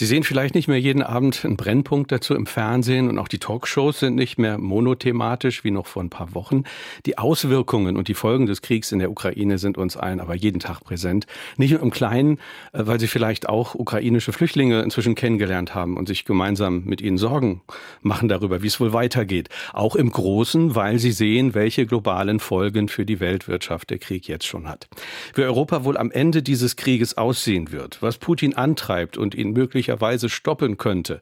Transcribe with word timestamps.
Sie 0.00 0.06
sehen 0.06 0.22
vielleicht 0.22 0.54
nicht 0.54 0.68
mehr 0.68 0.78
jeden 0.78 1.02
Abend 1.02 1.44
einen 1.44 1.56
Brennpunkt 1.56 2.12
dazu 2.12 2.36
im 2.36 2.46
Fernsehen 2.46 3.08
und 3.08 3.18
auch 3.18 3.26
die 3.26 3.40
Talkshows 3.40 3.98
sind 3.98 4.14
nicht 4.14 4.38
mehr 4.38 4.56
monothematisch 4.56 5.64
wie 5.64 5.72
noch 5.72 5.88
vor 5.88 6.04
ein 6.04 6.08
paar 6.08 6.36
Wochen. 6.36 6.62
Die 7.04 7.18
Auswirkungen 7.18 7.96
und 7.96 8.06
die 8.06 8.14
Folgen 8.14 8.46
des 8.46 8.62
Kriegs 8.62 8.92
in 8.92 9.00
der 9.00 9.10
Ukraine 9.10 9.58
sind 9.58 9.76
uns 9.76 9.96
allen 9.96 10.20
aber 10.20 10.36
jeden 10.36 10.60
Tag 10.60 10.84
präsent. 10.84 11.26
Nicht 11.56 11.72
nur 11.72 11.82
im 11.82 11.90
Kleinen, 11.90 12.38
äh, 12.72 12.86
weil 12.86 13.00
Sie 13.00 13.08
vielleicht 13.08 13.48
auch 13.48 13.74
ukrainische 13.74 14.32
Flüchtlinge 14.32 14.82
inzwischen 14.82 15.16
kennengelernt 15.16 15.74
haben 15.74 15.96
und 15.96 16.06
sich 16.06 16.24
gemeinsam 16.24 16.84
mit 16.84 17.00
ihnen 17.00 17.18
Sorgen 17.18 17.62
machen 18.00 18.28
darüber, 18.28 18.62
wie 18.62 18.68
es 18.68 18.78
wohl 18.78 18.92
weitergeht. 18.92 19.48
Auch 19.72 19.96
im 19.96 20.12
Großen, 20.12 20.76
weil 20.76 21.00
Sie 21.00 21.10
sehen, 21.10 21.54
welche 21.54 21.86
globalen 21.86 22.38
Folgen 22.38 22.86
für 22.86 23.04
die 23.04 23.18
Weltwirtschaft 23.18 23.90
der 23.90 23.98
Krieg 23.98 24.28
jetzt 24.28 24.46
schon 24.46 24.68
hat. 24.68 24.86
Wie 25.34 25.42
Europa 25.42 25.82
wohl 25.82 25.96
am 25.96 26.12
Ende 26.12 26.44
dieses 26.44 26.76
Krieges 26.76 27.18
aussehen 27.18 27.72
wird, 27.72 28.00
was 28.00 28.18
Putin 28.18 28.54
antreibt 28.54 29.18
und 29.18 29.34
ihn 29.34 29.50
möglich 29.50 29.87
möglicherweise 29.88 30.28
stoppen 30.28 30.76
könnte, 30.76 31.20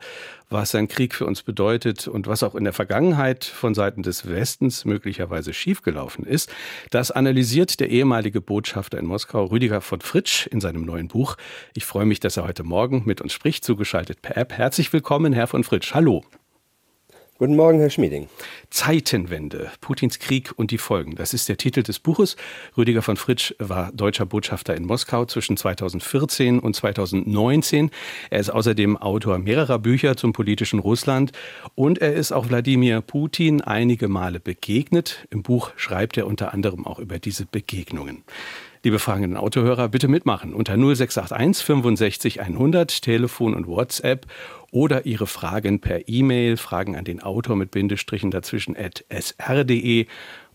was 0.51 0.75
ein 0.75 0.89
Krieg 0.89 1.15
für 1.15 1.25
uns 1.25 1.45
bedeutet 1.45 2.09
und 2.09 2.27
was 2.27 2.43
auch 2.43 2.57
in 2.57 2.65
der 2.65 2.73
Vergangenheit 2.73 3.45
von 3.45 3.75
Seiten 3.75 4.03
des 4.03 4.29
Westens 4.29 4.85
möglicherweise 4.85 5.53
schiefgelaufen 5.53 6.25
ist, 6.27 6.53
das 6.91 7.13
analysiert 7.13 7.79
der 7.79 7.91
ehemalige 7.91 8.41
Botschafter 8.41 8.99
in 8.99 9.07
Moskau 9.07 9.45
Rüdiger 9.45 9.81
von 9.81 10.01
Fritsch 10.01 10.49
in 10.49 10.61
seinem 10.61 10.83
neuen 10.83 11.07
Buch. 11.07 11.37
Ich 11.75 11.85
freue 11.85 12.07
mich, 12.07 12.19
dass 12.19 12.37
er 12.37 12.45
heute 12.45 12.65
Morgen 12.65 13.05
mit 13.07 13.21
uns 13.21 13.33
spricht, 13.33 13.65
zugeschaltet 13.65 14.21
per 14.21 14.37
App. 14.37 14.53
Herzlich 14.53 14.93
willkommen, 14.93 15.33
Herr 15.33 15.47
von 15.47 15.63
Fritsch. 15.63 15.95
Hallo. 15.95 16.25
Guten 17.39 17.55
Morgen, 17.55 17.81
Herr 17.81 17.91
Schmieding. 17.91 18.29
Zeitenwende, 18.71 19.71
Putins 19.83 20.19
Krieg 20.19 20.53
und 20.57 20.71
die 20.71 20.79
Folgen. 20.79 21.17
Das 21.17 21.35
ist 21.35 21.51
der 21.51 21.59
Titel 21.59 21.83
des 21.83 21.99
Buches. 21.99 22.37
Rüdiger 22.79 23.03
von 23.03 23.19
Fritsch 23.19 23.55
war 23.59 23.93
deutscher 23.93 24.25
Botschafter 24.25 24.75
in 24.75 24.87
Moskau 24.87 25.27
zwischen 25.27 25.59
2014 25.59 26.59
und 26.59 26.75
2019. 26.75 27.91
Er 28.31 28.41
ist 28.41 28.49
außerdem 28.49 28.97
Autor 28.97 29.37
mehrerer 29.37 29.79
Bücher 29.79 30.17
zum 30.17 30.33
politischen 30.33 30.79
Russland 30.79 31.33
und 31.75 31.99
er 31.99 32.15
ist 32.15 32.33
auch 32.33 32.49
Wladimir 32.49 33.03
Putin 33.03 33.61
einige 33.61 34.09
Male 34.09 34.41
begegnet. 34.41 35.27
Im 35.29 35.43
Buch 35.43 35.73
schreibt 35.77 36.17
er 36.17 36.27
unter 36.27 36.55
anderem 36.55 36.87
auch 36.87 36.99
über 36.99 37.19
diese 37.19 37.45
Begegnungen. 37.45 38.25
Liebe 38.83 38.99
fragenden 38.99 39.37
Autohörer, 39.37 39.89
bitte 39.89 40.09
mitmachen 40.09 40.55
unter 40.55 40.77
0681 40.77 41.65
65 41.65 42.41
100, 42.41 43.03
Telefon 43.03 43.55
und 43.55 43.67
WhatsApp 43.67 44.27
oder 44.71 45.07
Ihre 45.07 45.27
Fragen 45.27 45.81
per 45.81 46.09
E-Mail, 46.09 46.57
Fragen 46.57 46.97
an 46.97 47.05
den 47.05 47.23
Autor 47.23 47.57
mit 47.57 47.71
Bindestrichen 47.71 48.31
dazwischen 48.31 48.77
at 48.77 49.05
sr.de. 49.09 50.07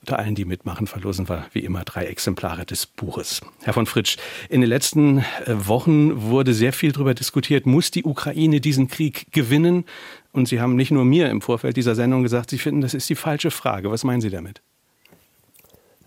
Unter 0.01 0.17
allen, 0.17 0.33
die 0.33 0.45
mitmachen, 0.45 0.87
verlosen 0.87 1.29
wir 1.29 1.45
wie 1.53 1.59
immer 1.59 1.83
drei 1.83 2.05
Exemplare 2.05 2.65
des 2.65 2.87
Buches. 2.87 3.41
Herr 3.61 3.73
von 3.73 3.85
Fritsch, 3.85 4.17
in 4.49 4.61
den 4.61 4.69
letzten 4.69 5.19
äh, 5.19 5.23
Wochen 5.47 6.23
wurde 6.23 6.55
sehr 6.55 6.73
viel 6.73 6.91
darüber 6.91 7.13
diskutiert, 7.13 7.67
muss 7.67 7.91
die 7.91 8.03
Ukraine 8.03 8.61
diesen 8.61 8.87
Krieg 8.87 9.31
gewinnen? 9.31 9.85
Und 10.31 10.47
Sie 10.47 10.59
haben 10.59 10.75
nicht 10.75 10.89
nur 10.89 11.05
mir 11.05 11.29
im 11.29 11.41
Vorfeld 11.41 11.77
dieser 11.77 11.93
Sendung 11.93 12.23
gesagt, 12.23 12.49
Sie 12.49 12.57
finden, 12.57 12.81
das 12.81 12.95
ist 12.95 13.09
die 13.09 13.15
falsche 13.15 13.51
Frage. 13.51 13.91
Was 13.91 14.03
meinen 14.03 14.21
Sie 14.21 14.31
damit? 14.31 14.63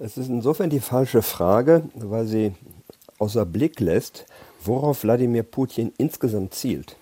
Es 0.05 0.19
ist 0.19 0.29
insofern 0.29 0.69
die 0.69 0.81
falsche 0.81 1.23
Frage, 1.23 1.85
weil 1.95 2.27
sie 2.27 2.53
außer 3.19 3.47
Blick 3.47 3.81
lässt, 3.81 4.27
worauf 4.63 5.03
Wladimir 5.03 5.45
Putin 5.45 5.95
insgesamt 5.97 6.53
zielt. 6.53 6.97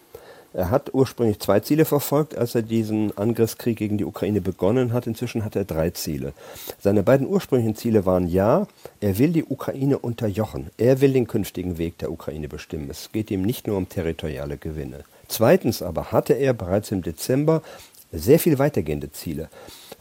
Er 0.52 0.70
hat 0.70 0.94
ursprünglich 0.94 1.40
zwei 1.40 1.58
Ziele 1.58 1.84
verfolgt, 1.84 2.38
als 2.38 2.54
er 2.54 2.62
diesen 2.62 3.18
Angriffskrieg 3.18 3.76
gegen 3.76 3.98
die 3.98 4.04
Ukraine 4.04 4.40
begonnen 4.40 4.92
hat. 4.92 5.08
Inzwischen 5.08 5.44
hat 5.44 5.56
er 5.56 5.64
drei 5.64 5.90
Ziele. 5.90 6.32
Seine 6.78 7.02
beiden 7.02 7.26
ursprünglichen 7.26 7.74
Ziele 7.74 8.06
waren 8.06 8.28
ja, 8.28 8.68
er 9.00 9.18
will 9.18 9.32
die 9.32 9.46
Ukraine 9.46 9.98
unterjochen. 9.98 10.70
Er 10.78 11.00
will 11.00 11.12
den 11.12 11.26
künftigen 11.26 11.78
Weg 11.78 11.98
der 11.98 12.12
Ukraine 12.12 12.46
bestimmen. 12.46 12.88
Es 12.88 13.10
geht 13.10 13.32
ihm 13.32 13.42
nicht 13.42 13.66
nur 13.66 13.78
um 13.78 13.88
territoriale 13.88 14.58
Gewinne. 14.58 15.02
Zweitens 15.26 15.82
aber 15.82 16.12
hatte 16.12 16.34
er 16.34 16.54
bereits 16.54 16.92
im 16.92 17.02
Dezember 17.02 17.62
sehr 18.12 18.38
viel 18.38 18.60
weitergehende 18.60 19.10
Ziele. 19.10 19.48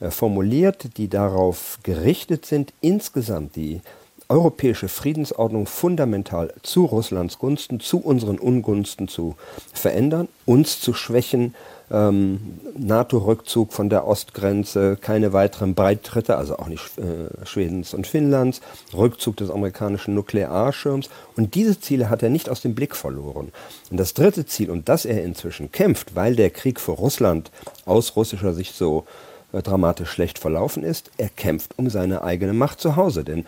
Äh, 0.01 0.09
formuliert, 0.09 0.97
die 0.97 1.07
darauf 1.07 1.79
gerichtet 1.84 2.45
sind, 2.45 2.73
insgesamt 2.81 3.56
die 3.56 3.81
europäische 4.29 4.88
Friedensordnung 4.88 5.67
fundamental 5.67 6.53
zu 6.63 6.85
Russlands 6.85 7.38
Gunsten, 7.38 7.79
zu 7.79 8.00
unseren 8.00 8.40
Ungunsten 8.40 9.07
zu 9.07 9.35
verändern, 9.73 10.28
uns 10.45 10.79
zu 10.79 10.94
schwächen, 10.94 11.53
ähm, 11.91 12.59
NATO-Rückzug 12.78 13.73
von 13.73 13.90
der 13.90 14.07
Ostgrenze, 14.07 14.95
keine 15.00 15.34
weiteren 15.34 15.75
Beitritte, 15.75 16.38
also 16.38 16.57
auch 16.57 16.67
nicht 16.67 16.97
äh, 16.97 17.45
Schwedens 17.45 17.94
und 17.94 18.07
Finnlands, 18.07 18.61
Rückzug 18.95 19.35
des 19.35 19.51
amerikanischen 19.51 20.16
Nuklearschirms. 20.16 21.09
Und 21.35 21.53
diese 21.53 21.79
Ziele 21.79 22.09
hat 22.09 22.23
er 22.23 22.29
nicht 22.29 22.50
aus 22.50 22.61
dem 22.61 22.73
Blick 22.73 22.95
verloren. 22.95 23.51
Und 23.91 23.97
das 24.00 24.13
dritte 24.13 24.45
Ziel, 24.45 24.72
und 24.72 24.88
das 24.88 25.03
er 25.03 25.23
inzwischen 25.25 25.72
kämpft, 25.73 26.16
weil 26.16 26.38
der 26.38 26.50
Krieg 26.50 26.79
für 26.79 26.94
Russland 26.94 27.51
aus 27.85 28.16
russischer 28.16 28.53
Sicht 28.53 28.73
so 28.73 29.00
äh, 29.00 29.31
dramatisch 29.53 30.09
schlecht 30.09 30.39
verlaufen 30.39 30.84
ist. 30.84 31.12
Er 31.17 31.29
kämpft 31.29 31.78
um 31.78 31.89
seine 31.89 32.23
eigene 32.23 32.53
Macht 32.53 32.79
zu 32.79 32.95
Hause. 32.95 33.23
Denn 33.23 33.45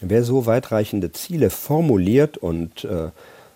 wer 0.00 0.24
so 0.24 0.46
weitreichende 0.46 1.12
Ziele 1.12 1.50
formuliert 1.50 2.36
und 2.36 2.84
äh, 2.84 3.10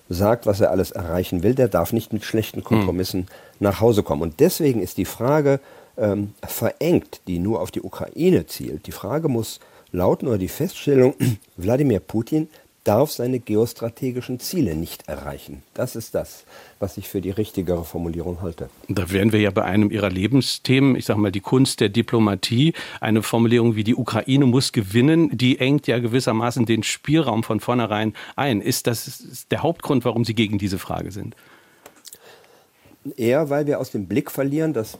sagt, 0.08 0.46
was 0.46 0.60
er 0.60 0.70
alles 0.70 0.90
erreichen 0.90 1.42
will, 1.42 1.54
der 1.54 1.68
darf 1.68 1.92
nicht 1.92 2.12
mit 2.12 2.24
schlechten 2.24 2.64
Kompromissen 2.64 3.22
hm. 3.22 3.26
nach 3.60 3.80
Hause 3.80 4.02
kommen. 4.02 4.22
Und 4.22 4.40
deswegen 4.40 4.80
ist 4.80 4.96
die 4.96 5.04
Frage 5.04 5.60
ähm, 5.96 6.32
verengt, 6.46 7.20
die 7.26 7.38
nur 7.38 7.60
auf 7.60 7.70
die 7.70 7.82
Ukraine 7.82 8.46
zielt. 8.46 8.86
Die 8.86 8.92
Frage 8.92 9.28
muss 9.28 9.60
lauten 9.92 10.28
oder 10.28 10.38
die 10.38 10.48
Feststellung, 10.48 11.14
Wladimir 11.56 12.00
Putin 12.00 12.48
darf 12.88 13.10
seine 13.10 13.38
geostrategischen 13.38 14.40
Ziele 14.40 14.74
nicht 14.74 15.08
erreichen. 15.08 15.62
Das 15.74 15.94
ist 15.94 16.14
das, 16.14 16.44
was 16.78 16.96
ich 16.96 17.06
für 17.06 17.20
die 17.20 17.30
richtigere 17.30 17.84
Formulierung 17.84 18.40
halte. 18.40 18.70
Da 18.88 19.10
wären 19.10 19.30
wir 19.30 19.40
ja 19.40 19.50
bei 19.50 19.64
einem 19.64 19.90
Ihrer 19.90 20.08
Lebensthemen, 20.08 20.96
ich 20.96 21.04
sage 21.04 21.20
mal 21.20 21.30
die 21.30 21.40
Kunst 21.40 21.80
der 21.80 21.90
Diplomatie, 21.90 22.72
eine 23.02 23.22
Formulierung 23.22 23.76
wie 23.76 23.84
die 23.84 23.94
Ukraine 23.94 24.46
muss 24.46 24.72
gewinnen, 24.72 25.36
die 25.36 25.58
engt 25.58 25.86
ja 25.86 25.98
gewissermaßen 25.98 26.64
den 26.64 26.82
Spielraum 26.82 27.42
von 27.42 27.60
vornherein 27.60 28.14
ein. 28.36 28.62
Ist 28.62 28.86
das 28.86 29.46
der 29.50 29.62
Hauptgrund, 29.62 30.06
warum 30.06 30.24
Sie 30.24 30.34
gegen 30.34 30.56
diese 30.56 30.78
Frage 30.78 31.10
sind? 31.10 31.36
Eher, 33.16 33.50
weil 33.50 33.66
wir 33.66 33.80
aus 33.80 33.90
dem 33.90 34.06
Blick 34.06 34.30
verlieren, 34.30 34.72
dass 34.72 34.98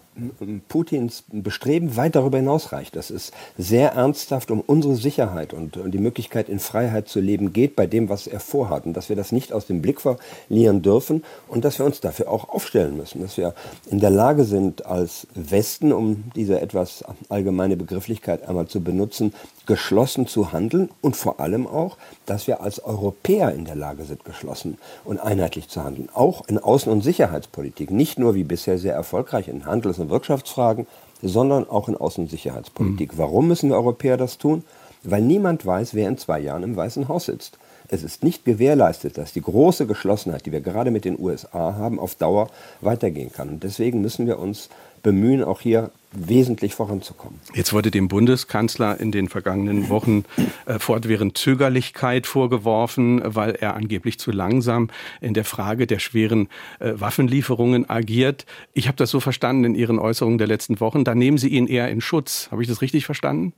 Putins 0.69 1.25
Bestreben 1.31 1.97
weit 1.97 2.17
darüber 2.17 2.39
hinausreicht, 2.39 2.97
dass 2.97 3.11
es 3.11 3.33
sehr 3.57 3.93
ernsthaft 3.93 4.51
um 4.51 4.61
unsere 4.61 4.97
Sicherheit 4.97 5.55
und 5.55 5.79
die 5.87 5.99
Möglichkeit, 5.99 6.49
in 6.49 6.59
Freiheit 6.59 7.09
zu 7.09 7.21
leben, 7.21 7.53
geht 7.53 7.77
bei 7.77 7.87
dem, 7.87 8.09
was 8.09 8.27
er 8.27 8.41
vorhat. 8.41 8.87
Und 8.87 8.95
dass 8.95 9.09
wir 9.09 9.17
das 9.17 9.33
nicht 9.33 9.53
aus 9.53 9.67
dem 9.67 9.83
Blick 9.83 10.01
verlieren 10.01 10.83
dürfen 10.83 11.25
und 11.49 11.65
dass 11.65 11.79
wir 11.79 11.87
uns 11.87 12.01
dafür 12.01 12.31
auch 12.31 12.49
aufstellen 12.49 12.97
müssen. 12.97 13.23
Dass 13.23 13.37
wir 13.37 13.55
in 13.91 14.01
der 14.01 14.11
Lage 14.11 14.45
sind, 14.45 14.87
als 14.87 15.27
Westen, 15.35 15.93
um 15.93 16.25
diese 16.35 16.61
etwas 16.61 17.05
allgemeine 17.29 17.77
Begrifflichkeit 17.77 18.49
einmal 18.49 18.67
zu 18.67 18.81
benutzen, 18.81 19.33
geschlossen 19.67 20.27
zu 20.27 20.53
handeln 20.53 20.89
und 21.03 21.15
vor 21.15 21.41
allem 21.41 21.67
auch, 21.67 21.99
dass 22.27 22.47
wir 22.47 22.63
als 22.63 22.83
Europäer 22.83 23.53
in 23.53 23.67
der 23.67 23.77
Lage 23.77 24.05
sind, 24.05 24.25
geschlossen 24.25 24.79
und 25.05 25.21
einheitlich 25.21 25.69
zu 25.69 25.85
handeln. 25.85 26.09
Auch 26.13 26.49
in 26.49 26.59
Außen- 26.59 26.89
und 26.89 27.03
Sicherheitspolitik. 27.03 27.91
Nicht 27.99 28.17
nur 28.17 28.37
wie 28.37 28.45
bisher 28.45 28.79
sehr 28.79 28.95
erfolgreich 28.95 29.49
in 29.49 29.67
Handels- 29.67 29.99
und 29.99 30.09
Wirtschaftsfragen, 30.09 30.87
sondern 31.21 31.69
auch 31.69 31.89
in 31.89 31.97
Außen- 31.97 32.21
und 32.21 32.31
Sicherheitspolitik. 32.31 33.15
Mhm. 33.15 33.19
Warum 33.19 33.49
müssen 33.49 33.71
wir 33.71 33.77
Europäer 33.77 34.17
das 34.17 34.39
tun? 34.39 34.63
Weil 35.03 35.23
niemand 35.23 35.67
weiß, 35.67 35.95
wer 35.95 36.09
in 36.09 36.17
zwei 36.17 36.39
Jahren 36.39 36.63
im 36.63 36.77
Weißen 36.77 37.09
Haus 37.09 37.25
sitzt. 37.25 37.59
Es 37.89 38.05
ist 38.05 38.23
nicht 38.23 38.45
gewährleistet, 38.45 39.19
dass 39.19 39.33
die 39.33 39.43
große 39.43 39.89
Geschlossenheit, 39.89 40.47
die 40.47 40.53
wir 40.53 40.61
gerade 40.61 40.93
mit 40.93 41.05
den 41.05 41.19
USA 41.19 41.75
haben, 41.75 41.99
auf 41.99 42.15
Dauer 42.15 42.51
weitergehen 42.81 43.33
kann. 43.33 43.49
Und 43.49 43.65
deswegen 43.65 44.01
müssen 44.01 44.29
wir 44.29 44.39
uns 44.39 44.69
bemühen, 45.03 45.43
auch 45.43 45.61
hier 45.61 45.91
wesentlich 46.13 46.75
voranzukommen. 46.75 47.39
Jetzt 47.55 47.73
wurde 47.73 47.91
dem 47.91 48.09
Bundeskanzler 48.09 48.99
in 48.99 49.13
den 49.13 49.29
vergangenen 49.29 49.89
Wochen 49.91 50.25
äh, 50.67 50.79
fortwährend 50.79 51.37
Zögerlichkeit 51.37 52.27
vorgeworfen, 52.27 53.21
weil 53.25 53.51
er 53.51 53.75
angeblich 53.75 54.19
zu 54.19 54.31
langsam 54.31 54.89
in 55.21 55.35
der 55.35 55.45
Frage 55.45 55.87
der 55.87 55.99
schweren 55.99 56.49
äh, 56.81 56.93
Waffenlieferungen 56.95 57.89
agiert. 57.91 58.47
Ich 58.73 58.89
habe 58.89 58.97
das 58.97 59.11
so 59.11 59.21
verstanden 59.21 59.65
in 59.65 59.75
Ihren 59.75 59.99
Äußerungen 59.99 60.39
der 60.39 60.47
letzten 60.47 60.81
Wochen. 60.81 61.05
Da 61.05 61.15
nehmen 61.15 61.37
Sie 61.37 61.49
ihn 61.49 61.67
eher 61.67 61.91
in 61.91 62.01
Schutz. 62.01 62.49
Habe 62.51 62.63
ich 62.63 62.69
das 62.69 62.81
richtig 62.81 63.05
verstanden? 63.05 63.53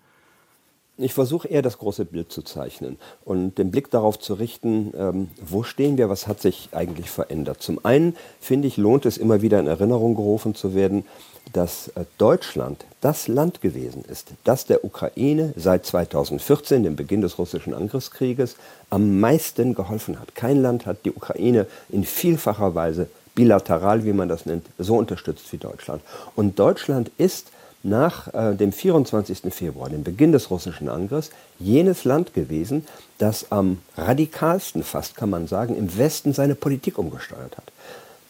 Ich 1.03 1.15
versuche 1.15 1.49
eher 1.49 1.63
das 1.63 1.79
große 1.79 2.05
Bild 2.05 2.31
zu 2.31 2.43
zeichnen 2.43 2.99
und 3.25 3.57
den 3.57 3.71
Blick 3.71 3.91
darauf 3.91 4.19
zu 4.19 4.35
richten, 4.35 4.93
ähm, 4.97 5.29
wo 5.41 5.63
stehen 5.63 5.97
wir, 5.97 6.11
was 6.11 6.27
hat 6.27 6.41
sich 6.41 6.69
eigentlich 6.73 7.11
verändert. 7.11 7.63
Zum 7.63 7.83
einen 7.85 8.17
finde 8.39 8.69
ich, 8.69 8.77
lohnt 8.77 9.07
es 9.07 9.17
immer 9.17 9.41
wieder 9.41 9.59
in 9.61 9.67
Erinnerung 9.67 10.15
gerufen 10.15 10.55
zu 10.55 10.75
werden, 10.75 11.07
dass 11.55 11.89
äh, 11.89 12.05
Deutschland 12.19 12.85
das 13.01 13.29
Land 13.29 13.63
gewesen 13.63 14.05
ist, 14.07 14.29
das 14.45 14.67
der 14.67 14.85
Ukraine 14.85 15.55
seit 15.57 15.87
2014, 15.87 16.83
dem 16.83 16.97
Beginn 16.97 17.23
des 17.23 17.39
russischen 17.39 17.73
Angriffskrieges, 17.73 18.57
am 18.91 19.21
meisten 19.21 19.75
geholfen 19.75 20.21
hat. 20.21 20.35
Kein 20.35 20.61
Land 20.61 20.85
hat 20.85 20.99
die 21.05 21.13
Ukraine 21.13 21.67
in 21.89 22.05
vielfacher 22.05 22.75
Weise 22.75 23.09
bilateral, 23.35 24.05
wie 24.05 24.13
man 24.13 24.29
das 24.29 24.45
nennt, 24.45 24.67
so 24.79 24.97
unterstützt 24.97 25.51
wie 25.53 25.57
Deutschland. 25.57 26.03
Und 26.37 26.59
Deutschland 26.59 27.11
ist 27.17 27.47
nach 27.83 28.33
äh, 28.35 28.55
dem 28.55 28.73
24. 28.73 29.53
Februar, 29.53 29.89
dem 29.89 30.03
Beginn 30.03 30.33
des 30.33 30.51
russischen 30.51 30.89
Angriffs, 30.89 31.31
jenes 31.59 32.05
Land 32.05 32.35
gewesen, 32.35 32.87
das 33.19 33.51
am 33.51 33.79
radikalsten 33.97 34.83
fast, 34.83 35.17
kann 35.17 35.31
man 35.31 35.47
sagen, 35.47 35.77
im 35.77 35.97
Westen 35.97 36.33
seine 36.33 36.55
Politik 36.55 36.99
umgesteuert 36.99 37.57
hat. 37.57 37.73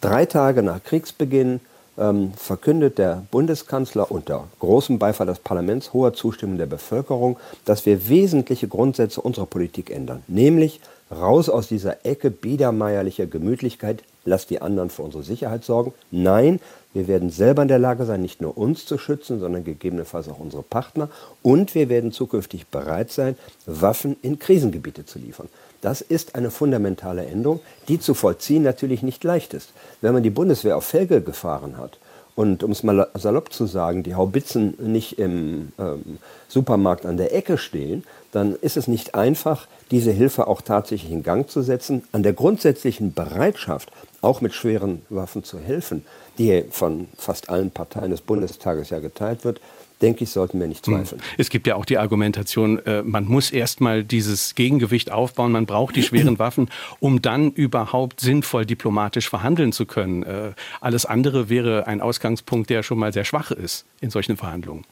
Drei 0.01 0.25
Tage 0.25 0.63
nach 0.63 0.83
Kriegsbeginn 0.83 1.61
ähm, 1.99 2.33
verkündet 2.35 2.99
der 2.99 3.25
Bundeskanzler 3.31 4.11
unter 4.11 4.49
großem 4.59 4.99
Beifall 4.99 5.27
des 5.27 5.41
Parlaments, 5.41 5.93
hoher 5.93 6.15
Zustimmung 6.15 6.59
der 6.59 6.67
Bevölkerung, 6.67 7.37
dass 7.65 7.87
wir 7.87 8.09
wesentliche 8.09 8.69
Grundsätze 8.69 9.21
unserer 9.21 9.47
Politik 9.47 9.91
ändern, 9.91 10.23
nämlich 10.27 10.81
raus 11.11 11.49
aus 11.49 11.69
dieser 11.69 12.07
Ecke 12.07 12.31
biedermeierlicher 12.31 13.27
Gemütlichkeit, 13.27 14.03
lass 14.25 14.47
die 14.47 14.63
anderen 14.63 14.91
für 14.91 15.03
unsere 15.03 15.23
Sicherheit 15.23 15.65
sorgen. 15.65 15.93
Nein, 16.11 16.61
wir 16.93 17.07
werden 17.07 17.31
selber 17.31 17.63
in 17.63 17.69
der 17.69 17.79
Lage 17.79 18.05
sein, 18.05 18.21
nicht 18.21 18.41
nur 18.41 18.59
uns 18.59 18.85
zu 18.85 18.99
schützen, 18.99 19.39
sondern 19.39 19.63
gegebenenfalls 19.63 20.29
auch 20.29 20.41
unsere 20.41 20.63
Partner. 20.63 21.09
Und 21.43 21.75
wir 21.75 21.89
werden 21.89 22.11
zukünftig 22.11 22.67
bereit 22.67 23.13
sein, 23.13 23.37
Waffen 23.67 24.17
in 24.23 24.39
Krisengebiete 24.39 25.07
zu 25.07 25.19
liefern. 25.19 25.49
Das 25.81 26.01
ist 26.01 26.35
eine 26.35 26.51
fundamentale 26.51 27.25
Änderung, 27.25 27.61
die 27.89 28.01
zu 28.01 28.15
vollziehen 28.15 28.63
natürlich 28.63 29.03
nicht 29.03 29.23
leicht 29.25 29.55
ist. 29.55 29.73
Wenn 30.01 30.13
man 30.13 30.23
die 30.23 30.31
Bundeswehr 30.31 30.77
auf 30.77 30.85
Felge 30.85 31.23
gefahren 31.23 31.79
hat 31.79 31.99
und 32.35 32.63
um 32.63 32.73
es 32.73 32.83
mal 32.83 33.09
salopp 33.15 33.53
zu 33.53 33.67
sagen, 33.67 34.03
die 34.03 34.15
Haubitzen 34.15 34.75
nicht 34.79 35.19
im 35.19 35.73
ähm, 35.79 36.19
Supermarkt 36.49 37.07
an 37.07 37.17
der 37.17 37.35
Ecke 37.35 37.57
stehen, 37.57 38.05
dann 38.33 38.55
ist 38.57 38.77
es 38.77 38.89
nicht 38.89 39.15
einfach, 39.15 39.67
diese 39.91 40.11
Hilfe 40.11 40.47
auch 40.47 40.61
tatsächlich 40.61 41.11
in 41.13 41.23
Gang 41.23 41.49
zu 41.49 41.63
setzen. 41.63 42.05
An 42.13 42.23
der 42.23 42.33
grundsätzlichen 42.33 43.13
Bereitschaft, 43.13 43.91
auch 44.21 44.41
mit 44.41 44.55
schweren 44.55 45.03
Waffen 45.09 45.45
zu 45.45 45.59
helfen, 45.59 46.05
die 46.39 46.65
von 46.71 47.09
fast 47.17 47.49
allen 47.49 47.71
Parteien 47.71 48.11
des 48.11 48.21
Bundestages 48.21 48.91
ja 48.91 48.99
geteilt 48.99 49.45
wird, 49.45 49.61
denke 50.01 50.25
ich, 50.25 50.31
sollten 50.31 50.59
wir 50.61 50.67
nicht 50.67 50.87
hm. 50.87 50.95
zweifeln. 50.95 51.23
Es 51.39 51.51
gibt 51.51 51.67
ja 51.67 51.77
auch 51.77 51.85
die 51.85 51.99
Argumentation, 51.99 52.79
äh, 52.87 53.03
man 53.03 53.25
muss 53.25 53.51
erstmal 53.51 54.05
dieses 54.05 54.55
Gegengewicht 54.55 55.11
aufbauen, 55.11 55.53
man 55.53 55.67
braucht 55.67 55.97
die 55.97 56.03
schweren 56.03 56.39
Waffen, 56.39 56.71
um 56.99 57.23
dann 57.23 57.53
überhaupt 57.53 58.21
sinnvoll 58.21 58.67
diplomatisch 58.67 59.29
verhandeln 59.29 59.73
zu 59.73 59.87
können. 59.87 60.23
Äh, 60.23 60.53
alles 60.81 61.07
andere 61.07 61.49
wäre 61.49 61.87
ein 61.87 62.01
Ausgangspunkt, 62.01 62.71
der 62.71 62.83
schon 62.83 62.99
mal 62.99 63.13
sehr 63.13 63.25
schwach 63.25 63.51
ist 63.51 63.85
in 64.01 64.11
solchen 64.11 64.37
Verhandlungen. 64.37 64.85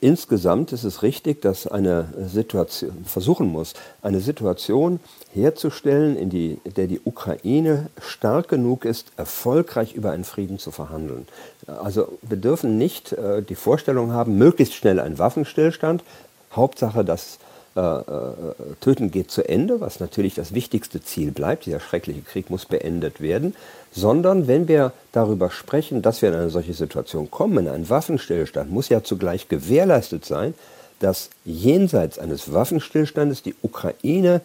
Insgesamt 0.00 0.72
ist 0.72 0.84
es 0.84 1.02
richtig, 1.02 1.42
dass 1.42 1.66
eine 1.66 2.06
Situation 2.28 3.04
versuchen 3.04 3.48
muss, 3.48 3.74
eine 4.00 4.20
Situation 4.20 5.00
herzustellen, 5.34 6.16
in 6.16 6.30
die, 6.30 6.60
der 6.64 6.86
die 6.86 7.00
Ukraine 7.04 7.90
stark 8.00 8.46
genug 8.46 8.84
ist, 8.84 9.10
erfolgreich 9.16 9.94
über 9.94 10.12
einen 10.12 10.22
Frieden 10.22 10.60
zu 10.60 10.70
verhandeln. 10.70 11.26
Also 11.66 12.16
wir 12.22 12.36
dürfen 12.36 12.78
nicht 12.78 13.12
äh, 13.12 13.42
die 13.42 13.56
Vorstellung 13.56 14.12
haben, 14.12 14.38
möglichst 14.38 14.74
schnell 14.74 15.00
ein 15.00 15.18
Waffenstillstand. 15.18 16.04
Hauptsache, 16.52 17.04
das 17.04 17.38
äh, 17.78 17.80
äh, 17.80 18.74
Töten 18.80 19.10
geht 19.10 19.30
zu 19.30 19.48
Ende, 19.48 19.80
was 19.80 20.00
natürlich 20.00 20.34
das 20.34 20.54
wichtigste 20.54 21.02
Ziel 21.02 21.30
bleibt. 21.30 21.66
Dieser 21.66 21.80
schreckliche 21.80 22.22
Krieg 22.22 22.50
muss 22.50 22.66
beendet 22.66 23.20
werden 23.20 23.54
sondern 23.92 24.46
wenn 24.46 24.68
wir 24.68 24.92
darüber 25.12 25.50
sprechen, 25.50 26.02
dass 26.02 26.22
wir 26.22 26.30
in 26.30 26.34
eine 26.34 26.50
solche 26.50 26.74
Situation 26.74 27.30
kommen, 27.30 27.68
ein 27.68 27.88
Waffenstillstand 27.88 28.70
muss 28.70 28.88
ja 28.88 29.02
zugleich 29.02 29.48
gewährleistet 29.48 30.24
sein, 30.24 30.54
dass 31.00 31.30
jenseits 31.44 32.18
eines 32.18 32.52
Waffenstillstandes 32.52 33.42
die 33.42 33.54
Ukraine 33.62 34.40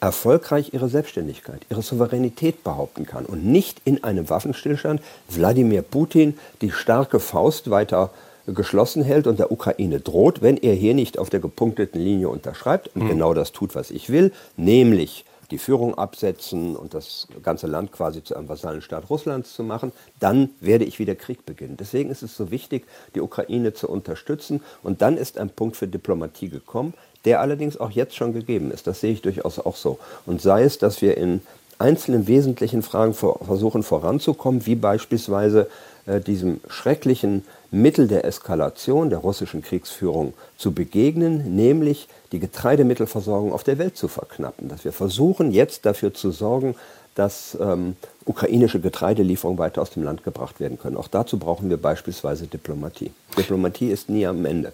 erfolgreich 0.00 0.72
ihre 0.72 0.88
Selbstständigkeit, 0.88 1.62
ihre 1.70 1.82
Souveränität 1.82 2.62
behaupten 2.62 3.06
kann 3.06 3.24
und 3.24 3.44
nicht 3.44 3.80
in 3.84 4.04
einem 4.04 4.28
Waffenstillstand 4.28 5.00
Wladimir 5.28 5.82
Putin 5.82 6.38
die 6.60 6.70
starke 6.70 7.18
Faust 7.18 7.70
weiter 7.70 8.10
geschlossen 8.46 9.02
hält 9.02 9.26
und 9.26 9.38
der 9.38 9.50
Ukraine 9.50 10.00
droht, 10.00 10.42
wenn 10.42 10.56
er 10.56 10.74
hier 10.74 10.94
nicht 10.94 11.18
auf 11.18 11.30
der 11.30 11.40
gepunkteten 11.40 12.00
Linie 12.00 12.28
unterschreibt 12.28 12.90
und 12.94 13.04
mhm. 13.04 13.08
genau 13.08 13.34
das 13.34 13.52
tut, 13.52 13.74
was 13.74 13.90
ich 13.90 14.10
will, 14.10 14.32
nämlich 14.56 15.24
die 15.50 15.58
Führung 15.58 15.96
absetzen 15.96 16.76
und 16.76 16.94
das 16.94 17.28
ganze 17.42 17.66
Land 17.66 17.92
quasi 17.92 18.22
zu 18.22 18.34
einem 18.34 18.48
Vasallenstaat 18.48 19.08
Russlands 19.10 19.54
zu 19.54 19.62
machen, 19.62 19.92
dann 20.18 20.50
werde 20.60 20.84
ich 20.84 20.98
wieder 20.98 21.14
Krieg 21.14 21.46
beginnen. 21.46 21.76
Deswegen 21.76 22.10
ist 22.10 22.22
es 22.22 22.36
so 22.36 22.50
wichtig, 22.50 22.84
die 23.14 23.20
Ukraine 23.20 23.72
zu 23.72 23.88
unterstützen. 23.88 24.60
Und 24.82 25.02
dann 25.02 25.16
ist 25.16 25.38
ein 25.38 25.50
Punkt 25.50 25.76
für 25.76 25.86
Diplomatie 25.86 26.48
gekommen, 26.48 26.94
der 27.24 27.40
allerdings 27.40 27.76
auch 27.76 27.90
jetzt 27.90 28.16
schon 28.16 28.32
gegeben 28.32 28.70
ist. 28.70 28.86
Das 28.86 29.00
sehe 29.00 29.12
ich 29.12 29.22
durchaus 29.22 29.58
auch 29.58 29.76
so. 29.76 29.98
Und 30.24 30.40
sei 30.40 30.64
es, 30.64 30.78
dass 30.78 31.00
wir 31.02 31.16
in 31.16 31.40
einzelnen 31.78 32.26
wesentlichen 32.26 32.82
Fragen 32.82 33.14
versuchen 33.14 33.82
voranzukommen, 33.82 34.66
wie 34.66 34.74
beispielsweise 34.74 35.68
äh, 36.06 36.20
diesem 36.20 36.60
schrecklichen 36.68 37.44
Mittel 37.70 38.08
der 38.08 38.24
Eskalation 38.24 39.10
der 39.10 39.18
russischen 39.18 39.62
Kriegsführung 39.62 40.34
zu 40.56 40.72
begegnen, 40.72 41.56
nämlich 41.56 42.08
die 42.32 42.38
Getreidemittelversorgung 42.38 43.52
auf 43.52 43.64
der 43.64 43.78
Welt 43.78 43.96
zu 43.96 44.08
verknappen. 44.08 44.68
Dass 44.68 44.84
wir 44.84 44.92
versuchen 44.92 45.52
jetzt 45.52 45.84
dafür 45.84 46.14
zu 46.14 46.30
sorgen, 46.30 46.74
dass 47.14 47.56
ähm, 47.60 47.96
ukrainische 48.24 48.78
Getreidelieferungen 48.78 49.58
weiter 49.58 49.82
aus 49.82 49.90
dem 49.90 50.04
Land 50.04 50.22
gebracht 50.22 50.60
werden 50.60 50.78
können. 50.78 50.96
Auch 50.96 51.08
dazu 51.08 51.38
brauchen 51.38 51.70
wir 51.70 51.78
beispielsweise 51.78 52.46
Diplomatie. 52.46 53.10
Diplomatie 53.36 53.88
ist 53.88 54.08
nie 54.08 54.26
am 54.26 54.44
Ende. 54.44 54.72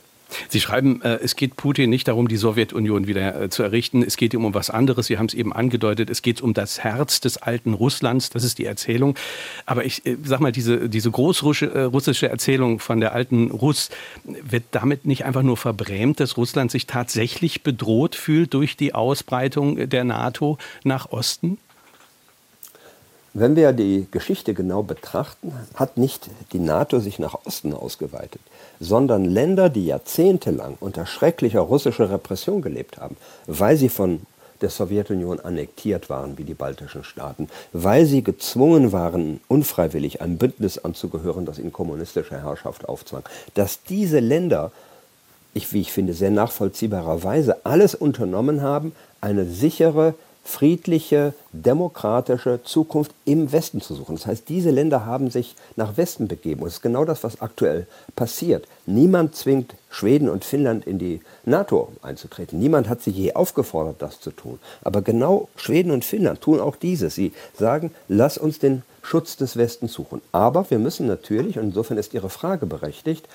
Sie 0.49 0.61
schreiben, 0.61 1.03
äh, 1.03 1.19
es 1.23 1.37
geht 1.37 1.57
Putin 1.57 1.91
nicht 1.91 2.09
darum, 2.09 2.29
die 2.29 2.37
Sowjetunion 2.37 3.07
wieder 3.07 3.41
äh, 3.41 3.49
zu 3.51 3.63
errichten. 3.63 4.03
Es 4.03 4.17
geht 4.17 4.35
ihm 4.35 4.45
um 4.45 4.55
was 4.55 4.71
anderes. 4.71 5.07
Sie 5.07 5.19
haben 5.19 5.27
es 5.27 5.35
eben 5.35 5.53
angedeutet. 5.53 6.11
Es 6.11 6.23
geht 6.23 6.41
um 6.41 6.55
das 6.55 6.83
Herz 6.85 7.21
des 7.21 7.37
alten 7.37 7.75
Russlands. 7.75 8.31
Das 8.31 8.45
ist 8.45 8.59
die 8.59 8.65
Erzählung. 8.65 9.17
Aber 9.67 9.85
ich 9.85 10.07
äh, 10.07 10.17
sag 10.23 10.41
mal, 10.41 10.53
diese, 10.53 10.89
diese 10.89 11.11
großrussische 11.11 12.29
Erzählung 12.29 12.79
von 12.79 13.01
der 13.01 13.13
alten 13.15 13.51
Russ 13.51 13.91
wird 14.25 14.65
damit 14.71 15.07
nicht 15.07 15.25
einfach 15.25 15.43
nur 15.43 15.57
verbrämt, 15.57 16.21
dass 16.21 16.37
Russland 16.37 16.71
sich 16.71 16.87
tatsächlich 16.87 17.63
bedroht 17.63 18.15
fühlt 18.15 18.55
durch 18.55 18.77
die 18.77 18.95
Ausbreitung 18.95 19.89
der 19.89 20.05
NATO 20.05 20.59
nach 20.85 21.11
Osten? 21.11 21.59
Wenn 23.35 23.57
wir 23.57 23.73
die 23.73 24.07
Geschichte 24.11 24.53
genau 24.53 24.83
betrachten, 24.83 25.55
hat 25.75 25.97
nicht 25.97 26.29
die 26.53 26.59
NATO 26.59 27.01
sich 27.01 27.19
nach 27.19 27.47
Osten 27.47 27.73
ausgeweitet, 27.73 28.43
sondern 28.79 29.25
Länder, 29.25 29.71
die 29.71 29.87
jahrzehntelang 29.87 30.77
unter 30.81 31.07
schrecklicher 31.07 31.61
russischer 31.61 32.11
Repression 32.11 32.61
gelebt 32.61 32.99
haben, 32.99 33.17
weil 33.47 33.79
sie 33.79 33.89
von 33.89 34.21
der 34.61 34.69
Sowjetunion 34.69 35.41
annektiert 35.41 36.11
waren, 36.11 36.37
wie 36.37 36.45
die 36.45 36.55
baltischen 36.55 37.05
Staaten, 37.05 37.49
weil 37.73 38.05
sie 38.05 38.23
gezwungen 38.23 38.93
waren, 38.93 39.41
unfreiwillig 39.49 40.21
einem 40.21 40.37
Bündnis 40.37 40.79
anzugehören, 40.79 41.47
das 41.47 41.59
ihnen 41.59 41.73
kommunistische 41.73 42.41
Herrschaft 42.41 42.89
aufzwang, 42.89 43.23
dass 43.55 43.83
diese 43.83 44.21
Länder, 44.21 44.73
ich, 45.55 45.73
wie 45.73 45.81
ich 45.81 45.91
finde, 45.91 46.13
sehr 46.13 46.31
nachvollziehbarerweise 46.31 47.65
alles 47.65 47.95
unternommen 47.95 48.61
haben, 48.61 48.93
eine 49.21 49.47
sichere, 49.47 50.15
friedliche, 50.45 51.35
demokratische 51.53 52.61
Zukunft 52.65 53.13
im 53.25 53.53
Westen 53.53 53.81
zu 53.81 53.95
suchen. 53.95 54.17
Das 54.17 54.27
heißt, 54.27 54.49
diese 54.49 54.71
Länder 54.71 55.07
haben 55.07 55.31
sich 55.31 55.55
nach 55.77 55.97
Westen 55.97 56.27
begeben. 56.27 56.63
Und 56.63 56.69
es 56.69 56.75
ist 56.75 56.83
genau 56.83 57.05
das, 57.05 57.23
was 57.23 57.41
aktuell 57.41 57.87
passiert. 58.17 58.67
Niemand 58.87 59.37
zwingt 59.37 59.75
Schweden 59.89 60.29
und 60.29 60.45
Finnland 60.45 60.87
in 60.87 60.99
die 60.99 61.21
NATO 61.45 61.93
einzutreten. 62.03 62.59
Niemand 62.59 62.89
hat 62.89 63.03
sie 63.03 63.11
je 63.11 63.35
aufgefordert, 63.35 63.97
das 64.01 64.21
zu 64.21 64.31
tun. 64.31 64.59
Aber 64.83 65.03
genau 65.03 65.49
Schweden 65.57 65.93
und 65.93 66.05
Finnland 66.05 66.41
tun 66.41 66.61
auch 66.61 66.77
dieses. 66.77 67.15
Sie 67.15 67.33
sagen, 67.57 67.93
lass 68.09 68.37
uns 68.37 68.59
den 68.59 68.83
Schutz 69.03 69.37
des 69.37 69.57
Westens 69.57 69.93
suchen. 69.93 70.23
Aber 70.33 70.69
wir 70.71 70.79
müssen 70.79 71.07
natürlich, 71.07 71.59
und 71.59 71.67
insofern 71.67 71.99
ist 71.99 72.15
Ihre 72.15 72.31
Frage 72.31 72.67
berechtigt, 72.67 73.29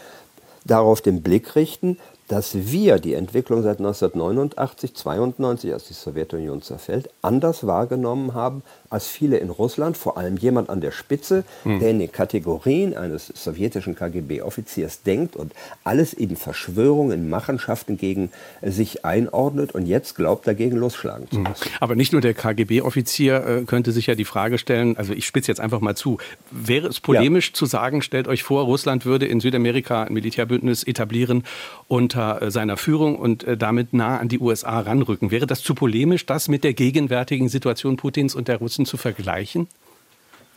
darauf 0.66 1.02
den 1.02 1.22
Blick 1.22 1.56
richten, 1.56 1.98
dass 2.28 2.54
wir 2.54 3.00
die 3.00 3.14
Entwicklung 3.14 3.64
seit 3.64 3.80
1989, 3.80 4.94
92, 4.94 5.74
als 5.74 5.88
die 5.88 5.94
Sowjetunion 5.94 6.62
zerfällt, 6.62 7.10
anders 7.22 7.66
wahrgenommen 7.66 8.34
haben 8.34 8.64
als 8.90 9.08
viele 9.08 9.38
in 9.38 9.50
Russland, 9.50 9.98
vor 9.98 10.18
allem 10.18 10.38
jemand 10.38 10.70
an 10.70 10.82
der 10.82 10.92
Spitze, 10.92 11.44
hm. 11.64 11.80
der 11.80 11.92
in 11.92 12.00
den 12.00 12.12
Kategorien 12.12 12.96
eines 12.96 13.28
sowjetischen 13.28 13.96
KGB-Offiziers 13.96 15.04
denkt 15.04 15.36
und 15.36 15.54
alles 15.84 16.14
in 16.14 16.36
Verschwörungen, 16.36 17.30
Machenschaften 17.30 17.98
gegen 17.98 18.30
sich 18.62 19.06
einordnet 19.06 19.74
und 19.74 19.86
jetzt 19.86 20.16
glaubt, 20.16 20.48
dagegen 20.48 20.78
losschlagen 20.78 21.30
zu 21.30 21.38
hm. 21.38 21.44
müssen. 21.44 21.70
Aber 21.80 21.96
nicht 21.96 22.12
nur 22.12 22.22
der 22.22 22.34
KGB-Offizier 22.34 23.46
äh, 23.46 23.62
könnte 23.66 23.92
sich 23.92 24.08
ja 24.08 24.16
die 24.16 24.26
Frage 24.26 24.58
stellen, 24.58 24.98
also 24.98 25.14
ich 25.14 25.26
spitze 25.26 25.52
jetzt 25.52 25.60
einfach 25.60 25.82
mal 25.82 25.96
zu, 25.96 26.18
wäre 26.52 26.88
es 26.88 27.00
polemisch 27.00 27.50
ja. 27.50 27.54
zu 27.54 27.66
sagen, 27.66 28.02
stellt 28.02 28.28
euch 28.28 28.44
vor, 28.44 28.64
Russland 28.64 29.06
würde 29.06 29.26
in 29.26 29.40
Südamerika 29.40 30.04
ein 30.04 30.14
Militärbündnis 30.14 30.84
etablieren 30.84 31.44
unter 31.88 32.42
äh, 32.42 32.52
seiner 32.52 32.78
Führung 32.78 33.18
und 33.18 33.44
äh, 33.44 33.58
damit 33.58 33.94
nah 33.94 34.18
an 34.18 34.30
die 34.30 34.40
USA 34.40 34.80
ranrücken. 34.80 35.32
Wäre 35.32 35.48
das 35.48 35.62
zu 35.62 35.76
polemisch, 35.76 36.26
das 36.26 36.48
mit 36.48 36.64
der 36.64 36.74
gegenwärtigen 36.74 37.50
Situation 37.50 37.98
Putins 37.98 38.36
und 38.36 38.48
der 38.48 38.58
Russen 38.58 38.77
Russen 38.78 38.86
zu 38.86 38.98
vergleichen? 38.98 39.68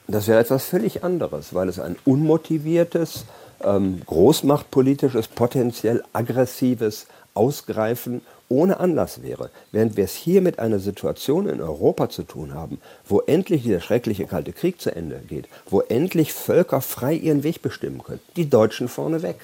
Das 0.06 0.28
wäre 0.28 0.40
etwas 0.40 0.64
völlig 0.64 1.04
anderes, 1.04 1.54
weil 1.54 1.68
es 1.68 1.78
ein 1.78 1.96
unmotiviertes, 2.04 3.24
ähm, 3.62 4.02
großmachtpolitisches, 4.06 5.28
potenziell 5.28 6.02
aggressives 6.12 7.06
Ausgreifen 7.32 8.20
ohne 8.48 8.80
Anlass 8.80 9.22
wäre, 9.22 9.50
während 9.70 9.96
wir 9.96 10.04
es 10.04 10.14
hier 10.14 10.42
mit 10.42 10.58
einer 10.58 10.80
Situation 10.80 11.48
in 11.48 11.60
Europa 11.60 12.10
zu 12.10 12.24
tun 12.24 12.52
haben, 12.52 12.80
wo 13.06 13.20
endlich 13.20 13.62
dieser 13.62 13.80
schreckliche 13.80 14.26
Kalte 14.26 14.52
Krieg 14.52 14.80
zu 14.80 14.94
Ende 14.94 15.22
geht, 15.28 15.46
wo 15.70 15.80
endlich 15.80 16.32
Völker 16.32 16.80
frei 16.80 17.14
ihren 17.14 17.44
Weg 17.44 17.62
bestimmen 17.62 18.02
können, 18.02 18.20
die 18.36 18.50
Deutschen 18.50 18.88
vorneweg. 18.88 19.36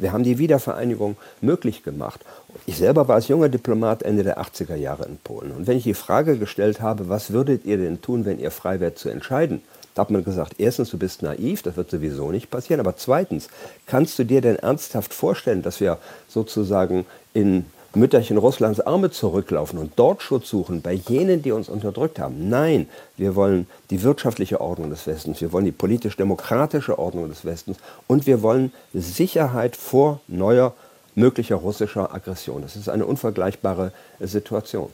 Wir 0.00 0.12
haben 0.12 0.24
die 0.24 0.38
Wiedervereinigung 0.38 1.16
möglich 1.40 1.82
gemacht. 1.82 2.20
Ich 2.66 2.76
selber 2.76 3.08
war 3.08 3.16
als 3.16 3.28
junger 3.28 3.48
Diplomat 3.48 4.02
Ende 4.02 4.22
der 4.22 4.40
80er 4.40 4.74
Jahre 4.74 5.04
in 5.04 5.18
Polen. 5.18 5.52
Und 5.52 5.66
wenn 5.66 5.76
ich 5.76 5.84
die 5.84 5.94
Frage 5.94 6.38
gestellt 6.38 6.80
habe, 6.80 7.08
was 7.08 7.32
würdet 7.32 7.64
ihr 7.64 7.76
denn 7.76 8.00
tun, 8.00 8.24
wenn 8.24 8.38
ihr 8.38 8.50
frei 8.50 8.80
wärt 8.80 8.98
zu 8.98 9.08
entscheiden, 9.08 9.62
da 9.94 10.02
hat 10.02 10.10
man 10.10 10.24
gesagt, 10.24 10.54
erstens, 10.58 10.90
du 10.90 10.98
bist 10.98 11.22
naiv, 11.22 11.62
das 11.62 11.76
wird 11.76 11.90
sowieso 11.90 12.30
nicht 12.30 12.50
passieren. 12.50 12.80
Aber 12.80 12.96
zweitens, 12.96 13.48
kannst 13.86 14.18
du 14.18 14.24
dir 14.24 14.40
denn 14.40 14.56
ernsthaft 14.56 15.12
vorstellen, 15.12 15.62
dass 15.62 15.80
wir 15.80 15.98
sozusagen 16.28 17.06
in 17.34 17.66
Mütterchen 17.94 18.38
Russlands 18.38 18.80
Arme 18.80 19.10
zurücklaufen 19.10 19.78
und 19.78 19.92
dort 19.96 20.22
Schutz 20.22 20.48
suchen 20.48 20.80
bei 20.80 20.92
jenen, 20.92 21.42
die 21.42 21.50
uns 21.50 21.68
unterdrückt 21.68 22.20
haben. 22.20 22.48
Nein, 22.48 22.88
wir 23.16 23.34
wollen 23.34 23.66
die 23.90 24.02
wirtschaftliche 24.02 24.60
Ordnung 24.60 24.90
des 24.90 25.06
Westens, 25.06 25.40
wir 25.40 25.52
wollen 25.52 25.64
die 25.64 25.72
politisch-demokratische 25.72 26.98
Ordnung 26.98 27.28
des 27.28 27.44
Westens 27.44 27.78
und 28.06 28.26
wir 28.26 28.42
wollen 28.42 28.72
Sicherheit 28.94 29.76
vor 29.76 30.20
neuer 30.28 30.74
möglicher 31.16 31.56
russischer 31.56 32.14
Aggression. 32.14 32.62
Das 32.62 32.76
ist 32.76 32.88
eine 32.88 33.06
unvergleichbare 33.06 33.92
Situation. 34.20 34.90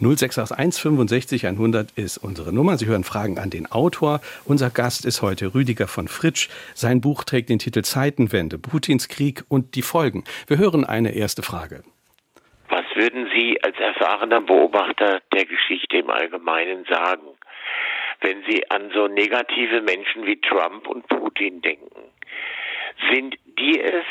0681 0.00 0.80
65 0.80 1.46
100 1.46 1.90
ist 1.92 2.18
unsere 2.18 2.52
Nummer. 2.52 2.78
Sie 2.78 2.86
hören 2.86 3.04
Fragen 3.04 3.38
an 3.38 3.50
den 3.50 3.70
Autor. 3.70 4.20
Unser 4.44 4.70
Gast 4.70 5.04
ist 5.04 5.22
heute 5.22 5.54
Rüdiger 5.54 5.86
von 5.86 6.08
Fritsch. 6.08 6.48
Sein 6.74 7.00
Buch 7.00 7.24
trägt 7.24 7.50
den 7.50 7.58
Titel 7.58 7.82
Zeitenwende, 7.82 8.58
Putins 8.58 9.08
Krieg 9.08 9.44
und 9.48 9.74
die 9.74 9.82
Folgen. 9.82 10.24
Wir 10.46 10.58
hören 10.58 10.84
eine 10.84 11.14
erste 11.14 11.42
Frage. 11.42 11.82
Würden 12.96 13.30
Sie 13.34 13.62
als 13.62 13.78
erfahrener 13.78 14.40
Beobachter 14.40 15.20
der 15.30 15.44
Geschichte 15.44 15.98
im 15.98 16.08
Allgemeinen 16.08 16.86
sagen, 16.86 17.26
wenn 18.22 18.42
Sie 18.48 18.70
an 18.70 18.90
so 18.94 19.06
negative 19.06 19.82
Menschen 19.82 20.24
wie 20.24 20.40
Trump 20.40 20.88
und 20.88 21.06
Putin 21.06 21.60
denken? 21.60 22.10
Sind 23.12 23.36
die 23.58 23.78
es, 23.78 24.06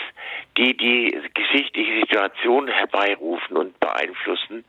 die 0.58 0.78
die 0.78 1.20
geschichtliche 1.34 2.02
Situation 2.02 2.68
herbeirufen 2.68 3.58
und 3.58 3.80
beeinflussen? 3.80 4.64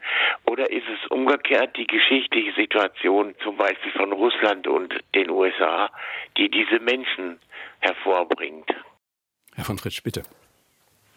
Oder 0.46 0.70
ist 0.70 0.88
es 0.88 1.10
umgekehrt 1.10 1.76
die 1.76 1.86
geschichtliche 1.86 2.54
Situation 2.54 3.34
zum 3.44 3.58
Beispiel 3.58 3.92
von 3.92 4.12
Russland 4.12 4.66
und 4.66 4.94
den 5.14 5.28
USA, 5.28 5.90
die 6.38 6.48
diese 6.48 6.80
Menschen 6.80 7.38
hervorbringt? 7.80 8.74
Herr 9.54 9.64
von 9.66 9.76
Fritsch, 9.76 10.02
bitte. 10.02 10.22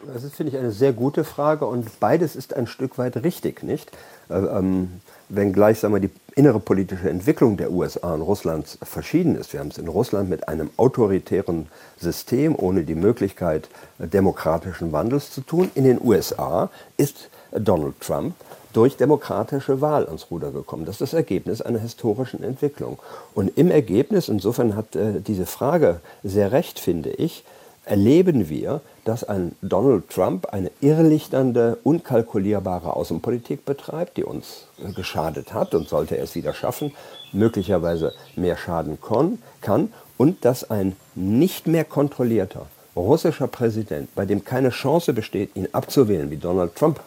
Das 0.05 0.23
ist, 0.23 0.35
finde 0.35 0.51
ich, 0.53 0.57
eine 0.57 0.71
sehr 0.71 0.93
gute 0.93 1.25
Frage 1.25 1.65
und 1.65 1.99
beides 1.99 2.35
ist 2.35 2.55
ein 2.55 2.67
Stück 2.67 2.97
weit 2.97 3.17
richtig, 3.17 3.63
nicht? 3.63 3.91
Äh, 4.29 4.35
ähm, 4.35 5.01
wenngleich 5.27 5.79
sagen 5.79 5.93
wir, 5.93 5.99
die 5.99 6.11
innere 6.35 6.61
politische 6.61 7.09
Entwicklung 7.09 7.57
der 7.57 7.71
USA 7.71 8.13
und 8.13 8.21
Russlands 8.21 8.77
verschieden 8.81 9.35
ist. 9.35 9.51
Wir 9.51 9.59
haben 9.59 9.67
es 9.67 9.77
in 9.77 9.89
Russland 9.89 10.29
mit 10.29 10.47
einem 10.47 10.69
autoritären 10.77 11.67
System 11.99 12.55
ohne 12.57 12.83
die 12.83 12.95
Möglichkeit 12.95 13.67
demokratischen 13.97 14.93
Wandels 14.93 15.31
zu 15.31 15.41
tun. 15.41 15.69
In 15.75 15.83
den 15.83 15.99
USA 16.01 16.69
ist 16.95 17.29
Donald 17.51 17.99
Trump 17.99 18.35
durch 18.71 18.95
demokratische 18.95 19.81
Wahl 19.81 20.05
ans 20.05 20.27
Ruder 20.31 20.51
gekommen. 20.51 20.85
Das 20.85 20.95
ist 20.95 21.01
das 21.01 21.13
Ergebnis 21.13 21.61
einer 21.61 21.79
historischen 21.79 22.41
Entwicklung. 22.41 22.99
Und 23.33 23.57
im 23.57 23.69
Ergebnis, 23.69 24.29
insofern 24.29 24.77
hat 24.77 24.95
äh, 24.95 25.19
diese 25.19 25.45
Frage 25.45 25.99
sehr 26.23 26.53
recht, 26.53 26.79
finde 26.79 27.09
ich, 27.09 27.43
erleben 27.89 28.49
wir, 28.49 28.81
dass 29.03 29.23
ein 29.23 29.55
Donald 29.61 30.09
Trump 30.09 30.47
eine 30.53 30.71
irrlichternde, 30.79 31.77
unkalkulierbare 31.83 32.95
Außenpolitik 32.95 33.65
betreibt, 33.65 34.17
die 34.17 34.23
uns 34.23 34.67
geschadet 34.95 35.53
hat 35.53 35.73
und 35.73 35.89
sollte 35.89 36.17
er 36.17 36.23
es 36.23 36.35
wieder 36.35 36.53
schaffen, 36.53 36.93
möglicherweise 37.33 38.13
mehr 38.35 38.57
schaden 38.57 38.99
kann, 39.01 39.91
und 40.17 40.45
dass 40.45 40.69
ein 40.69 40.95
nicht 41.15 41.65
mehr 41.65 41.85
kontrollierter 41.85 42.67
russischer 42.95 43.47
Präsident, 43.47 44.13
bei 44.15 44.25
dem 44.25 44.43
keine 44.43 44.69
Chance 44.69 45.13
besteht, 45.13 45.55
ihn 45.55 45.69
abzuwählen, 45.71 46.29
wie 46.29 46.37
Donald 46.37 46.75
Trump 46.75 46.99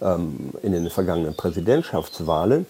ähm, 0.00 0.50
in 0.62 0.72
den 0.72 0.88
vergangenen 0.90 1.34
Präsidentschaftswahlen, 1.34 2.66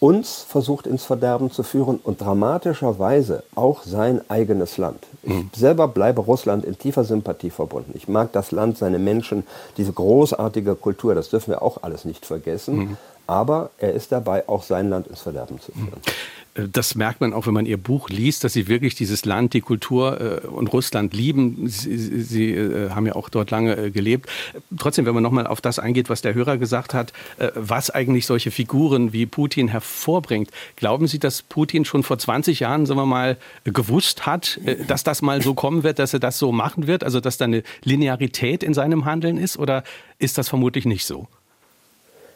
uns 0.00 0.42
versucht 0.48 0.86
ins 0.86 1.04
Verderben 1.04 1.50
zu 1.50 1.62
führen 1.62 2.00
und 2.02 2.22
dramatischerweise 2.22 3.44
auch 3.54 3.82
sein 3.82 4.22
eigenes 4.28 4.78
Land. 4.78 5.06
Ich 5.22 5.32
mhm. 5.32 5.50
selber 5.54 5.88
bleibe 5.88 6.22
Russland 6.22 6.64
in 6.64 6.78
tiefer 6.78 7.04
Sympathie 7.04 7.50
verbunden. 7.50 7.92
Ich 7.94 8.08
mag 8.08 8.32
das 8.32 8.50
Land, 8.50 8.78
seine 8.78 8.98
Menschen, 8.98 9.46
diese 9.76 9.92
großartige 9.92 10.74
Kultur, 10.74 11.14
das 11.14 11.28
dürfen 11.28 11.50
wir 11.50 11.62
auch 11.62 11.82
alles 11.82 12.06
nicht 12.06 12.24
vergessen. 12.24 12.76
Mhm. 12.76 12.96
Aber 13.26 13.70
er 13.78 13.92
ist 13.92 14.10
dabei, 14.10 14.48
auch 14.48 14.62
sein 14.64 14.88
Land 14.88 15.06
ins 15.06 15.20
Verderben 15.20 15.60
zu 15.60 15.70
führen. 15.70 16.00
Mhm. 16.04 16.12
Das 16.54 16.96
merkt 16.96 17.20
man 17.20 17.32
auch, 17.32 17.46
wenn 17.46 17.54
man 17.54 17.64
Ihr 17.64 17.76
Buch 17.76 18.08
liest, 18.08 18.42
dass 18.42 18.54
Sie 18.54 18.66
wirklich 18.66 18.96
dieses 18.96 19.24
Land, 19.24 19.54
die 19.54 19.60
Kultur 19.60 20.42
äh, 20.42 20.46
und 20.46 20.72
Russland 20.72 21.14
lieben. 21.14 21.68
Sie, 21.68 21.96
Sie 21.96 22.50
äh, 22.50 22.90
haben 22.90 23.06
ja 23.06 23.14
auch 23.14 23.28
dort 23.28 23.52
lange 23.52 23.76
äh, 23.76 23.90
gelebt. 23.90 24.28
Trotzdem, 24.76 25.06
wenn 25.06 25.14
man 25.14 25.22
nochmal 25.22 25.46
auf 25.46 25.60
das 25.60 25.78
eingeht, 25.78 26.10
was 26.10 26.22
der 26.22 26.34
Hörer 26.34 26.58
gesagt 26.58 26.92
hat, 26.94 27.12
was 27.54 27.90
eigentlich 27.90 28.26
solche 28.26 28.50
Figuren 28.50 29.12
wie 29.12 29.26
Putin 29.26 29.68
hervorbringt. 29.68 30.50
Glauben 30.76 31.06
Sie, 31.06 31.18
dass 31.18 31.42
Putin 31.42 31.84
schon 31.84 32.02
vor 32.02 32.18
20 32.18 32.60
Jahren, 32.60 32.86
sagen 32.86 32.98
wir 32.98 33.06
mal, 33.06 33.36
gewusst 33.64 34.26
hat, 34.26 34.60
dass 34.86 35.04
das 35.04 35.22
mal 35.22 35.42
so 35.42 35.54
kommen 35.54 35.82
wird, 35.82 35.98
dass 35.98 36.12
er 36.12 36.20
das 36.20 36.38
so 36.38 36.52
machen 36.52 36.86
wird? 36.86 37.04
Also, 37.04 37.20
dass 37.20 37.38
da 37.38 37.44
eine 37.44 37.62
Linearität 37.84 38.62
in 38.62 38.74
seinem 38.74 39.04
Handeln 39.04 39.38
ist? 39.38 39.58
Oder 39.58 39.84
ist 40.18 40.38
das 40.38 40.48
vermutlich 40.48 40.84
nicht 40.84 41.04
so? 41.04 41.28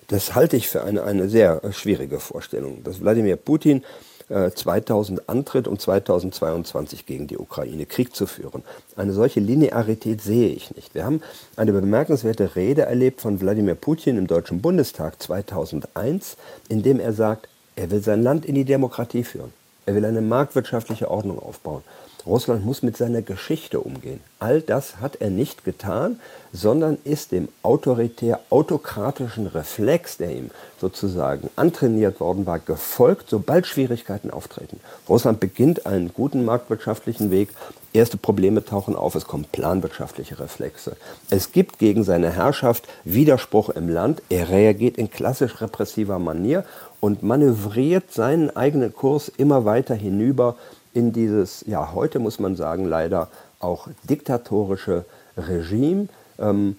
Das 0.09 0.35
halte 0.35 0.57
ich 0.57 0.69
für 0.69 0.83
eine, 0.85 1.03
eine 1.05 1.29
sehr 1.29 1.61
schwierige 1.73 2.21
Vorstellung. 2.21 2.85
Dass 2.85 3.01
Wladimir 3.01 3.37
Putin 3.37 3.83
2000 4.29 5.19
äh, 5.19 5.23
antritt, 5.27 5.69
um 5.69 5.79
2022 5.79 7.05
gegen 7.05 7.27
die 7.27 7.37
Ukraine 7.37 7.85
Krieg 7.87 8.15
zu 8.15 8.27
führen. 8.27 8.63
Eine 8.97 9.13
solche 9.13 9.41
Linearität 9.41 10.23
sehe 10.23 10.49
ich 10.49 10.75
nicht. 10.75 10.95
Wir 10.95 11.05
haben 11.05 11.21
eine 11.57 11.73
bemerkenswerte 11.73 12.57
Rede 12.57 12.83
erlebt 12.83 13.21
von 13.21 13.41
Wladimir 13.41 13.75
Putin 13.75 14.17
im 14.17 14.27
Deutschen 14.27 14.63
Bundestag 14.63 15.21
2001, 15.21 16.37
in 16.69 16.83
dem 16.83 17.01
er 17.01 17.13
sagt, 17.13 17.49
er 17.77 17.91
will 17.91 18.03
sein 18.03 18.23
Land 18.23 18.47
in 18.47 18.55
die 18.55 18.65
Demokratie 18.65 19.25
führen. 19.25 19.53
Er 19.87 19.95
will 19.95 20.05
eine 20.05 20.23
marktwirtschaftliche 20.23 21.11
Ordnung 21.11 21.39
aufbauen. 21.39 21.83
Russland 22.27 22.65
muss 22.65 22.83
mit 22.83 22.97
seiner 22.97 23.23
Geschichte 23.23 23.81
umgehen. 23.81 24.21
All 24.39 24.61
das 24.61 25.01
hat 25.01 25.17
er 25.17 25.31
nicht 25.31 25.65
getan, 25.65 26.21
sondern 26.53 26.99
ist 27.05 27.33
dem 27.33 27.49
autoritär-autokratischen 27.63 29.47
Reflex, 29.47 30.17
der 30.17 30.31
ihm 30.31 30.51
sozusagen 30.81 31.51
antrainiert 31.57 32.21
worden 32.21 32.47
war, 32.47 32.59
gefolgt, 32.59 33.29
sobald 33.29 33.67
Schwierigkeiten 33.67 34.31
auftreten. 34.31 34.81
Russland 35.09 35.41
beginnt 35.41 35.87
einen 35.87 36.13
guten 36.15 36.45
marktwirtschaftlichen 36.45 37.31
Weg. 37.31 37.51
Erste 37.93 38.17
Probleme 38.17 38.65
tauchen 38.65 38.97
auf, 38.97 39.15
es 39.15 39.27
kommen 39.27 39.47
planwirtschaftliche 39.51 40.41
Reflexe. 40.41 40.97
Es 41.31 41.53
gibt 41.53 41.79
gegen 41.79 42.05
seine 42.05 42.31
Herrschaft 42.31 42.89
Widerspruch 43.05 43.69
im 43.71 43.89
Land. 43.89 44.23
Er 44.31 44.49
reagiert 44.49 44.97
in 44.97 45.11
klassisch 45.11 45.61
repressiver 45.61 46.19
Manier 46.19 46.65
und 47.01 47.23
manövriert 47.23 48.13
seinen 48.13 48.55
eigenen 48.57 48.95
Kurs 48.95 49.29
immer 49.29 49.65
weiter 49.65 49.95
hinüber 49.95 50.57
in 50.95 51.13
dieses, 51.13 51.65
ja, 51.67 51.93
heute 51.93 52.19
muss 52.21 52.39
man 52.39 52.57
sagen, 52.57 52.87
leider 52.87 53.29
auch 53.61 53.89
diktatorische 54.05 55.05
Regime. 55.37 56.09
Ähm, 56.39 56.77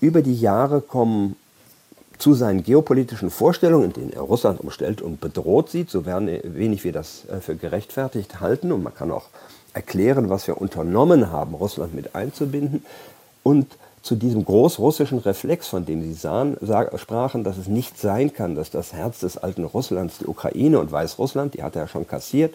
über 0.00 0.22
die 0.22 0.38
Jahre 0.38 0.80
kommen 0.80 1.36
zu 2.18 2.34
seinen 2.34 2.64
geopolitischen 2.64 3.30
Vorstellungen, 3.30 3.84
in 3.84 3.92
denen 3.92 4.12
er 4.12 4.22
Russland 4.22 4.60
umstellt 4.60 5.02
und 5.02 5.20
bedroht 5.20 5.70
sieht, 5.70 5.90
so 5.90 6.04
wenig 6.06 6.82
wir 6.82 6.92
das 6.92 7.24
äh, 7.28 7.40
für 7.40 7.54
gerechtfertigt 7.54 8.40
halten, 8.40 8.72
und 8.72 8.82
man 8.82 8.94
kann 8.94 9.12
auch 9.12 9.26
erklären, 9.72 10.28
was 10.28 10.46
wir 10.46 10.60
unternommen 10.60 11.30
haben, 11.30 11.54
Russland 11.54 11.94
mit 11.94 12.14
einzubinden, 12.14 12.84
und 13.42 13.66
zu 14.02 14.16
diesem 14.16 14.44
großrussischen 14.44 15.18
Reflex, 15.18 15.68
von 15.68 15.84
dem 15.84 16.02
Sie 16.02 16.14
sahen, 16.14 16.56
sprachen, 16.96 17.44
dass 17.44 17.58
es 17.58 17.66
nicht 17.66 17.98
sein 17.98 18.32
kann, 18.32 18.54
dass 18.54 18.70
das 18.70 18.92
Herz 18.92 19.20
des 19.20 19.36
alten 19.36 19.64
Russlands, 19.64 20.18
die 20.18 20.26
Ukraine 20.26 20.78
und 20.78 20.90
Weißrussland, 20.90 21.54
die 21.54 21.62
hat 21.62 21.76
er 21.76 21.82
ja 21.82 21.88
schon 21.88 22.06
kassiert, 22.06 22.54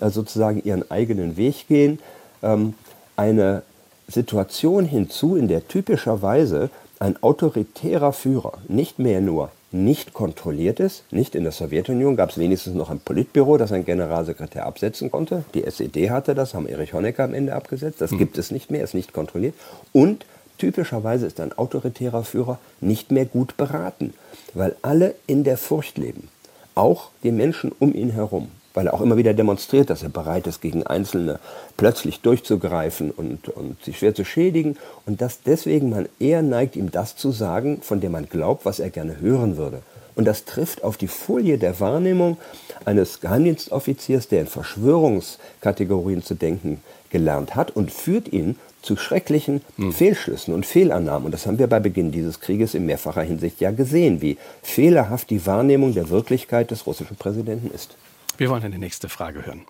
sozusagen 0.00 0.62
ihren 0.62 0.90
eigenen 0.90 1.36
Weg 1.36 1.68
gehen, 1.68 1.98
ähm, 2.42 2.74
eine 3.16 3.62
Situation 4.08 4.84
hinzu, 4.84 5.36
in 5.36 5.48
der 5.48 5.66
typischerweise 5.66 6.70
ein 6.98 7.22
autoritärer 7.22 8.12
Führer 8.12 8.54
nicht 8.68 8.98
mehr 8.98 9.20
nur 9.20 9.50
nicht 9.72 10.14
kontrolliert 10.14 10.80
ist. 10.80 11.04
Nicht 11.10 11.34
in 11.34 11.42
der 11.42 11.52
Sowjetunion 11.52 12.16
gab 12.16 12.30
es 12.30 12.38
wenigstens 12.38 12.74
noch 12.74 12.88
ein 12.88 13.00
Politbüro, 13.00 13.58
das 13.58 13.72
ein 13.72 13.84
Generalsekretär 13.84 14.64
absetzen 14.64 15.10
konnte. 15.10 15.44
Die 15.54 15.64
SED 15.64 16.10
hatte 16.10 16.34
das, 16.34 16.54
haben 16.54 16.66
Erich 16.66 16.94
Honecker 16.94 17.24
am 17.24 17.34
Ende 17.34 17.54
abgesetzt. 17.54 18.00
Das 18.00 18.12
mhm. 18.12 18.18
gibt 18.18 18.38
es 18.38 18.50
nicht 18.50 18.70
mehr, 18.70 18.84
ist 18.84 18.94
nicht 18.94 19.12
kontrolliert. 19.12 19.54
Und 19.92 20.24
typischerweise 20.58 21.26
ist 21.26 21.40
ein 21.40 21.52
autoritärer 21.52 22.24
Führer 22.24 22.58
nicht 22.80 23.10
mehr 23.10 23.26
gut 23.26 23.56
beraten, 23.56 24.14
weil 24.54 24.76
alle 24.82 25.14
in 25.26 25.44
der 25.44 25.58
Furcht 25.58 25.98
leben. 25.98 26.28
Auch 26.74 27.10
die 27.22 27.32
Menschen 27.32 27.72
um 27.78 27.92
ihn 27.92 28.10
herum 28.10 28.48
weil 28.76 28.88
er 28.88 28.94
auch 28.94 29.00
immer 29.00 29.16
wieder 29.16 29.32
demonstriert, 29.32 29.88
dass 29.88 30.02
er 30.02 30.10
bereit 30.10 30.46
ist, 30.46 30.60
gegen 30.60 30.86
Einzelne 30.86 31.40
plötzlich 31.78 32.20
durchzugreifen 32.20 33.10
und, 33.10 33.48
und 33.48 33.82
sich 33.82 33.98
schwer 33.98 34.14
zu 34.14 34.24
schädigen 34.24 34.76
und 35.06 35.22
dass 35.22 35.40
deswegen 35.42 35.88
man 35.88 36.08
eher 36.20 36.42
neigt, 36.42 36.76
ihm 36.76 36.90
das 36.90 37.16
zu 37.16 37.32
sagen, 37.32 37.80
von 37.80 38.00
dem 38.00 38.12
man 38.12 38.28
glaubt, 38.28 38.66
was 38.66 38.78
er 38.78 38.90
gerne 38.90 39.18
hören 39.18 39.56
würde. 39.56 39.80
Und 40.14 40.26
das 40.26 40.44
trifft 40.44 40.84
auf 40.84 40.98
die 40.98 41.08
Folie 41.08 41.56
der 41.56 41.80
Wahrnehmung 41.80 42.36
eines 42.84 43.20
Geheimdienstoffiziers, 43.20 44.28
der 44.28 44.42
in 44.42 44.46
Verschwörungskategorien 44.46 46.22
zu 46.22 46.34
denken 46.34 46.82
gelernt 47.08 47.54
hat 47.54 47.70
und 47.70 47.90
führt 47.90 48.30
ihn 48.30 48.56
zu 48.82 48.96
schrecklichen 48.96 49.62
hm. 49.76 49.90
Fehlschlüssen 49.90 50.52
und 50.52 50.66
Fehlannahmen. 50.66 51.24
Und 51.24 51.32
das 51.32 51.46
haben 51.46 51.58
wir 51.58 51.66
bei 51.66 51.80
Beginn 51.80 52.12
dieses 52.12 52.40
Krieges 52.40 52.74
in 52.74 52.84
mehrfacher 52.84 53.22
Hinsicht 53.22 53.58
ja 53.60 53.70
gesehen, 53.70 54.20
wie 54.20 54.36
fehlerhaft 54.62 55.30
die 55.30 55.46
Wahrnehmung 55.46 55.94
der 55.94 56.10
Wirklichkeit 56.10 56.70
des 56.70 56.86
russischen 56.86 57.16
Präsidenten 57.16 57.70
ist. 57.74 57.96
Wir 58.38 58.50
wollen 58.50 58.64
eine 58.64 58.78
nächste 58.78 59.08
Frage 59.08 59.46
hören. 59.46 59.66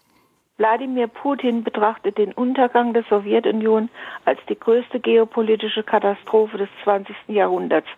Wladimir 0.59 1.07
Putin 1.07 1.63
betrachtet 1.65 2.17
den 2.17 2.33
Untergang 2.33 2.95
der 2.95 3.05
Sowjetunion 3.11 3.91
als 4.25 4.41
die 4.49 4.59
größte 4.59 5.01
geopolitische 5.01 5.83
Katastrophe 5.83 6.57
des 6.57 6.69
20. 6.83 7.15
Jahrhunderts. 7.29 7.89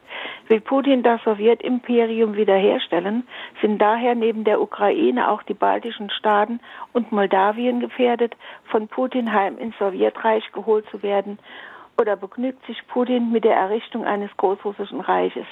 Will 0.48 0.60
Putin 0.60 1.04
das 1.04 1.22
Sowjetimperium 1.22 2.34
wiederherstellen, 2.34 3.28
sind 3.62 3.78
daher 3.78 4.16
neben 4.16 4.42
der 4.42 4.60
Ukraine 4.60 5.30
auch 5.30 5.44
die 5.44 5.54
baltischen 5.54 6.10
Staaten 6.10 6.58
und 6.92 7.12
Moldawien 7.12 7.78
gefährdet, 7.78 8.36
von 8.64 8.88
Putin 8.88 9.32
heim 9.32 9.56
ins 9.56 9.78
Sowjetreich 9.78 10.50
geholt 10.50 10.84
zu 10.90 11.04
werden, 11.04 11.38
oder 11.96 12.16
begnügt 12.16 12.66
sich 12.66 12.84
Putin 12.88 13.30
mit 13.30 13.44
der 13.44 13.54
Errichtung 13.54 14.04
eines 14.04 14.36
großrussischen 14.36 15.00
Reiches? 15.00 15.46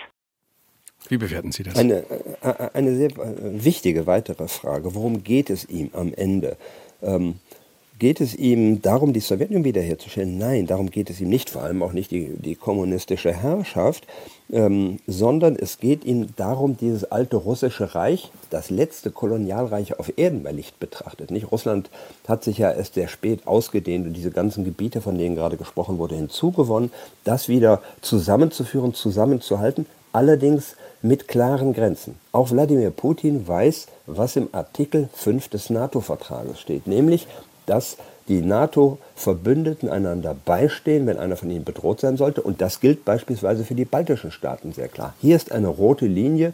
Wie 1.09 1.19
bewerten 1.19 1.53
Sie 1.53 1.62
das? 1.62 1.76
Eine, 1.76 2.05
äh, 2.43 2.69
eine 2.73 2.97
sehr 2.97 3.11
äh, 3.11 3.65
wichtige 3.65 4.07
weitere 4.07 4.49
Frage. 4.49 4.95
Worum 4.95 5.23
geht 5.23 5.50
es 5.50 5.69
ihm 5.69 5.91
am 5.93 6.12
Ende? 6.15 6.57
Ähm, 7.03 7.37
geht 7.99 8.21
es 8.21 8.35
ihm 8.35 8.83
darum, 8.83 9.12
die 9.12 9.21
Sowjetunion 9.21 9.65
wiederherzustellen? 9.65 10.37
Nein, 10.37 10.67
darum 10.67 10.91
geht 10.91 11.09
es 11.09 11.21
ihm 11.21 11.29
nicht, 11.29 11.49
vor 11.49 11.62
allem 11.62 11.83
auch 11.83 11.93
nicht 11.93 12.11
die, 12.11 12.35
die 12.37 12.55
kommunistische 12.55 13.33
Herrschaft, 13.33 14.07
ähm, 14.53 14.99
sondern 15.07 15.57
es 15.57 15.79
geht 15.79 16.05
ihm 16.05 16.29
darum, 16.37 16.76
dieses 16.76 17.05
alte 17.11 17.37
russische 17.37 17.95
Reich, 17.95 18.31
das 18.50 18.71
letzte 18.71 19.11
Kolonialreich 19.11 19.99
auf 19.99 20.12
Erden 20.17 20.43
bei 20.43 20.53
Licht 20.53 20.79
betrachtet. 20.79 21.31
Nicht? 21.31 21.50
Russland 21.50 21.91
hat 22.29 22.45
sich 22.45 22.59
ja 22.59 22.71
erst 22.71 22.95
sehr 22.95 23.09
spät 23.09 23.47
ausgedehnt 23.47 24.07
und 24.07 24.12
diese 24.12 24.31
ganzen 24.31 24.65
Gebiete, 24.65 25.00
von 25.00 25.17
denen 25.17 25.37
gerade 25.37 25.57
gesprochen 25.57 25.99
wurde, 25.99 26.17
hinzugewonnen, 26.17 26.91
das 27.25 27.49
wieder 27.49 27.81
zusammenzuführen, 28.03 28.93
zusammenzuhalten, 28.93 29.87
allerdings 30.12 30.76
mit 31.07 31.29
klaren 31.29 31.73
Grenzen. 31.73 32.17
Auch 32.33 32.51
Wladimir 32.51 32.91
Putin 32.91 33.47
weiß, 33.47 33.87
was 34.07 34.37
im 34.37 34.49
Artikel 34.53 35.09
5 35.15 35.49
des 35.49 35.71
NATO-Vertrages 35.71 36.61
steht, 36.61 36.87
nämlich, 36.87 37.27
dass 37.67 37.97
die 38.29 38.41
NATO-Verbündeten 38.43 39.89
einander 39.89 40.35
beistehen, 40.45 41.07
wenn 41.07 41.19
einer 41.19 41.37
von 41.37 41.51
ihnen 41.51 41.65
bedroht 41.65 42.01
sein 42.01 42.17
sollte. 42.17 42.43
Und 42.43 42.61
das 42.61 42.81
gilt 42.81 43.05
beispielsweise 43.05 43.65
für 43.65 43.75
die 43.75 43.85
baltischen 43.85 44.33
Staaten 44.33 44.73
sehr 44.73 44.89
klar. 44.89 45.15
Hier 45.21 45.37
ist 45.37 45.53
eine 45.53 45.69
rote 45.69 46.07
Linie 46.07 46.53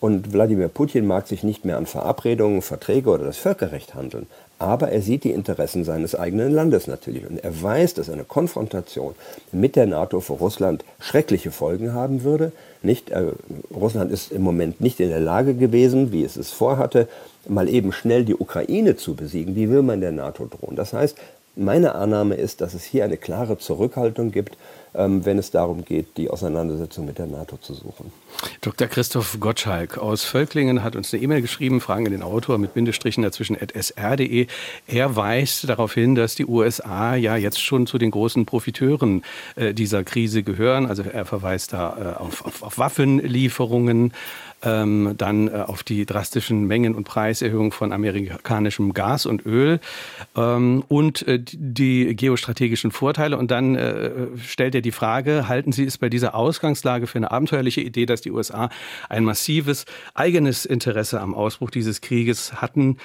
und 0.00 0.32
Wladimir 0.32 0.68
Putin 0.68 1.06
mag 1.06 1.28
sich 1.28 1.44
nicht 1.44 1.64
mehr 1.64 1.76
an 1.76 1.86
Verabredungen, 1.86 2.62
Verträge 2.62 3.10
oder 3.10 3.24
das 3.24 3.38
Völkerrecht 3.38 3.94
handeln. 3.94 4.26
Aber 4.58 4.90
er 4.90 5.02
sieht 5.02 5.24
die 5.24 5.32
Interessen 5.32 5.84
seines 5.84 6.14
eigenen 6.14 6.52
Landes 6.52 6.86
natürlich. 6.86 7.26
Und 7.28 7.42
er 7.42 7.62
weiß, 7.62 7.94
dass 7.94 8.08
eine 8.08 8.24
Konfrontation 8.24 9.14
mit 9.52 9.76
der 9.76 9.86
NATO 9.86 10.20
für 10.20 10.34
Russland 10.34 10.84
schreckliche 11.00 11.50
Folgen 11.50 11.92
haben 11.92 12.22
würde. 12.22 12.52
Nicht, 12.82 13.10
äh, 13.10 13.32
Russland 13.74 14.12
ist 14.12 14.32
im 14.32 14.42
Moment 14.42 14.80
nicht 14.80 15.00
in 15.00 15.08
der 15.08 15.20
Lage 15.20 15.54
gewesen, 15.54 16.12
wie 16.12 16.24
es 16.24 16.36
es 16.36 16.50
vorhatte, 16.50 17.08
mal 17.48 17.68
eben 17.68 17.92
schnell 17.92 18.24
die 18.24 18.36
Ukraine 18.36 18.96
zu 18.96 19.14
besiegen. 19.14 19.56
Wie 19.56 19.70
will 19.70 19.82
man 19.82 20.00
der 20.00 20.12
NATO 20.12 20.46
drohen? 20.46 20.76
Das 20.76 20.92
heißt, 20.92 21.16
meine 21.56 21.94
Annahme 21.94 22.34
ist, 22.34 22.60
dass 22.60 22.74
es 22.74 22.84
hier 22.84 23.04
eine 23.04 23.16
klare 23.16 23.58
Zurückhaltung 23.58 24.32
gibt 24.32 24.56
wenn 24.94 25.38
es 25.38 25.50
darum 25.50 25.84
geht, 25.84 26.16
die 26.16 26.30
Auseinandersetzung 26.30 27.04
mit 27.04 27.18
der 27.18 27.26
NATO 27.26 27.56
zu 27.56 27.74
suchen. 27.74 28.12
Dr. 28.60 28.86
Christoph 28.86 29.38
Gottschalk 29.40 29.98
aus 29.98 30.24
Völklingen 30.24 30.84
hat 30.84 30.94
uns 30.94 31.12
eine 31.12 31.22
E-Mail 31.22 31.42
geschrieben, 31.42 31.80
Fragen 31.80 32.06
an 32.06 32.12
den 32.12 32.22
Autor 32.22 32.58
mit 32.58 32.74
Bindestrichen 32.74 33.22
dazwischen 33.22 33.56
at 33.60 33.72
sr.de. 33.74 34.46
Er 34.86 35.16
weist 35.16 35.68
darauf 35.68 35.94
hin, 35.94 36.14
dass 36.14 36.34
die 36.36 36.46
USA 36.46 37.16
ja 37.16 37.36
jetzt 37.36 37.60
schon 37.60 37.86
zu 37.86 37.98
den 37.98 38.10
großen 38.10 38.46
Profiteuren 38.46 39.22
äh, 39.56 39.74
dieser 39.74 40.04
Krise 40.04 40.42
gehören. 40.42 40.86
Also 40.86 41.02
er 41.02 41.24
verweist 41.24 41.72
da 41.72 42.16
äh, 42.16 42.22
auf, 42.22 42.44
auf, 42.46 42.62
auf 42.62 42.78
Waffenlieferungen, 42.78 44.12
ähm, 44.64 45.14
dann 45.16 45.48
äh, 45.48 45.64
auf 45.66 45.82
die 45.82 46.06
drastischen 46.06 46.66
Mengen- 46.66 46.94
und 46.94 47.04
Preiserhöhungen 47.04 47.72
von 47.72 47.92
amerikanischem 47.92 48.92
Gas 48.92 49.26
und 49.26 49.44
Öl 49.46 49.80
ähm, 50.36 50.84
und 50.88 51.26
äh, 51.26 51.38
die 51.40 52.16
geostrategischen 52.16 52.90
Vorteile. 52.90 53.36
Und 53.38 53.50
dann 53.50 53.74
äh, 53.74 54.10
stellt 54.42 54.74
er 54.74 54.80
die 54.80 54.92
Frage, 54.92 55.48
halten 55.48 55.72
Sie 55.72 55.84
es 55.84 55.98
bei 55.98 56.08
dieser 56.08 56.34
Ausgangslage 56.34 57.06
für 57.06 57.18
eine 57.18 57.30
abenteuerliche 57.30 57.80
Idee, 57.80 58.06
dass 58.06 58.20
die 58.20 58.30
USA 58.30 58.70
ein 59.08 59.24
massives 59.24 59.84
eigenes 60.14 60.64
Interesse 60.64 61.20
am 61.20 61.34
Ausbruch 61.34 61.70
dieses 61.70 62.00
Krieges 62.00 62.60
hatten 62.60 62.96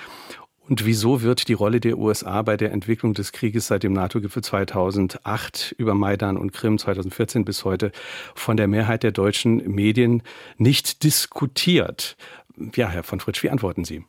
und 0.69 0.85
wieso 0.85 1.23
wird 1.23 1.47
die 1.47 1.53
Rolle 1.53 1.79
der 1.79 1.97
USA 1.97 2.43
bei 2.43 2.55
der 2.55 2.71
Entwicklung 2.71 3.15
des 3.15 3.31
Krieges 3.31 3.67
seit 3.67 3.81
dem 3.81 3.93
NATO-Gipfel 3.93 4.43
2008 4.43 5.73
über 5.79 5.95
Maidan 5.95 6.37
und 6.37 6.53
Krim 6.53 6.77
2014 6.77 7.43
bis 7.43 7.65
heute 7.65 7.91
von 8.35 8.55
der 8.55 8.67
Mehrheit 8.67 9.01
der 9.01 9.11
deutschen 9.11 9.57
Medien 9.73 10.21
nicht 10.57 11.03
diskutiert? 11.03 12.15
Ja, 12.75 12.87
Herr 12.87 13.01
von 13.01 13.19
Fritsch, 13.19 13.41
wie 13.41 13.49
antworten 13.49 13.83
Sie? 13.83 14.03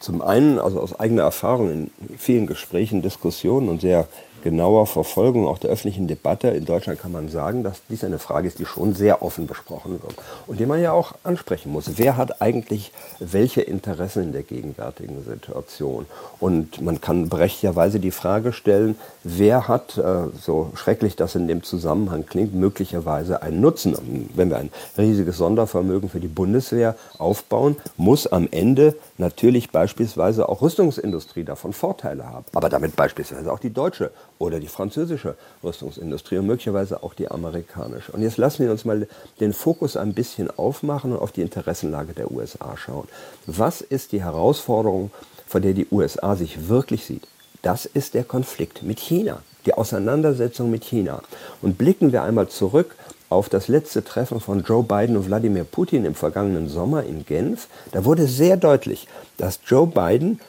Zum 0.00 0.20
einen, 0.20 0.58
also 0.58 0.80
aus 0.80 0.98
eigener 0.98 1.22
Erfahrung 1.22 1.70
in 1.70 1.90
vielen 2.18 2.48
Gesprächen, 2.48 3.00
Diskussionen 3.00 3.68
und 3.68 3.82
sehr 3.82 4.08
genauer 4.44 4.86
Verfolgung 4.86 5.48
auch 5.48 5.58
der 5.58 5.70
öffentlichen 5.70 6.06
Debatte 6.06 6.48
in 6.48 6.66
Deutschland 6.66 7.00
kann 7.00 7.10
man 7.10 7.30
sagen, 7.30 7.64
dass 7.64 7.80
dies 7.88 8.04
eine 8.04 8.18
Frage 8.18 8.46
ist, 8.46 8.58
die 8.58 8.66
schon 8.66 8.94
sehr 8.94 9.22
offen 9.22 9.46
besprochen 9.46 9.92
wird 10.02 10.14
und 10.46 10.60
die 10.60 10.66
man 10.66 10.82
ja 10.82 10.92
auch 10.92 11.14
ansprechen 11.24 11.72
muss. 11.72 11.96
Wer 11.96 12.18
hat 12.18 12.42
eigentlich 12.42 12.92
welche 13.18 13.62
Interessen 13.62 14.24
in 14.24 14.32
der 14.32 14.42
gegenwärtigen 14.42 15.24
Situation? 15.24 16.04
Und 16.40 16.82
man 16.82 17.00
kann 17.00 17.30
berechtigterweise 17.30 17.98
die 17.98 18.10
Frage 18.10 18.52
stellen, 18.52 18.96
wer 19.22 19.66
hat, 19.66 19.96
äh, 19.96 20.26
so 20.38 20.70
schrecklich 20.74 21.16
das 21.16 21.34
in 21.34 21.48
dem 21.48 21.62
Zusammenhang 21.62 22.26
klingt, 22.26 22.54
möglicherweise 22.54 23.40
einen 23.40 23.62
Nutzen? 23.62 24.28
Wenn 24.34 24.50
wir 24.50 24.58
ein 24.58 24.70
riesiges 24.98 25.38
Sondervermögen 25.38 26.10
für 26.10 26.20
die 26.20 26.28
Bundeswehr 26.28 26.96
aufbauen, 27.16 27.76
muss 27.96 28.26
am 28.26 28.46
Ende 28.50 28.94
natürlich 29.16 29.70
beispielsweise 29.70 30.50
auch 30.50 30.60
Rüstungsindustrie 30.60 31.44
davon 31.44 31.72
Vorteile 31.72 32.26
haben. 32.26 32.44
Aber 32.52 32.68
damit 32.68 32.94
beispielsweise 32.94 33.50
auch 33.50 33.58
die 33.58 33.72
deutsche 33.72 34.10
oder 34.38 34.60
die 34.60 34.68
französische 34.68 35.36
Rüstungsindustrie 35.62 36.38
und 36.38 36.46
möglicherweise 36.46 37.02
auch 37.02 37.14
die 37.14 37.30
amerikanische. 37.30 38.12
Und 38.12 38.22
jetzt 38.22 38.36
lassen 38.36 38.64
wir 38.64 38.70
uns 38.70 38.84
mal 38.84 39.06
den 39.40 39.52
Fokus 39.52 39.96
ein 39.96 40.12
bisschen 40.12 40.50
aufmachen 40.50 41.12
und 41.12 41.18
auf 41.18 41.32
die 41.32 41.42
Interessenlage 41.42 42.12
der 42.12 42.30
USA 42.30 42.76
schauen. 42.76 43.08
Was 43.46 43.80
ist 43.80 44.12
die 44.12 44.22
Herausforderung, 44.22 45.10
vor 45.46 45.60
der 45.60 45.72
die 45.72 45.86
USA 45.90 46.36
sich 46.36 46.68
wirklich 46.68 47.04
sieht? 47.04 47.26
Das 47.62 47.86
ist 47.86 48.14
der 48.14 48.24
Konflikt 48.24 48.82
mit 48.82 48.98
China, 48.98 49.40
die 49.64 49.74
Auseinandersetzung 49.74 50.70
mit 50.70 50.84
China. 50.84 51.22
Und 51.62 51.78
blicken 51.78 52.12
wir 52.12 52.22
einmal 52.22 52.48
zurück 52.48 52.94
auf 53.30 53.48
das 53.48 53.68
letzte 53.68 54.04
Treffen 54.04 54.40
von 54.40 54.62
Joe 54.62 54.82
Biden 54.82 55.16
und 55.16 55.26
Wladimir 55.26 55.64
Putin 55.64 56.04
im 56.04 56.14
vergangenen 56.14 56.68
Sommer 56.68 57.04
in 57.04 57.24
Genf. 57.24 57.68
Da 57.92 58.04
wurde 58.04 58.26
sehr 58.26 58.56
deutlich, 58.56 59.08
dass 59.38 59.60
Joe 59.66 59.86
Biden 59.86 60.40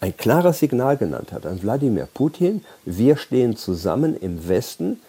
ein 0.00 0.16
klares 0.16 0.60
Signal 0.60 0.96
genannt 0.96 1.32
hat 1.32 1.44
an 1.44 1.62
Wladimir 1.62 2.08
Putin, 2.12 2.64
wir 2.84 3.16
stehen 3.16 3.56
zusammen 3.56 4.16
im 4.16 4.48
Westen, 4.48 5.00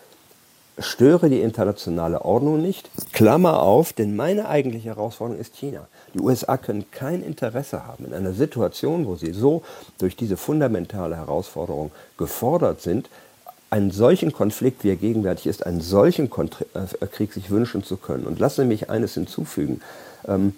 störe 0.79 1.29
die 1.29 1.41
internationale 1.41 2.23
Ordnung 2.25 2.61
nicht, 2.61 2.89
Klammer 3.13 3.61
auf, 3.61 3.93
denn 3.93 4.15
meine 4.15 4.47
eigentliche 4.49 4.89
Herausforderung 4.89 5.39
ist 5.39 5.55
China. 5.55 5.87
Die 6.13 6.19
USA 6.19 6.57
können 6.57 6.89
kein 6.89 7.21
Interesse 7.21 7.85
haben 7.85 8.05
in 8.05 8.13
einer 8.13 8.33
Situation, 8.33 9.05
wo 9.05 9.15
sie 9.15 9.31
so 9.31 9.61
durch 9.99 10.15
diese 10.15 10.37
fundamentale 10.37 11.17
Herausforderung 11.17 11.91
gefordert 12.17 12.81
sind, 12.81 13.09
einen 13.69 13.91
solchen 13.91 14.33
Konflikt, 14.33 14.83
wie 14.83 14.89
er 14.89 14.95
gegenwärtig 14.95 15.45
ist, 15.45 15.65
einen 15.65 15.81
solchen 15.81 16.25
äh, 16.25 17.07
Krieg 17.07 17.33
sich 17.33 17.51
wünschen 17.51 17.83
zu 17.83 17.97
können. 17.97 18.25
Und 18.25 18.39
lassen 18.39 18.61
Sie 18.61 18.67
mich 18.67 18.89
eines 18.89 19.13
hinzufügen. 19.13 19.81
Ähm, 20.27 20.55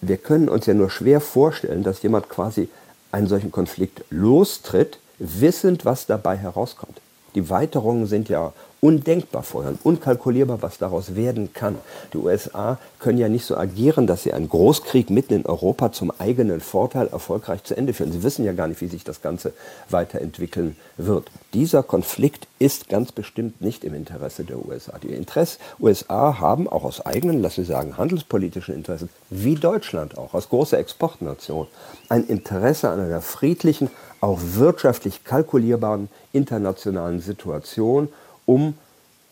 wir 0.00 0.16
können 0.16 0.48
uns 0.48 0.64
ja 0.64 0.72
nur 0.72 0.88
schwer 0.88 1.20
vorstellen, 1.20 1.82
dass 1.82 2.02
jemand 2.02 2.30
quasi 2.30 2.70
einen 3.12 3.26
solchen 3.26 3.50
Konflikt 3.50 4.04
lostritt, 4.10 4.98
wissend, 5.18 5.84
was 5.84 6.06
dabei 6.06 6.36
herauskommt. 6.36 7.00
Die 7.34 7.48
Weiterungen 7.50 8.06
sind 8.06 8.28
ja 8.28 8.52
undenkbar 8.80 9.42
vorher 9.42 9.72
und 9.72 9.84
unkalkulierbar, 9.84 10.62
was 10.62 10.78
daraus 10.78 11.14
werden 11.14 11.52
kann. 11.52 11.76
Die 12.12 12.18
USA 12.18 12.78
können 12.98 13.18
ja 13.18 13.28
nicht 13.28 13.44
so 13.44 13.56
agieren, 13.56 14.06
dass 14.06 14.22
sie 14.22 14.32
einen 14.32 14.48
Großkrieg 14.48 15.10
mitten 15.10 15.34
in 15.34 15.46
Europa 15.46 15.92
zum 15.92 16.10
eigenen 16.18 16.60
Vorteil 16.60 17.08
erfolgreich 17.08 17.62
zu 17.62 17.76
Ende 17.76 17.92
führen. 17.92 18.12
Sie 18.12 18.22
wissen 18.22 18.44
ja 18.44 18.52
gar 18.52 18.68
nicht, 18.68 18.80
wie 18.80 18.88
sich 18.88 19.04
das 19.04 19.20
Ganze 19.20 19.52
weiterentwickeln 19.90 20.76
wird. 20.96 21.30
Dieser 21.52 21.82
Konflikt 21.82 22.46
ist 22.58 22.88
ganz 22.88 23.12
bestimmt 23.12 23.60
nicht 23.60 23.84
im 23.84 23.94
Interesse 23.94 24.44
der 24.44 24.64
USA. 24.64 24.98
Die 24.98 25.08
Interesse, 25.08 25.58
USA 25.78 26.38
haben 26.38 26.68
auch 26.68 26.84
aus 26.84 27.04
eigenen, 27.04 27.42
lassen 27.42 27.64
Sie 27.64 27.70
sagen, 27.70 27.98
handelspolitischen 27.98 28.74
Interessen, 28.74 29.10
wie 29.28 29.56
Deutschland 29.56 30.16
auch, 30.16 30.34
als 30.34 30.48
große 30.48 30.76
Exportnation, 30.76 31.66
ein 32.08 32.26
Interesse 32.26 32.88
an 32.88 33.00
einer 33.00 33.20
friedlichen, 33.20 33.90
auch 34.20 34.38
wirtschaftlich 34.42 35.24
kalkulierbaren 35.24 36.08
internationalen 36.32 37.20
Situation 37.20 38.08
um 38.46 38.74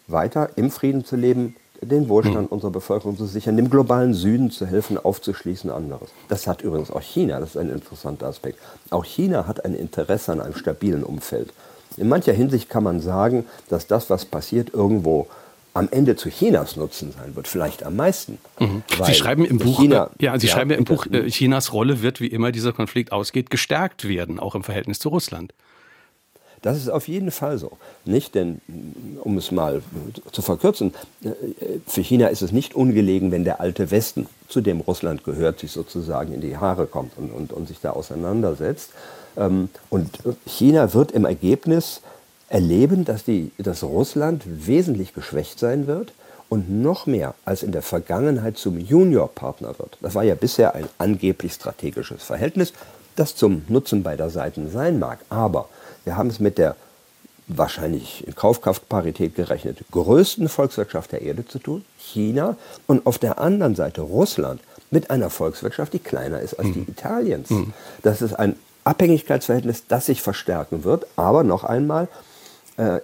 weiter 0.07 0.51
im 0.57 0.71
Frieden 0.71 1.05
zu 1.05 1.17
leben, 1.17 1.57
den 1.81 2.09
Wohlstand 2.09 2.43
mhm. 2.43 2.53
unserer 2.53 2.71
Bevölkerung 2.71 3.17
zu 3.17 3.27
sichern, 3.27 3.57
dem 3.57 3.71
globalen 3.71 4.15
Süden 4.15 4.51
zu 4.51 4.67
helfen, 4.67 4.97
aufzuschließen, 4.97 5.71
anderes. 5.71 6.11
Das 6.29 6.47
hat 6.47 6.63
übrigens 6.63 6.91
auch 6.91 7.03
China, 7.03 7.41
das 7.41 7.51
ist 7.51 7.57
ein 7.57 7.71
interessanter 7.71 8.27
Aspekt. 8.27 8.59
Auch 8.91 9.05
China 9.05 9.47
hat 9.47 9.65
ein 9.65 9.75
Interesse 9.75 10.33
an 10.33 10.41
einem 10.41 10.55
stabilen 10.55 11.05
Umfeld. 11.05 11.53
In 11.97 12.09
mancher 12.09 12.33
Hinsicht 12.33 12.69
kann 12.69 12.85
man 12.85 13.01
sagen, 13.01 13.45
dass 13.69 13.87
das, 13.87 14.09
was 14.09 14.25
passiert, 14.25 14.73
irgendwo 14.73 15.27
am 15.75 15.89
Ende 15.91 16.17
zu 16.17 16.29
Chinas 16.29 16.77
Nutzen 16.77 17.13
sein 17.13 17.37
wird, 17.37 17.47
vielleicht 17.49 17.83
am 17.83 17.97
meisten. 17.97 18.39
Mhm. 18.59 18.83
Sie 19.05 19.15
schreiben 19.15 19.45
im 19.45 19.59
Buch, 19.59 19.79
China, 19.81 20.11
ja, 20.21 20.39
Sie 20.39 20.47
ja, 20.47 20.53
schreiben 20.53 20.71
im 20.71 20.85
Buch, 20.85 21.07
äh, 21.07 21.29
Chinas 21.31 21.73
Rolle 21.73 22.03
wird, 22.03 22.21
wie 22.21 22.27
immer 22.27 22.53
dieser 22.53 22.73
Konflikt 22.73 23.13
ausgeht, 23.13 23.51
gestärkt 23.51 24.09
werden, 24.09 24.39
auch 24.39 24.55
im 24.55 24.65
Verhältnis 24.65 24.99
zu 24.99 25.09
Russland. 25.09 25.53
Das 26.63 26.77
ist 26.77 26.89
auf 26.89 27.07
jeden 27.07 27.31
Fall 27.31 27.59
so. 27.59 27.79
Nicht, 28.05 28.35
denn, 28.35 28.61
um 29.23 29.39
es 29.39 29.53
mal 29.53 29.83
zu 30.33 30.43
verkürzen, 30.43 30.93
äh, 31.23 31.31
für 31.87 32.01
China 32.01 32.29
ist 32.29 32.43
es 32.43 32.53
nicht 32.53 32.75
ungelegen, 32.75 33.31
wenn 33.31 33.45
der 33.45 33.61
alte 33.61 33.91
Westen, 33.91 34.27
zu 34.49 34.61
dem 34.63 34.81
Russland 34.81 35.25
gehört, 35.25 35.61
sich 35.61 35.73
sozusagen 35.73 36.33
in 36.33 36.41
die 36.41 36.57
Haare 36.57 36.87
kommt 36.87 37.13
und, 37.17 37.31
und, 37.31 37.53
und 37.53 37.69
sich 37.69 37.81
da 37.81 37.91
auseinandersetzt. 37.91 38.91
Ähm, 39.37 39.69
und 39.91 40.19
China 40.47 40.95
wird 40.95 41.13
im 41.13 41.25
Ergebnis 41.25 42.01
erleben, 42.49 43.05
dass, 43.05 43.25
die, 43.25 43.51
dass 43.59 43.83
Russland 43.83 44.43
wesentlich 44.47 45.15
geschwächt 45.15 45.59
sein 45.59 45.87
wird 45.87 46.13
und 46.49 46.71
noch 46.71 47.07
mehr 47.07 47.35
als 47.45 47.63
in 47.63 47.73
der 47.73 47.83
Vergangenheit 47.83 48.57
zum 48.57 48.79
Juniorpartner 48.79 49.79
wird. 49.79 49.99
Das 50.01 50.15
war 50.15 50.25
ja 50.25 50.35
bisher 50.35 50.75
ein 50.75 50.89
angeblich 50.99 51.53
strategisches 51.53 52.23
Verhältnis, 52.23 52.73
das 53.17 53.35
zum 53.35 53.63
Nutzen 53.69 54.03
beider 54.03 54.31
Seiten 54.31 54.71
sein 54.71 54.99
mag. 54.99 55.19
Aber 55.29 55.69
wir 56.05 56.17
haben 56.17 56.31
es 56.31 56.41
mit 56.41 56.57
der 56.57 56.77
wahrscheinlich 57.49 58.27
in 58.27 58.35
Kaufkraftparität 58.35 59.35
gerechnet 59.35 59.79
größten 59.91 60.49
Volkswirtschaft 60.49 61.13
der 61.13 61.23
Erde 61.23 61.47
zu 61.47 61.59
tun, 61.59 61.85
China, 61.99 62.57
und 62.87 63.07
auf 63.07 63.19
der 63.19 63.39
anderen 63.39 63.75
Seite 63.75 64.03
Russland 64.03 64.61
mit 64.91 65.11
einer 65.11 65.31
Volkswirtschaft, 65.31 65.93
die 65.93 65.99
kleiner 65.99 66.41
ist 66.41 66.55
als 66.55 66.73
die 66.73 66.81
mhm. 66.81 66.87
Italiens. 66.89 67.51
Mhm. 67.51 67.73
Das 68.03 68.23
ist 68.23 68.35
ein 68.35 68.57
Abhängigkeitsverhältnis, 68.85 69.85
das 69.89 70.07
sich 70.07 70.23
verstärken 70.23 70.85
wird. 70.85 71.07
Aber 71.17 71.43
noch 71.43 71.65
einmal, 71.65 72.09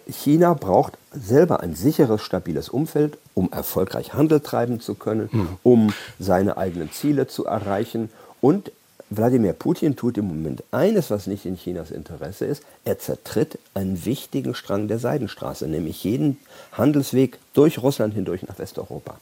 China 0.09 0.55
braucht 0.55 0.97
selber 1.13 1.61
ein 1.61 1.75
sicheres, 1.75 2.23
stabiles 2.23 2.69
Umfeld, 2.69 3.19
um 3.35 3.51
erfolgreich 3.51 4.15
Handel 4.15 4.41
treiben 4.41 4.79
zu 4.81 4.95
können, 4.95 5.29
mhm. 5.33 5.49
um 5.65 5.93
seine 6.21 6.57
eigenen 6.57 6.93
Ziele 6.93 7.27
zu 7.27 7.45
erreichen 7.45 8.09
und 8.41 8.71
Wladimir 9.11 9.53
Putin 9.53 9.97
tut 9.97 10.19
im 10.19 10.27
Moment 10.27 10.63
eines, 10.71 11.11
was 11.11 11.27
nicht 11.27 11.45
in 11.45 11.57
Chinas 11.57 11.91
Interesse 11.91 12.47
ist. 12.47 12.63
Er 12.85 12.99
zertritt 12.99 13.59
einen 13.75 14.05
wichtigen 14.05 14.55
Strang 14.55 14.89
der 14.89 14.99
Seidenstraße, 14.99 15.67
nämlich 15.67 16.03
jeden 16.05 16.39
Handelsweg 16.73 17.39
durch 17.53 17.79
Russland 17.79 18.15
hindurch 18.15 18.43
nach 18.47 18.59
Westeuropa. 18.59 19.19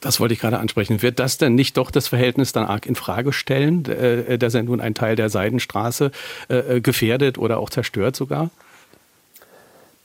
Das 0.00 0.20
wollte 0.20 0.34
ich 0.34 0.40
gerade 0.40 0.58
ansprechen. 0.58 1.00
Wird 1.00 1.18
das 1.18 1.38
denn 1.38 1.54
nicht 1.54 1.76
doch 1.76 1.90
das 1.90 2.08
Verhältnis 2.08 2.52
dann 2.52 2.66
arg 2.66 2.86
in 2.86 2.94
Frage 2.94 3.32
stellen, 3.32 3.86
äh, 3.86 4.38
dass 4.38 4.54
er 4.54 4.62
nun 4.62 4.80
einen 4.80 4.94
Teil 4.94 5.16
der 5.16 5.30
Seidenstraße 5.30 6.10
äh, 6.48 6.80
gefährdet 6.80 7.38
oder 7.38 7.58
auch 7.58 7.70
zerstört 7.70 8.14
sogar? 8.14 8.50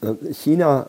Äh, 0.02 0.34
China 0.34 0.88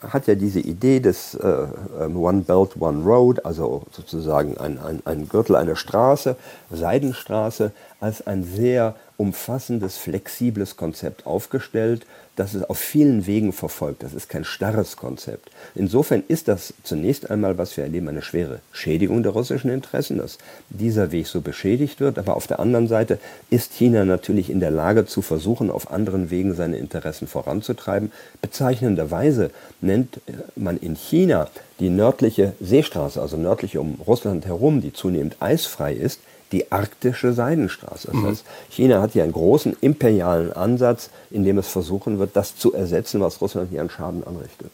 hat 0.00 0.26
ja 0.26 0.34
diese 0.34 0.60
Idee 0.60 1.00
des 1.00 1.34
äh, 1.34 1.66
ähm, 2.00 2.16
One 2.16 2.42
Belt, 2.42 2.80
One 2.80 3.04
Road, 3.04 3.44
also 3.44 3.82
sozusagen 3.90 4.58
ein, 4.58 4.78
ein, 4.78 5.00
ein 5.04 5.28
Gürtel, 5.28 5.56
eine 5.56 5.74
Straße, 5.74 6.36
Seidenstraße, 6.70 7.72
als 8.00 8.26
ein 8.26 8.44
sehr 8.44 8.94
umfassendes, 9.16 9.96
flexibles 9.96 10.76
Konzept 10.76 11.26
aufgestellt, 11.26 12.06
das 12.36 12.52
es 12.52 12.62
auf 12.62 12.78
vielen 12.78 13.26
Wegen 13.26 13.52
verfolgt. 13.52 14.02
Das 14.02 14.12
ist 14.12 14.28
kein 14.28 14.44
starres 14.44 14.96
Konzept. 14.96 15.50
Insofern 15.74 16.22
ist 16.28 16.48
das 16.48 16.74
zunächst 16.82 17.30
einmal, 17.30 17.56
was 17.56 17.76
wir 17.76 17.84
erleben, 17.84 18.08
eine 18.08 18.20
schwere 18.20 18.60
Schädigung 18.72 19.22
der 19.22 19.32
russischen 19.32 19.70
Interessen, 19.70 20.18
dass 20.18 20.36
dieser 20.68 21.12
Weg 21.12 21.26
so 21.26 21.40
beschädigt 21.40 21.98
wird. 21.98 22.18
Aber 22.18 22.36
auf 22.36 22.46
der 22.46 22.60
anderen 22.60 22.88
Seite 22.88 23.18
ist 23.48 23.72
China 23.72 24.04
natürlich 24.04 24.50
in 24.50 24.60
der 24.60 24.70
Lage 24.70 25.06
zu 25.06 25.22
versuchen, 25.22 25.70
auf 25.70 25.90
anderen 25.90 26.30
Wegen 26.30 26.54
seine 26.54 26.76
Interessen 26.76 27.26
voranzutreiben. 27.26 28.12
Bezeichnenderweise 28.42 29.50
nennt 29.80 30.20
man 30.56 30.76
in 30.76 30.94
China 30.94 31.48
die 31.80 31.88
nördliche 31.88 32.52
Seestraße, 32.60 33.20
also 33.20 33.38
nördlich 33.38 33.78
um 33.78 33.98
Russland 34.06 34.44
herum, 34.44 34.82
die 34.82 34.92
zunehmend 34.92 35.36
eisfrei 35.40 35.94
ist, 35.94 36.20
die 36.52 36.70
arktische 36.70 37.32
Seidenstraße. 37.32 38.08
Das 38.08 38.20
mhm. 38.20 38.26
heißt, 38.26 38.46
China 38.70 39.00
hat 39.00 39.12
hier 39.12 39.24
einen 39.24 39.32
großen 39.32 39.76
imperialen 39.80 40.52
Ansatz, 40.52 41.10
in 41.30 41.44
dem 41.44 41.58
es 41.58 41.68
versuchen 41.68 42.18
wird, 42.18 42.36
das 42.36 42.56
zu 42.56 42.72
ersetzen, 42.72 43.20
was 43.20 43.40
Russland 43.40 43.70
hier 43.70 43.80
an 43.80 43.90
Schaden 43.90 44.24
anrichtet. 44.26 44.72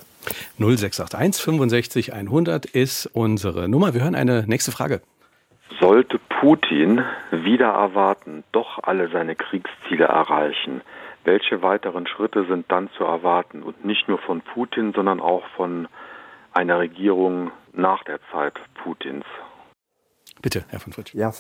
0681 0.59 1.43
65 1.43 2.13
100 2.13 2.67
ist 2.67 3.07
unsere 3.13 3.69
Nummer. 3.69 3.95
Wir 3.95 4.03
hören 4.03 4.15
eine 4.15 4.45
nächste 4.47 4.71
Frage. 4.71 5.01
Sollte 5.81 6.21
Putin 6.41 7.03
wieder 7.31 7.69
erwarten, 7.69 8.45
doch 8.53 8.79
alle 8.83 9.09
seine 9.09 9.35
Kriegsziele 9.35 10.05
erreichen, 10.05 10.83
welche 11.25 11.63
weiteren 11.63 12.07
Schritte 12.07 12.45
sind 12.47 12.71
dann 12.71 12.91
zu 12.97 13.05
erwarten? 13.05 13.63
Und 13.63 13.85
nicht 13.85 14.09
nur 14.09 14.19
von 14.19 14.41
Putin, 14.41 14.93
sondern 14.93 15.21
auch 15.21 15.45
von 15.57 15.89
einer 16.53 16.79
Regierung 16.79 17.53
nach 17.73 18.03
der 18.05 18.19
Zeit 18.33 18.55
Putins. 18.83 19.25
Bitte, 20.43 20.65
Herr 20.69 20.81
von 20.81 20.93
Fritsch. 20.93 21.15
Ja, 21.15 21.33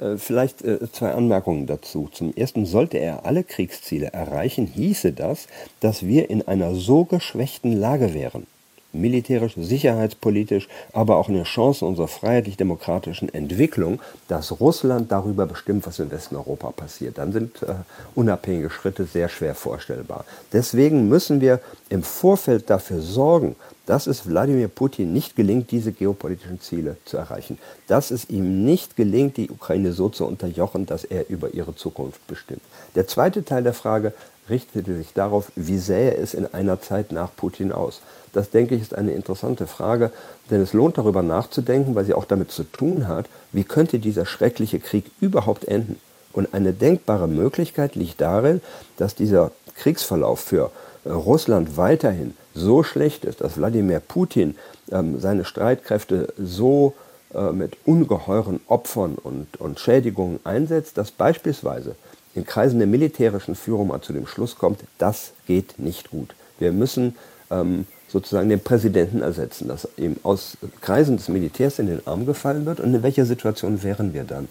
äh, 0.00 0.16
vielleicht 0.16 0.62
äh, 0.62 0.90
zwei 0.90 1.12
Anmerkungen 1.12 1.66
dazu. 1.66 2.08
Zum 2.12 2.34
Ersten, 2.34 2.66
sollte 2.66 2.98
er 2.98 3.24
alle 3.24 3.44
Kriegsziele 3.44 4.08
erreichen, 4.08 4.66
hieße 4.66 5.12
das, 5.12 5.46
dass 5.80 6.04
wir 6.04 6.28
in 6.28 6.46
einer 6.46 6.74
so 6.74 7.04
geschwächten 7.04 7.72
Lage 7.72 8.14
wären, 8.14 8.46
militärisch, 8.92 9.54
sicherheitspolitisch, 9.56 10.68
aber 10.92 11.16
auch 11.16 11.28
eine 11.28 11.44
Chance 11.44 11.84
unserer 11.84 12.08
freiheitlich-demokratischen 12.08 13.32
Entwicklung, 13.32 14.00
dass 14.28 14.60
Russland 14.60 15.10
darüber 15.10 15.46
bestimmt, 15.46 15.86
was 15.86 15.98
in 15.98 16.10
Westeuropa 16.10 16.70
passiert. 16.72 17.18
Dann 17.18 17.32
sind 17.32 17.62
äh, 17.62 17.74
unabhängige 18.14 18.70
Schritte 18.70 19.04
sehr 19.04 19.28
schwer 19.28 19.54
vorstellbar. 19.54 20.24
Deswegen 20.52 21.08
müssen 21.08 21.40
wir 21.40 21.60
im 21.88 22.02
Vorfeld 22.02 22.70
dafür 22.70 23.00
sorgen, 23.00 23.56
dass 23.86 24.06
es 24.06 24.26
Wladimir 24.26 24.68
Putin 24.68 25.12
nicht 25.12 25.34
gelingt, 25.34 25.70
diese 25.70 25.92
geopolitischen 25.92 26.60
Ziele 26.60 26.96
zu 27.04 27.16
erreichen. 27.16 27.58
Dass 27.88 28.10
es 28.10 28.30
ihm 28.30 28.64
nicht 28.64 28.96
gelingt, 28.96 29.36
die 29.36 29.50
Ukraine 29.50 29.92
so 29.92 30.08
zu 30.08 30.24
unterjochen, 30.24 30.86
dass 30.86 31.04
er 31.04 31.28
über 31.28 31.52
ihre 31.54 31.74
Zukunft 31.74 32.24
bestimmt. 32.26 32.62
Der 32.94 33.06
zweite 33.06 33.44
Teil 33.44 33.64
der 33.64 33.74
Frage 33.74 34.12
richtete 34.52 34.94
sich 34.96 35.12
darauf, 35.14 35.50
wie 35.56 35.78
sähe 35.78 36.14
es 36.14 36.34
in 36.34 36.46
einer 36.54 36.80
Zeit 36.80 37.10
nach 37.10 37.30
Putin 37.34 37.72
aus. 37.72 38.02
Das, 38.32 38.50
denke 38.50 38.74
ich, 38.74 38.82
ist 38.82 38.94
eine 38.94 39.12
interessante 39.12 39.66
Frage, 39.66 40.12
denn 40.50 40.60
es 40.60 40.72
lohnt 40.72 40.98
darüber 40.98 41.22
nachzudenken, 41.22 41.94
weil 41.94 42.04
sie 42.04 42.14
auch 42.14 42.24
damit 42.24 42.50
zu 42.50 42.64
tun 42.64 43.08
hat, 43.08 43.26
wie 43.52 43.64
könnte 43.64 43.98
dieser 43.98 44.26
schreckliche 44.26 44.78
Krieg 44.78 45.10
überhaupt 45.20 45.64
enden. 45.64 45.96
Und 46.32 46.54
eine 46.54 46.72
denkbare 46.72 47.28
Möglichkeit 47.28 47.94
liegt 47.94 48.20
darin, 48.20 48.60
dass 48.96 49.14
dieser 49.14 49.50
Kriegsverlauf 49.76 50.40
für 50.40 50.70
äh, 51.04 51.10
Russland 51.10 51.76
weiterhin 51.76 52.34
so 52.54 52.82
schlecht 52.82 53.24
ist, 53.24 53.40
dass 53.40 53.56
Wladimir 53.56 54.00
Putin 54.00 54.54
ähm, 54.90 55.18
seine 55.20 55.44
Streitkräfte 55.44 56.32
so 56.38 56.94
äh, 57.34 57.52
mit 57.52 57.76
ungeheuren 57.84 58.60
Opfern 58.66 59.16
und, 59.22 59.58
und 59.58 59.80
Schädigungen 59.80 60.40
einsetzt, 60.44 60.98
dass 60.98 61.10
beispielsweise 61.10 61.96
in 62.34 62.46
Kreisen 62.46 62.78
der 62.78 62.88
militärischen 62.88 63.54
Führung 63.54 63.88
mal 63.88 64.00
zu 64.00 64.12
dem 64.12 64.26
Schluss 64.26 64.56
kommt, 64.56 64.80
das 64.98 65.32
geht 65.46 65.78
nicht 65.78 66.10
gut. 66.10 66.34
Wir 66.58 66.72
müssen 66.72 67.16
ähm, 67.50 67.86
sozusagen 68.08 68.48
den 68.48 68.60
Präsidenten 68.60 69.22
ersetzen, 69.22 69.68
dass 69.68 69.88
ihm 69.96 70.16
aus 70.22 70.56
Kreisen 70.80 71.16
des 71.16 71.28
Militärs 71.28 71.78
in 71.78 71.86
den 71.86 72.06
Arm 72.06 72.26
gefallen 72.26 72.66
wird. 72.66 72.80
Und 72.80 72.94
in 72.94 73.02
welcher 73.02 73.24
Situation 73.24 73.82
wären 73.82 74.12
wir 74.14 74.24
dann? 74.24 74.48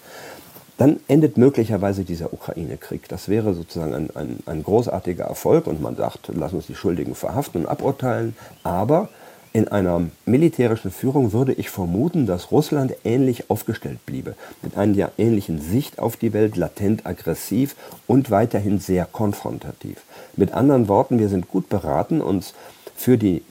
Dann 0.77 0.99
endet 1.07 1.37
möglicherweise 1.37 2.03
dieser 2.03 2.33
Ukraine-Krieg. 2.33 3.07
Das 3.07 3.29
wäre 3.29 3.53
sozusagen 3.53 3.93
ein, 3.93 4.09
ein, 4.15 4.39
ein 4.47 4.63
großartiger 4.63 5.25
Erfolg 5.25 5.67
und 5.67 5.79
man 5.79 5.95
sagt, 5.95 6.31
lass 6.33 6.53
uns 6.53 6.65
die 6.65 6.75
Schuldigen 6.75 7.13
verhaften 7.13 7.61
und 7.61 7.67
aburteilen. 7.67 8.35
Aber 8.63 9.09
in 9.53 9.67
einer 9.67 10.03
militärischen 10.25 10.91
Führung 10.91 11.33
würde 11.33 11.53
ich 11.53 11.69
vermuten, 11.69 12.25
dass 12.25 12.51
Russland 12.51 12.93
ähnlich 13.03 13.49
aufgestellt 13.49 14.05
bliebe, 14.05 14.35
mit 14.61 14.77
einer 14.77 15.11
ähnlichen 15.17 15.59
Sicht 15.59 15.99
auf 15.99 16.15
die 16.15 16.31
Welt, 16.31 16.55
latent 16.55 17.05
aggressiv 17.05 17.75
und 18.07 18.31
weiterhin 18.31 18.79
sehr 18.79 19.05
konfrontativ. 19.05 20.03
Mit 20.37 20.53
anderen 20.53 20.87
Worten, 20.87 21.19
wir 21.19 21.27
sind 21.27 21.49
gut 21.49 21.67
beraten, 21.67 22.21
uns 22.21 22.53
für 22.95 23.17
die 23.17 23.41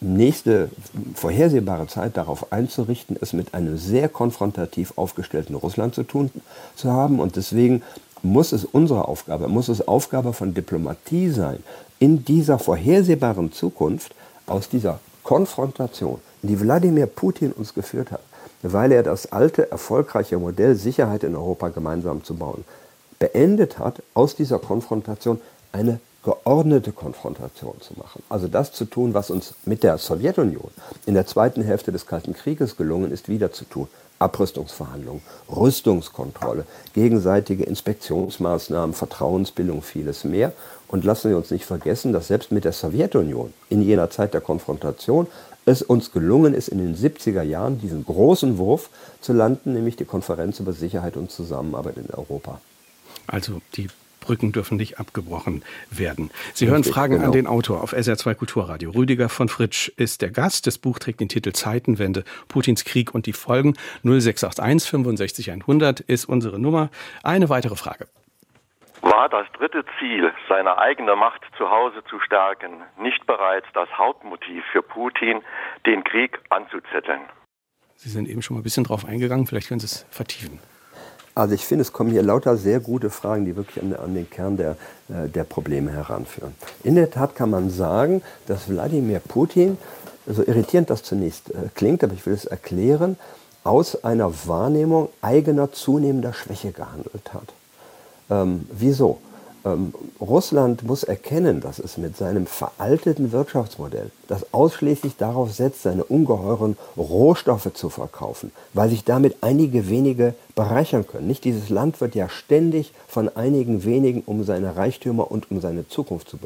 nächste 0.00 0.68
vorhersehbare 1.14 1.86
Zeit 1.86 2.16
darauf 2.16 2.52
einzurichten, 2.52 3.16
es 3.20 3.32
mit 3.32 3.54
einem 3.54 3.78
sehr 3.78 4.08
konfrontativ 4.08 4.92
aufgestellten 4.96 5.54
Russland 5.54 5.94
zu 5.94 6.02
tun 6.02 6.30
zu 6.74 6.92
haben. 6.92 7.20
Und 7.20 7.36
deswegen 7.36 7.82
muss 8.22 8.52
es 8.52 8.64
unsere 8.64 9.08
Aufgabe, 9.08 9.48
muss 9.48 9.68
es 9.68 9.86
Aufgabe 9.86 10.32
von 10.32 10.52
Diplomatie 10.52 11.30
sein, 11.30 11.62
in 11.98 12.24
dieser 12.24 12.58
vorhersehbaren 12.58 13.52
Zukunft 13.52 14.14
aus 14.46 14.68
dieser 14.68 15.00
Konfrontation, 15.28 16.22
die 16.40 16.58
Wladimir 16.58 17.04
Putin 17.04 17.52
uns 17.52 17.74
geführt 17.74 18.12
hat, 18.12 18.22
weil 18.62 18.92
er 18.92 19.02
das 19.02 19.30
alte, 19.30 19.70
erfolgreiche 19.70 20.38
Modell 20.38 20.74
Sicherheit 20.74 21.22
in 21.22 21.36
Europa 21.36 21.68
gemeinsam 21.68 22.24
zu 22.24 22.34
bauen, 22.34 22.64
beendet 23.18 23.78
hat, 23.78 24.02
aus 24.14 24.36
dieser 24.36 24.58
Konfrontation 24.58 25.38
eine 25.70 26.00
geordnete 26.24 26.92
Konfrontation 26.92 27.74
zu 27.82 27.92
machen. 27.98 28.22
Also 28.30 28.48
das 28.48 28.72
zu 28.72 28.86
tun, 28.86 29.12
was 29.12 29.28
uns 29.28 29.52
mit 29.66 29.82
der 29.82 29.98
Sowjetunion 29.98 30.70
in 31.04 31.12
der 31.12 31.26
zweiten 31.26 31.60
Hälfte 31.62 31.92
des 31.92 32.06
Kalten 32.06 32.32
Krieges 32.32 32.78
gelungen 32.78 33.12
ist, 33.12 33.28
wieder 33.28 33.52
zu 33.52 33.66
tun. 33.66 33.86
Abrüstungsverhandlungen, 34.18 35.20
Rüstungskontrolle, 35.54 36.64
gegenseitige 36.94 37.64
Inspektionsmaßnahmen, 37.64 38.94
Vertrauensbildung, 38.94 39.82
vieles 39.82 40.24
mehr. 40.24 40.52
Und 40.88 41.04
lassen 41.04 41.30
wir 41.30 41.36
uns 41.36 41.50
nicht 41.50 41.66
vergessen, 41.66 42.12
dass 42.12 42.28
selbst 42.28 42.50
mit 42.50 42.64
der 42.64 42.72
Sowjetunion 42.72 43.52
in 43.68 43.82
jener 43.82 44.10
Zeit 44.10 44.34
der 44.34 44.40
Konfrontation 44.40 45.26
es 45.66 45.82
uns 45.82 46.12
gelungen 46.12 46.54
ist, 46.54 46.68
in 46.68 46.78
den 46.78 46.96
70er 46.96 47.42
Jahren 47.42 47.78
diesen 47.78 48.04
großen 48.04 48.56
Wurf 48.56 48.88
zu 49.20 49.34
landen, 49.34 49.74
nämlich 49.74 49.96
die 49.96 50.06
Konferenz 50.06 50.60
über 50.60 50.72
Sicherheit 50.72 51.16
und 51.16 51.30
Zusammenarbeit 51.30 51.98
in 51.98 52.08
Europa. 52.10 52.60
Also 53.26 53.60
die 53.74 53.88
Brücken 54.20 54.52
dürfen 54.52 54.76
nicht 54.76 54.98
abgebrochen 54.98 55.62
werden. 55.90 56.30
Sie 56.54 56.64
Richtig, 56.64 56.68
hören 56.68 56.84
Fragen 56.84 57.14
genau. 57.14 57.26
an 57.26 57.32
den 57.32 57.46
Autor 57.46 57.82
auf 57.82 57.94
SR2 57.94 58.34
Kulturradio. 58.34 58.90
Rüdiger 58.90 59.28
von 59.28 59.48
Fritsch 59.48 59.90
ist 59.96 60.22
der 60.22 60.30
Gast. 60.30 60.66
Das 60.66 60.78
Buch 60.78 60.98
trägt 60.98 61.20
den 61.20 61.28
Titel 61.28 61.52
Zeitenwende, 61.52 62.24
Putins 62.48 62.84
Krieg 62.84 63.14
und 63.14 63.26
die 63.26 63.32
Folgen. 63.32 63.74
0681 64.02 64.90
65 64.90 65.50
100 65.50 66.00
ist 66.00 66.26
unsere 66.26 66.58
Nummer. 66.58 66.90
Eine 67.22 67.48
weitere 67.48 67.76
Frage. 67.76 68.06
War 69.00 69.28
das 69.28 69.46
dritte 69.56 69.84
Ziel, 69.98 70.32
seine 70.48 70.78
eigene 70.78 71.14
Macht 71.14 71.42
zu 71.56 71.70
Hause 71.70 72.02
zu 72.10 72.18
stärken, 72.20 72.82
nicht 72.98 73.26
bereits 73.26 73.66
das 73.74 73.88
Hauptmotiv 73.96 74.64
für 74.72 74.82
Putin, 74.82 75.42
den 75.86 76.02
Krieg 76.04 76.38
anzuzetteln? 76.50 77.20
Sie 77.94 78.08
sind 78.08 78.28
eben 78.28 78.42
schon 78.42 78.54
mal 78.56 78.60
ein 78.60 78.64
bisschen 78.64 78.84
drauf 78.84 79.04
eingegangen, 79.04 79.46
vielleicht 79.46 79.68
können 79.68 79.80
Sie 79.80 79.86
es 79.86 80.06
vertiefen. 80.10 80.60
Also 81.34 81.54
ich 81.54 81.64
finde, 81.64 81.82
es 81.82 81.92
kommen 81.92 82.10
hier 82.10 82.24
lauter 82.24 82.56
sehr 82.56 82.80
gute 82.80 83.10
Fragen, 83.10 83.44
die 83.44 83.54
wirklich 83.54 83.80
an, 83.80 83.94
an 83.94 84.14
den 84.14 84.28
Kern 84.28 84.56
der, 84.56 84.76
äh, 85.08 85.28
der 85.28 85.44
Probleme 85.44 85.92
heranführen. 85.92 86.54
In 86.82 86.96
der 86.96 87.12
Tat 87.12 87.36
kann 87.36 87.50
man 87.50 87.70
sagen, 87.70 88.22
dass 88.48 88.68
Wladimir 88.68 89.20
Putin, 89.20 89.78
so 90.26 90.42
irritierend 90.44 90.90
das 90.90 91.04
zunächst 91.04 91.50
äh, 91.50 91.68
klingt, 91.76 92.02
aber 92.02 92.14
ich 92.14 92.26
will 92.26 92.32
es 92.32 92.44
erklären, 92.44 93.16
aus 93.62 94.02
einer 94.02 94.32
Wahrnehmung 94.48 95.10
eigener 95.22 95.70
zunehmender 95.70 96.32
Schwäche 96.32 96.72
gehandelt 96.72 97.32
hat. 97.32 97.52
Ähm, 98.30 98.66
wieso? 98.70 99.18
Ähm, 99.64 99.92
Russland 100.20 100.84
muss 100.84 101.02
erkennen, 101.02 101.60
dass 101.60 101.78
es 101.78 101.98
mit 101.98 102.16
seinem 102.16 102.46
veralteten 102.46 103.32
Wirtschaftsmodell, 103.32 104.10
das 104.28 104.52
ausschließlich 104.52 105.16
darauf 105.16 105.52
setzt, 105.52 105.82
seine 105.82 106.04
ungeheuren 106.04 106.76
Rohstoffe 106.96 107.72
zu 107.74 107.88
verkaufen, 107.88 108.52
weil 108.72 108.90
sich 108.90 109.04
damit 109.04 109.36
einige 109.40 109.88
wenige 109.88 110.34
bereichern 110.54 111.06
können. 111.06 111.26
Nicht 111.26 111.44
dieses 111.44 111.70
Land 111.70 112.00
wird 112.00 112.14
ja 112.14 112.28
ständig 112.28 112.92
von 113.08 113.28
einigen 113.36 113.84
wenigen 113.84 114.22
um 114.26 114.44
seine 114.44 114.76
Reichtümer 114.76 115.30
und 115.30 115.50
um 115.50 115.60
seine 115.60 115.88
Zukunft 115.88 116.28
zu 116.28 116.38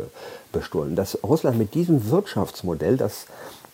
bestohlen. 0.52 0.96
Dass 0.96 1.18
Russland 1.22 1.58
mit 1.58 1.74
diesem 1.74 2.10
Wirtschaftsmodell, 2.10 2.96
das 2.96 3.26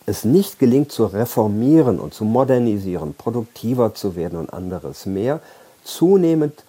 es 0.05 0.25
nicht 0.25 0.59
gelingt 0.59 0.91
zu 0.91 1.05
reformieren 1.05 1.99
und 1.99 2.13
zu 2.13 2.25
modernisieren, 2.25 3.13
produktiver 3.13 3.93
zu 3.93 4.15
werden 4.15 4.39
und 4.39 4.51
anderes 4.51 5.05
mehr, 5.05 5.39
zunehmend 5.83 6.63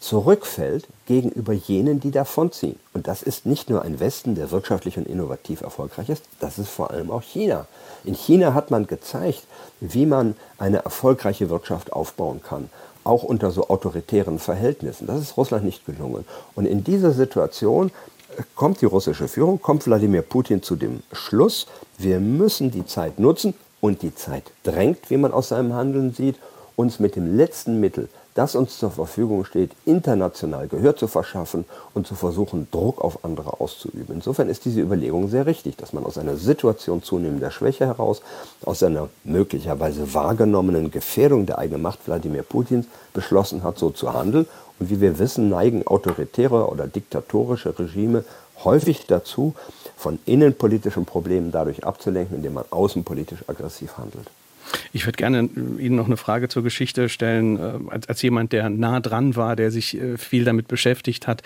zurückfällt 0.00 0.86
gegenüber 1.06 1.52
jenen, 1.52 2.00
die 2.00 2.10
davonziehen. 2.10 2.78
Und 2.92 3.06
das 3.06 3.22
ist 3.22 3.46
nicht 3.46 3.70
nur 3.70 3.82
ein 3.82 4.00
Westen, 4.00 4.34
der 4.34 4.50
wirtschaftlich 4.50 4.98
und 4.98 5.06
innovativ 5.06 5.62
erfolgreich 5.62 6.08
ist, 6.08 6.24
das 6.40 6.58
ist 6.58 6.68
vor 6.68 6.90
allem 6.90 7.10
auch 7.10 7.22
China. 7.22 7.66
In 8.04 8.14
China 8.14 8.54
hat 8.54 8.70
man 8.70 8.86
gezeigt, 8.86 9.44
wie 9.80 10.06
man 10.06 10.36
eine 10.58 10.78
erfolgreiche 10.78 11.50
Wirtschaft 11.50 11.92
aufbauen 11.92 12.40
kann, 12.42 12.70
auch 13.04 13.22
unter 13.22 13.50
so 13.50 13.68
autoritären 13.68 14.38
Verhältnissen. 14.38 15.06
Das 15.06 15.20
ist 15.20 15.36
Russland 15.36 15.64
nicht 15.64 15.86
gelungen. 15.86 16.24
Und 16.54 16.66
in 16.66 16.84
dieser 16.84 17.12
Situation 17.12 17.90
äh, 18.36 18.42
kommt 18.54 18.80
die 18.80 18.86
russische 18.86 19.28
Führung, 19.28 19.60
kommt 19.60 19.86
Wladimir 19.86 20.22
Putin 20.22 20.62
zu 20.62 20.76
dem 20.76 21.02
Schluss, 21.12 21.66
wir 21.98 22.20
müssen 22.20 22.70
die 22.70 22.84
Zeit 22.84 23.18
nutzen 23.18 23.54
und 23.80 24.02
die 24.02 24.14
Zeit 24.14 24.44
drängt, 24.64 25.10
wie 25.10 25.16
man 25.16 25.32
aus 25.32 25.48
seinem 25.48 25.72
Handeln 25.72 26.12
sieht, 26.12 26.36
uns 26.74 27.00
mit 27.00 27.16
dem 27.16 27.36
letzten 27.36 27.80
Mittel 27.80 28.08
das 28.36 28.54
uns 28.54 28.78
zur 28.78 28.90
Verfügung 28.90 29.44
steht, 29.46 29.72
international 29.86 30.68
Gehör 30.68 30.94
zu 30.94 31.08
verschaffen 31.08 31.64
und 31.94 32.06
zu 32.06 32.14
versuchen, 32.14 32.68
Druck 32.70 33.00
auf 33.02 33.24
andere 33.24 33.60
auszuüben. 33.60 34.14
Insofern 34.14 34.50
ist 34.50 34.66
diese 34.66 34.82
Überlegung 34.82 35.28
sehr 35.28 35.46
richtig, 35.46 35.76
dass 35.76 35.94
man 35.94 36.04
aus 36.04 36.18
einer 36.18 36.36
Situation 36.36 37.02
zunehmender 37.02 37.50
Schwäche 37.50 37.86
heraus, 37.86 38.20
aus 38.64 38.82
einer 38.82 39.08
möglicherweise 39.24 40.12
wahrgenommenen 40.12 40.90
Gefährdung 40.90 41.46
der 41.46 41.58
eigenen 41.58 41.82
Macht 41.82 42.06
Wladimir 42.06 42.42
Putins 42.42 42.86
beschlossen 43.14 43.62
hat, 43.62 43.78
so 43.78 43.90
zu 43.90 44.12
handeln. 44.12 44.46
Und 44.78 44.90
wie 44.90 45.00
wir 45.00 45.18
wissen, 45.18 45.48
neigen 45.48 45.86
autoritäre 45.86 46.68
oder 46.68 46.86
diktatorische 46.86 47.78
Regime 47.78 48.24
häufig 48.64 49.06
dazu, 49.06 49.54
von 49.96 50.18
innenpolitischen 50.26 51.06
Problemen 51.06 51.52
dadurch 51.52 51.84
abzulenken, 51.84 52.36
indem 52.36 52.54
man 52.54 52.64
außenpolitisch 52.68 53.44
aggressiv 53.46 53.96
handelt. 53.96 54.28
Ich 54.92 55.06
würde 55.06 55.16
gerne 55.16 55.48
Ihnen 55.78 55.96
noch 55.96 56.06
eine 56.06 56.16
Frage 56.16 56.48
zur 56.48 56.62
Geschichte 56.62 57.08
stellen, 57.08 57.58
äh, 57.58 57.90
als, 57.90 58.08
als 58.08 58.22
jemand, 58.22 58.52
der 58.52 58.70
nah 58.70 59.00
dran 59.00 59.36
war, 59.36 59.56
der 59.56 59.70
sich 59.70 60.00
äh, 60.00 60.16
viel 60.16 60.44
damit 60.44 60.68
beschäftigt 60.68 61.26
hat 61.26 61.42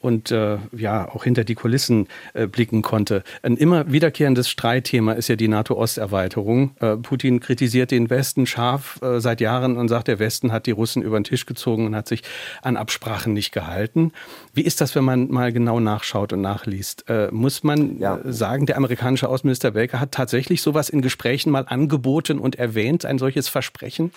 und 0.00 0.30
äh, 0.30 0.58
ja 0.76 1.08
auch 1.08 1.24
hinter 1.24 1.44
die 1.44 1.54
Kulissen 1.54 2.08
blicken 2.52 2.82
konnte. 2.82 3.22
Ein 3.42 3.56
immer 3.56 3.90
wiederkehrendes 3.90 4.48
Streitthema 4.48 5.12
ist 5.12 5.28
ja 5.28 5.36
die 5.36 5.48
NATO-Osterweiterung. 5.48 6.74
Putin 7.02 7.40
kritisiert 7.40 7.90
den 7.90 8.10
Westen 8.10 8.46
scharf 8.46 8.98
seit 9.18 9.40
Jahren 9.40 9.76
und 9.76 9.88
sagt, 9.88 10.08
der 10.08 10.18
Westen 10.18 10.52
hat 10.52 10.66
die 10.66 10.70
Russen 10.70 11.02
über 11.02 11.18
den 11.18 11.24
Tisch 11.24 11.46
gezogen 11.46 11.86
und 11.86 11.94
hat 11.94 12.08
sich 12.08 12.22
an 12.62 12.76
Absprachen 12.76 13.32
nicht 13.32 13.52
gehalten. 13.52 14.12
Wie 14.54 14.62
ist 14.62 14.80
das, 14.80 14.94
wenn 14.94 15.04
man 15.04 15.30
mal 15.30 15.52
genau 15.52 15.80
nachschaut 15.80 16.32
und 16.32 16.40
nachliest? 16.40 17.04
Muss 17.30 17.62
man 17.62 17.98
ja. 17.98 18.18
sagen, 18.24 18.66
der 18.66 18.76
amerikanische 18.76 19.28
Außenminister 19.28 19.74
Welker 19.74 20.00
hat 20.00 20.12
tatsächlich 20.12 20.62
sowas 20.62 20.88
in 20.88 21.02
Gesprächen 21.02 21.50
mal 21.50 21.66
angeboten 21.66 22.38
und 22.38 22.58
erwähnt, 22.62 23.04
ein 23.04 23.18
solches 23.18 23.48
Versprechen? 23.48 24.12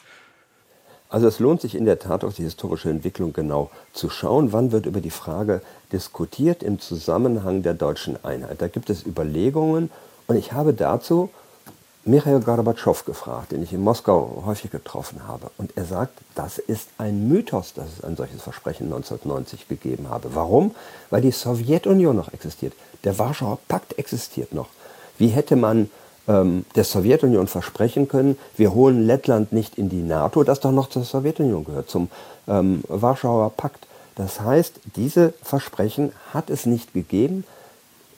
Also 1.10 1.28
es 1.28 1.40
lohnt 1.40 1.62
sich 1.62 1.76
in 1.76 1.86
der 1.86 2.00
Tat 2.00 2.24
auf 2.24 2.36
die 2.36 2.44
historische 2.44 2.90
Entwicklung 2.90 3.34
genau 3.34 3.70
zu 3.94 4.10
schauen, 4.10 4.54
wann 4.54 4.72
wird 4.72 4.86
über 4.86 5.02
die 5.02 5.12
Frage 5.12 5.62
diskutiert 5.92 6.64
im 6.64 6.80
Zusammenhang 6.80 7.64
der 7.64 7.74
deutschen 7.74 8.24
Einheit. 8.24 8.62
Da 8.62 8.68
gibt 8.68 8.90
es 8.90 9.06
Überlegungen 9.06 9.92
und 10.28 10.36
ich 10.36 10.52
habe 10.52 10.74
dazu 10.74 11.30
Michael 12.08 12.42
Gorbatschow 12.42 13.04
gefragt, 13.06 13.52
den 13.52 13.64
ich 13.64 13.74
in 13.74 13.82
Moskau 13.82 14.44
häufig 14.46 14.70
getroffen 14.70 15.28
habe. 15.28 15.50
Und 15.58 15.76
er 15.76 15.86
sagt, 15.86 16.20
das 16.36 16.60
ist 16.60 16.90
ein 17.00 17.28
Mythos, 17.28 17.74
dass 17.74 17.88
es 17.98 18.04
ein 18.04 18.16
solches 18.16 18.44
Versprechen 18.44 18.86
1990 18.86 19.68
gegeben 19.68 20.10
habe. 20.10 20.36
Warum? 20.36 20.76
Weil 21.10 21.22
die 21.22 21.32
Sowjetunion 21.32 22.16
noch 22.16 22.32
existiert. 22.32 22.74
Der 23.06 23.18
Warschauer 23.18 23.58
Pakt 23.68 23.98
existiert 23.98 24.54
noch. 24.54 24.68
Wie 25.18 25.30
hätte 25.30 25.56
man 25.56 25.90
ähm, 26.28 26.66
der 26.76 26.84
Sowjetunion 26.84 27.48
versprechen 27.48 28.08
können, 28.08 28.38
wir 28.58 28.74
holen 28.74 29.06
Lettland 29.06 29.52
nicht 29.52 29.78
in 29.78 29.90
die 29.90 30.02
NATO, 30.02 30.44
das 30.44 30.60
doch 30.60 30.72
noch 30.72 30.90
zur 30.90 31.04
Sowjetunion 31.04 31.66
gehört, 31.66 31.90
zum 31.90 32.10
ähm, 32.48 32.84
Warschauer 32.88 33.52
Pakt. 33.52 33.88
Das 34.16 34.40
heißt, 34.40 34.80
diese 34.96 35.34
Versprechen 35.42 36.12
hat 36.34 36.50
es 36.50 36.66
nicht 36.66 36.94
gegeben. 36.94 37.44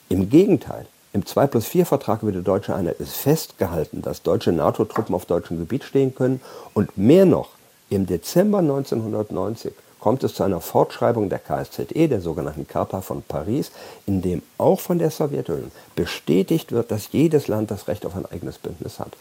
Im 0.08 0.30
Gegenteil, 0.30 0.86
im 1.12 1.26
2 1.26 1.46
plus 1.48 1.66
4 1.66 1.86
Vertrag 1.86 2.22
über 2.22 2.32
die 2.32 2.42
deutsche 2.42 2.74
Einheit 2.74 3.00
ist 3.00 3.14
festgehalten, 3.14 4.02
dass 4.02 4.22
deutsche 4.22 4.52
NATO-Truppen 4.52 5.14
auf 5.14 5.26
deutschem 5.26 5.58
Gebiet 5.58 5.84
stehen 5.84 6.14
können. 6.14 6.40
Und 6.74 6.96
mehr 6.96 7.26
noch, 7.26 7.50
im 7.90 8.06
Dezember 8.06 8.58
1990 8.58 9.72
kommt 10.00 10.24
es 10.24 10.34
zu 10.34 10.42
einer 10.42 10.60
Fortschreibung 10.60 11.28
der 11.28 11.38
KSZE, 11.38 12.08
der 12.08 12.20
sogenannten 12.20 12.66
Charta 12.66 13.00
von 13.00 13.22
Paris, 13.22 13.70
in 14.06 14.22
dem 14.22 14.42
auch 14.58 14.80
von 14.80 14.98
der 14.98 15.10
Sowjetunion 15.10 15.72
bestätigt 15.96 16.72
wird, 16.72 16.90
dass 16.90 17.12
jedes 17.12 17.48
Land 17.48 17.70
das 17.70 17.88
Recht 17.88 18.06
auf 18.06 18.16
ein 18.16 18.26
eigenes 18.26 18.58
Bündnis 18.58 18.98
hat. 18.98 19.12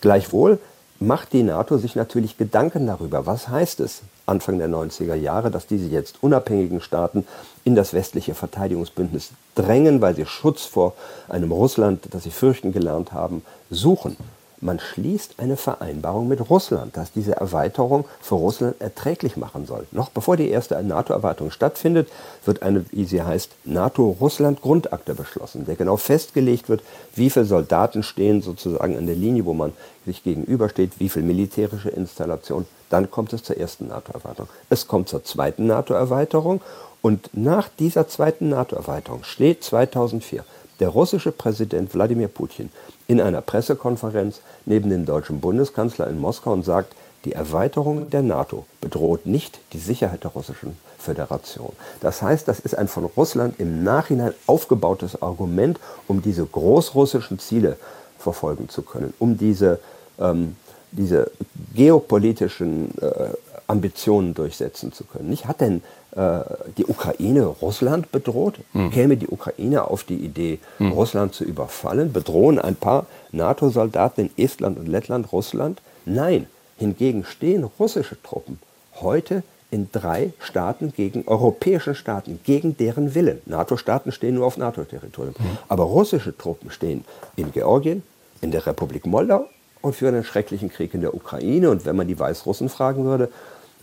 Gleichwohl 0.00 0.58
macht 1.00 1.32
die 1.32 1.42
NATO 1.42 1.78
sich 1.78 1.94
natürlich 1.94 2.36
Gedanken 2.36 2.86
darüber, 2.86 3.26
was 3.26 3.48
heißt 3.48 3.80
es 3.80 4.02
Anfang 4.26 4.58
der 4.58 4.68
90er 4.68 5.14
Jahre, 5.14 5.50
dass 5.50 5.66
diese 5.66 5.86
jetzt 5.86 6.22
unabhängigen 6.22 6.80
Staaten 6.80 7.26
in 7.64 7.74
das 7.74 7.94
westliche 7.94 8.34
Verteidigungsbündnis 8.34 9.30
drängen, 9.54 10.00
weil 10.00 10.14
sie 10.14 10.26
Schutz 10.26 10.64
vor 10.64 10.94
einem 11.28 11.52
Russland, 11.52 12.08
das 12.10 12.24
sie 12.24 12.30
fürchten 12.30 12.72
gelernt 12.72 13.12
haben, 13.12 13.42
suchen. 13.70 14.16
Man 14.60 14.80
schließt 14.80 15.34
eine 15.38 15.56
Vereinbarung 15.56 16.28
mit 16.28 16.50
Russland, 16.50 16.96
dass 16.96 17.12
diese 17.12 17.36
Erweiterung 17.36 18.04
für 18.20 18.34
Russland 18.34 18.80
erträglich 18.80 19.36
machen 19.36 19.66
soll. 19.66 19.86
Noch 19.92 20.10
bevor 20.10 20.36
die 20.36 20.48
erste 20.48 20.82
NATO-Erweiterung 20.82 21.50
stattfindet, 21.50 22.08
wird 22.44 22.62
eine, 22.62 22.84
wie 22.90 23.04
sie 23.04 23.22
heißt, 23.22 23.50
NATO-Russland-Grundakte 23.64 25.14
beschlossen, 25.14 25.66
der 25.66 25.76
genau 25.76 25.96
festgelegt 25.96 26.68
wird, 26.68 26.82
wie 27.14 27.30
viele 27.30 27.44
Soldaten 27.44 28.02
stehen 28.02 28.42
sozusagen 28.42 28.96
an 28.96 29.06
der 29.06 29.16
Linie, 29.16 29.44
wo 29.44 29.54
man 29.54 29.72
sich 30.04 30.22
gegenübersteht, 30.24 30.92
wie 30.98 31.08
viel 31.08 31.22
militärische 31.22 31.90
Installation. 31.90 32.66
Dann 32.90 33.10
kommt 33.10 33.32
es 33.32 33.42
zur 33.42 33.58
ersten 33.58 33.88
NATO-Erweiterung. 33.88 34.48
Es 34.70 34.86
kommt 34.86 35.08
zur 35.08 35.22
zweiten 35.22 35.66
NATO-Erweiterung 35.66 36.60
und 37.00 37.30
nach 37.32 37.68
dieser 37.78 38.08
zweiten 38.08 38.48
NATO-Erweiterung 38.48 39.22
steht 39.22 39.62
2004 39.62 40.44
der 40.80 40.88
russische 40.88 41.32
Präsident 41.32 41.92
Wladimir 41.94 42.28
Putin 42.28 42.70
in 43.06 43.20
einer 43.20 43.40
Pressekonferenz 43.40 44.40
neben 44.66 44.90
dem 44.90 45.04
deutschen 45.04 45.40
Bundeskanzler 45.40 46.08
in 46.08 46.18
Moskau 46.18 46.52
und 46.52 46.64
sagt, 46.64 46.94
die 47.24 47.32
Erweiterung 47.32 48.10
der 48.10 48.22
NATO 48.22 48.64
bedroht 48.80 49.26
nicht 49.26 49.58
die 49.72 49.78
Sicherheit 49.78 50.24
der 50.24 50.30
russischen 50.30 50.76
Föderation. 50.98 51.72
Das 52.00 52.22
heißt, 52.22 52.46
das 52.46 52.60
ist 52.60 52.76
ein 52.76 52.88
von 52.88 53.04
Russland 53.04 53.58
im 53.58 53.82
Nachhinein 53.82 54.32
aufgebautes 54.46 55.20
Argument, 55.20 55.78
um 56.06 56.22
diese 56.22 56.44
großrussischen 56.44 57.38
Ziele 57.38 57.76
verfolgen 58.18 58.68
zu 58.68 58.82
können, 58.82 59.14
um 59.18 59.36
diese, 59.36 59.80
ähm, 60.18 60.56
diese 60.92 61.30
geopolitischen 61.74 62.96
äh, 63.00 63.30
Ambitionen 63.68 64.34
durchsetzen 64.34 64.92
zu 64.92 65.04
können. 65.04 65.28
Nicht? 65.28 65.46
Hat 65.46 65.60
denn 65.60 65.82
äh, 66.16 66.40
die 66.76 66.86
Ukraine 66.86 67.46
Russland 67.46 68.10
bedroht? 68.10 68.56
Mhm. 68.72 68.90
Käme 68.90 69.16
die 69.16 69.28
Ukraine 69.28 69.84
auf 69.84 70.04
die 70.04 70.16
Idee, 70.16 70.58
mhm. 70.78 70.92
Russland 70.92 71.34
zu 71.34 71.44
überfallen? 71.44 72.12
Bedrohen 72.12 72.58
ein 72.58 72.74
paar 72.74 73.06
NATO-Soldaten 73.30 74.22
in 74.22 74.44
Estland 74.44 74.78
und 74.78 74.88
Lettland 74.88 75.30
Russland? 75.32 75.80
Nein. 76.06 76.46
Hingegen 76.78 77.24
stehen 77.24 77.64
russische 77.78 78.20
Truppen 78.22 78.58
heute 79.00 79.42
in 79.70 79.90
drei 79.92 80.32
Staaten 80.38 80.92
gegen 80.96 81.24
europäische 81.26 81.94
Staaten, 81.94 82.40
gegen 82.44 82.76
deren 82.76 83.14
Willen. 83.14 83.42
NATO-Staaten 83.46 84.12
stehen 84.12 84.36
nur 84.36 84.46
auf 84.46 84.56
NATO-Territorium. 84.56 85.34
Mhm. 85.38 85.58
Aber 85.68 85.84
russische 85.84 86.36
Truppen 86.36 86.70
stehen 86.70 87.04
in 87.36 87.52
Georgien, 87.52 88.02
in 88.40 88.50
der 88.50 88.66
Republik 88.66 89.06
Moldau 89.06 89.46
und 89.82 89.94
führen 89.94 90.14
einen 90.14 90.24
schrecklichen 90.24 90.70
Krieg 90.70 90.94
in 90.94 91.02
der 91.02 91.14
Ukraine. 91.14 91.70
Und 91.70 91.84
wenn 91.84 91.96
man 91.96 92.08
die 92.08 92.18
Weißrussen 92.18 92.68
fragen 92.68 93.04
würde, 93.04 93.30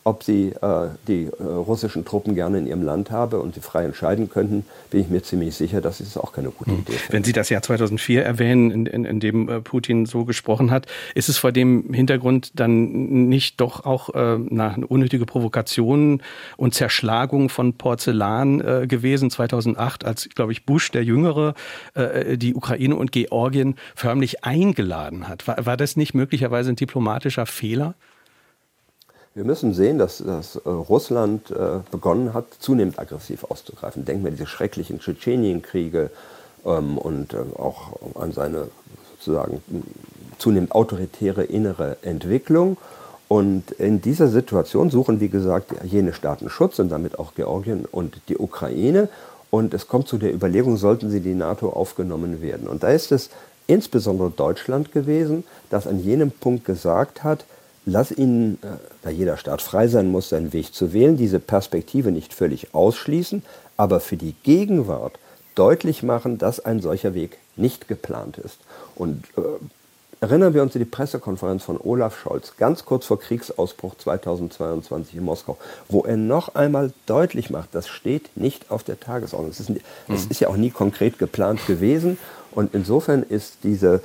ob 0.06 0.22
sie 0.22 0.50
äh, 0.62 0.90
die 1.08 1.26
äh, 1.26 1.44
russischen 1.44 2.06
Truppen 2.06 2.36
gerne 2.36 2.60
in 2.60 2.68
ihrem 2.68 2.84
Land 2.84 3.10
habe 3.10 3.40
und 3.40 3.56
sie 3.56 3.60
frei 3.60 3.86
entscheiden 3.86 4.30
könnten, 4.30 4.64
bin 4.92 5.02
ich 5.02 5.10
mir 5.10 5.24
ziemlich 5.24 5.56
sicher, 5.56 5.82
dass 5.82 6.00
es 6.00 6.16
auch 6.16 6.32
keine 6.32 6.52
gute 6.52 6.72
hm. 6.72 6.80
Idee 6.82 6.94
ist. 6.94 7.12
Wenn 7.12 7.24
Sie 7.24 7.34
das 7.34 7.50
Jahr 7.50 7.64
2004 7.64 8.24
erwähnen, 8.24 8.70
in, 8.70 8.86
in, 8.86 9.04
in 9.04 9.20
dem 9.20 9.50
äh, 9.50 9.62
Putin 9.62 10.06
so 10.06 10.24
gesprochen 10.24 10.70
hat, 10.70 10.86
ist 11.16 11.28
es 11.28 11.40
vor 11.40 11.52
dem 11.52 11.92
Hintergrund 11.92 12.52
dann 12.60 13.28
nicht 13.30 13.60
doch 13.60 13.84
auch 13.84 14.14
äh, 14.14 14.38
na, 14.38 14.76
eine 14.76 14.86
unnötige 14.86 15.26
Provokation 15.26 16.22
und 16.56 16.76
Zerschlagung 16.76 17.50
von 17.50 17.74
Porzellan 17.74 18.62
äh, 18.62 18.86
gewesen 18.86 19.32
2008, 19.32 20.06
als, 20.06 20.30
glaube 20.36 20.52
ich, 20.52 20.68
Bush, 20.68 20.92
der 20.92 21.04
Jüngere, 21.04 21.56
die 22.36 22.54
Ukraine 22.54 22.96
und 22.96 23.12
Georgien 23.12 23.76
förmlich 23.96 24.44
eingeladen 24.44 25.28
hat? 25.28 25.48
War, 25.48 25.66
war 25.66 25.78
das 25.78 25.96
nicht 25.96 26.14
möglicherweise 26.14 26.70
ein 26.70 26.76
diplomatischer 26.76 27.46
Fehler? 27.46 27.96
Wir 29.36 29.44
müssen 29.44 29.74
sehen, 29.74 29.98
dass, 29.98 30.20
dass 30.20 30.56
äh, 30.56 30.70
Russland 30.70 31.52
äh, 31.52 31.80
begonnen 31.92 32.34
hat, 32.34 32.46
zunehmend 32.60 32.98
aggressiv 32.98 33.44
auszugreifen. 33.44 34.06
Denken 34.06 34.24
wir 34.24 34.30
an 34.30 34.38
diese 34.38 34.48
schrecklichen 34.48 35.02
Tschetschenienkriege 35.02 36.10
ähm, 36.66 36.98
und 36.98 37.34
äh, 37.34 37.40
auch 37.58 38.00
an 38.18 38.32
seine 38.32 38.70
sozusagen 39.12 39.62
zunehmend 40.38 40.72
autoritäre 40.72 41.44
innere 41.44 41.98
Entwicklung. 42.02 42.78
Und 43.28 43.72
in 43.72 44.00
dieser 44.00 44.30
Situation 44.30 44.90
suchen, 44.90 45.20
wie 45.20 45.28
gesagt, 45.28 45.74
jene 45.84 46.14
Staaten 46.14 46.50
Schutz 46.50 46.80
und 46.80 46.88
damit 46.88 47.20
auch 47.20 47.36
Georgien 47.36 47.84
und 47.92 48.22
die 48.30 48.38
Ukraine. 48.38 49.10
Und 49.52 49.74
es 49.74 49.90
kommt 49.90 50.08
zu 50.08 50.18
der 50.18 50.34
Überlegung, 50.34 50.78
sollten 50.78 51.10
sie 51.10 51.20
die 51.20 51.36
NATO 51.36 51.72
aufgenommen 51.72 52.42
werden. 52.42 52.70
Und 52.70 52.84
da 52.84 52.88
ist 52.88 53.12
es 53.12 53.30
insbesondere 53.68 54.30
Deutschland 54.30 54.94
gewesen, 54.94 55.44
das 55.70 55.88
an 55.88 56.00
jenem 56.00 56.32
Punkt 56.32 56.64
gesagt 56.64 57.26
hat, 57.26 57.44
lass 57.86 58.12
ihn, 58.12 58.58
äh, 58.62 58.68
da 59.04 59.10
jeder 59.10 59.38
Staat 59.38 59.62
frei 59.62 59.88
sein 59.88 60.12
muss, 60.12 60.30
seinen 60.30 60.54
Weg 60.54 60.74
zu 60.74 60.94
wählen, 60.94 61.18
diese 61.18 61.40
Perspektive 61.40 62.12
nicht 62.12 62.34
völlig 62.34 62.74
ausschließen, 62.74 63.44
aber 63.78 64.00
für 64.00 64.18
die 64.18 64.36
Gegenwart 64.44 65.20
deutlich 65.56 66.04
machen, 66.04 66.38
dass 66.38 66.60
ein 66.60 66.82
solcher 66.82 67.14
Weg 67.14 67.38
nicht 67.56 67.88
geplant 67.88 68.38
ist. 68.38 68.58
Und 68.96 69.24
äh, 69.38 69.42
erinnern 70.20 70.54
wir 70.54 70.64
uns 70.64 70.76
an 70.76 70.80
die 70.80 70.86
Pressekonferenz 70.86 71.64
von 71.64 71.80
Olaf 71.80 72.18
Scholz, 72.20 72.54
ganz 72.58 72.86
kurz 72.86 73.06
vor 73.06 73.20
Kriegsausbruch 73.20 73.96
2022 73.98 75.16
in 75.16 75.24
Moskau, 75.24 75.58
wo 75.88 76.02
er 76.02 76.18
noch 76.18 76.56
einmal 76.56 76.92
deutlich 77.06 77.50
macht, 77.50 77.70
das 77.74 77.88
steht 77.88 78.36
nicht 78.36 78.72
auf 78.72 78.84
der 78.84 79.00
Tagesordnung. 79.00 79.52
Es 79.52 79.60
ist, 79.60 79.70
mhm. 79.70 79.80
ist 80.30 80.40
ja 80.40 80.50
auch 80.50 80.58
nie 80.58 80.72
konkret 80.72 81.20
geplant 81.20 81.66
gewesen. 81.68 82.18
Und 82.52 82.74
insofern 82.74 83.24
ist 83.24 83.58
diese 83.64 84.02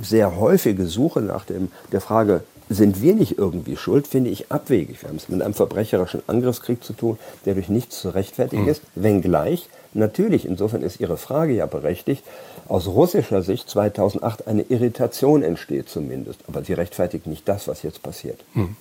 sehr 0.00 0.36
häufige 0.36 0.86
Suche 0.86 1.20
nach 1.20 1.44
dem, 1.44 1.70
der 1.92 2.00
Frage, 2.00 2.42
sind 2.68 3.02
wir 3.02 3.14
nicht 3.14 3.38
irgendwie 3.38 3.76
schuld, 3.76 4.06
finde 4.06 4.30
ich 4.30 4.50
abwegig. 4.50 5.02
Wir 5.02 5.08
haben 5.08 5.16
es 5.16 5.28
mit 5.28 5.42
einem 5.42 5.54
verbrecherischen 5.54 6.22
Angriffskrieg 6.26 6.82
zu 6.82 6.92
tun, 6.92 7.18
der 7.44 7.54
durch 7.54 7.68
nichts 7.68 8.00
zu 8.00 8.10
rechtfertigen 8.10 8.62
mhm. 8.64 8.68
ist, 8.68 8.82
wenngleich 8.94 9.68
natürlich, 9.96 10.46
insofern 10.46 10.82
ist 10.82 11.00
Ihre 11.00 11.16
Frage 11.16 11.54
ja 11.54 11.66
berechtigt, 11.66 12.22
aus 12.68 12.86
russischer 12.86 13.42
Sicht 13.42 13.68
2008 13.70 14.46
eine 14.48 14.62
Irritation 14.62 15.42
entsteht 15.42 15.88
zumindest. 15.88 16.40
Aber 16.48 16.64
sie 16.64 16.72
rechtfertigt 16.72 17.26
nicht 17.26 17.48
das, 17.48 17.68
was 17.68 17.82
jetzt 17.82 18.02
passiert. 18.02 18.40
Hm. 18.54 18.76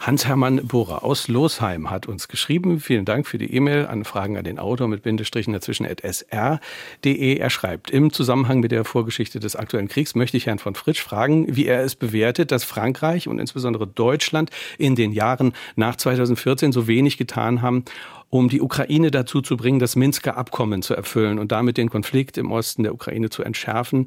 Hans-Hermann 0.00 0.66
Bohrer 0.66 1.04
aus 1.04 1.28
Losheim 1.28 1.90
hat 1.90 2.06
uns 2.06 2.28
geschrieben. 2.28 2.80
Vielen 2.80 3.04
Dank 3.04 3.26
für 3.26 3.38
die 3.38 3.54
E-Mail 3.54 3.86
an 3.86 4.04
Fragen 4.04 4.36
an 4.36 4.44
den 4.44 4.58
Autor 4.58 4.88
mit 4.88 5.02
Bindestrichen 5.02 5.52
dazwischen 5.52 5.86
at 5.86 6.00
sr.de. 6.02 7.36
Er 7.36 7.50
schreibt, 7.50 7.90
im 7.90 8.12
Zusammenhang 8.12 8.60
mit 8.60 8.72
der 8.72 8.84
Vorgeschichte 8.84 9.38
des 9.38 9.56
aktuellen 9.56 9.88
Kriegs 9.88 10.14
möchte 10.14 10.36
ich 10.36 10.46
Herrn 10.46 10.58
von 10.58 10.74
Fritsch 10.74 11.00
fragen, 11.00 11.54
wie 11.54 11.66
er 11.66 11.82
es 11.82 11.94
bewertet, 11.94 12.50
dass 12.50 12.64
Frankreich 12.64 13.28
und 13.28 13.38
insbesondere 13.38 13.86
Deutschland 13.86 14.50
in 14.76 14.96
den 14.96 15.12
Jahren 15.12 15.52
nach 15.76 15.96
2014 15.96 16.72
so 16.72 16.88
wenig 16.88 17.16
getan 17.16 17.62
haben, 17.62 17.84
um 18.30 18.48
die 18.48 18.62
Ukraine 18.62 19.10
dazu 19.10 19.42
zu 19.42 19.56
bringen, 19.56 19.80
das 19.80 19.96
Minsker 19.96 20.36
Abkommen 20.36 20.82
zu 20.82 20.94
erfüllen 20.94 21.38
und 21.38 21.52
damit 21.52 21.76
den 21.76 21.90
Konflikt 21.90 22.38
im 22.38 22.52
Osten 22.52 22.84
der 22.84 22.94
Ukraine 22.94 23.28
zu 23.28 23.42
entschärfen. 23.42 24.06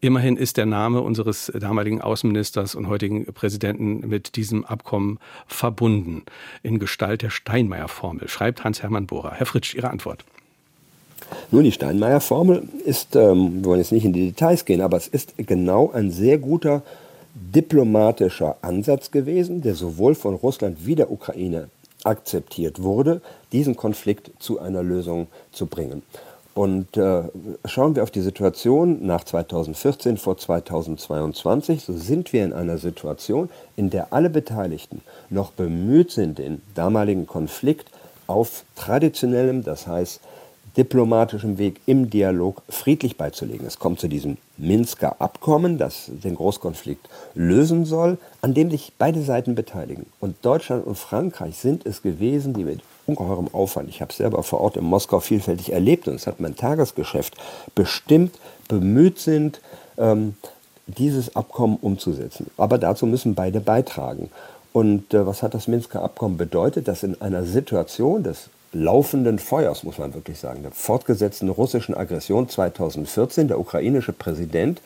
Immerhin 0.00 0.36
ist 0.36 0.58
der 0.58 0.66
Name 0.66 1.00
unseres 1.00 1.50
damaligen 1.54 2.02
Außenministers 2.02 2.74
und 2.74 2.88
heutigen 2.88 3.24
Präsidenten 3.32 4.06
mit 4.06 4.36
diesem 4.36 4.64
Abkommen 4.64 5.18
verbunden, 5.46 6.24
in 6.62 6.78
Gestalt 6.78 7.22
der 7.22 7.30
Steinmeier-Formel, 7.30 8.28
schreibt 8.28 8.64
Hans-Hermann 8.64 9.06
Bohrer. 9.06 9.32
Herr 9.32 9.46
Fritsch, 9.46 9.74
Ihre 9.74 9.88
Antwort. 9.88 10.24
Nun, 11.50 11.64
die 11.64 11.72
Steinmeier-Formel 11.72 12.68
ist, 12.84 13.16
ähm, 13.16 13.62
wir 13.62 13.64
wollen 13.64 13.80
jetzt 13.80 13.92
nicht 13.92 14.04
in 14.04 14.12
die 14.12 14.26
Details 14.26 14.64
gehen, 14.66 14.82
aber 14.82 14.98
es 14.98 15.08
ist 15.08 15.34
genau 15.38 15.90
ein 15.92 16.10
sehr 16.10 16.36
guter 16.36 16.82
diplomatischer 17.34 18.56
Ansatz 18.60 19.10
gewesen, 19.10 19.62
der 19.62 19.74
sowohl 19.74 20.14
von 20.14 20.34
Russland 20.34 20.78
wie 20.84 20.96
der 20.96 21.10
Ukraine 21.10 21.68
akzeptiert 22.04 22.82
wurde, 22.82 23.20
diesen 23.52 23.76
Konflikt 23.76 24.30
zu 24.38 24.60
einer 24.60 24.82
Lösung 24.82 25.26
zu 25.52 25.66
bringen. 25.66 26.02
Und 26.54 26.96
äh, 26.96 27.24
schauen 27.64 27.96
wir 27.96 28.04
auf 28.04 28.12
die 28.12 28.20
Situation 28.20 29.04
nach 29.04 29.24
2014 29.24 30.16
vor 30.16 30.38
2022, 30.38 31.82
so 31.82 31.92
sind 31.94 32.32
wir 32.32 32.44
in 32.44 32.52
einer 32.52 32.78
Situation, 32.78 33.50
in 33.74 33.90
der 33.90 34.12
alle 34.12 34.30
Beteiligten 34.30 35.00
noch 35.30 35.50
bemüht 35.50 36.12
sind, 36.12 36.38
den 36.38 36.62
damaligen 36.76 37.26
Konflikt 37.26 37.90
auf 38.28 38.64
traditionellem, 38.76 39.64
das 39.64 39.88
heißt 39.88 40.20
diplomatischem 40.76 41.58
Weg 41.58 41.80
im 41.86 42.10
Dialog 42.10 42.62
friedlich 42.68 43.16
beizulegen. 43.16 43.66
Es 43.66 43.78
kommt 43.78 44.00
zu 44.00 44.08
diesem 44.08 44.36
Minsker 44.56 45.20
Abkommen, 45.20 45.78
das 45.78 46.10
den 46.22 46.34
Großkonflikt 46.34 47.08
lösen 47.34 47.84
soll, 47.84 48.18
an 48.40 48.54
dem 48.54 48.70
sich 48.70 48.92
beide 48.98 49.22
Seiten 49.22 49.54
beteiligen. 49.54 50.06
Und 50.20 50.36
Deutschland 50.42 50.86
und 50.86 50.96
Frankreich 50.96 51.56
sind 51.56 51.86
es 51.86 52.02
gewesen, 52.02 52.54
die 52.54 52.64
mit 52.64 52.80
ungeheurem 53.06 53.48
Aufwand, 53.52 53.88
ich 53.88 54.00
habe 54.00 54.10
es 54.10 54.16
selber 54.16 54.42
vor 54.42 54.60
Ort 54.60 54.76
in 54.76 54.84
Moskau 54.84 55.20
vielfältig 55.20 55.72
erlebt 55.72 56.08
und 56.08 56.14
es 56.14 56.26
hat 56.26 56.40
mein 56.40 56.56
Tagesgeschäft 56.56 57.34
bestimmt, 57.74 58.38
bemüht 58.68 59.18
sind, 59.18 59.60
ähm, 59.98 60.34
dieses 60.86 61.36
Abkommen 61.36 61.78
umzusetzen. 61.80 62.50
Aber 62.56 62.78
dazu 62.78 63.06
müssen 63.06 63.34
beide 63.34 63.60
beitragen. 63.60 64.30
Und 64.72 65.14
äh, 65.14 65.26
was 65.26 65.42
hat 65.42 65.54
das 65.54 65.68
Minsker 65.68 66.02
Abkommen 66.02 66.36
bedeutet? 66.36 66.88
Dass 66.88 67.02
in 67.02 67.20
einer 67.20 67.44
Situation 67.44 68.22
des 68.22 68.48
laufenden 68.74 69.38
Feuers, 69.38 69.84
muss 69.84 69.98
man 69.98 70.14
wirklich 70.14 70.38
sagen, 70.38 70.62
der 70.62 70.72
fortgesetzten 70.72 71.48
russischen 71.48 71.94
Aggression 71.94 72.48
2014 72.48 73.48
der 73.48 73.58
ukrainische 73.58 74.12
Präsident 74.12 74.82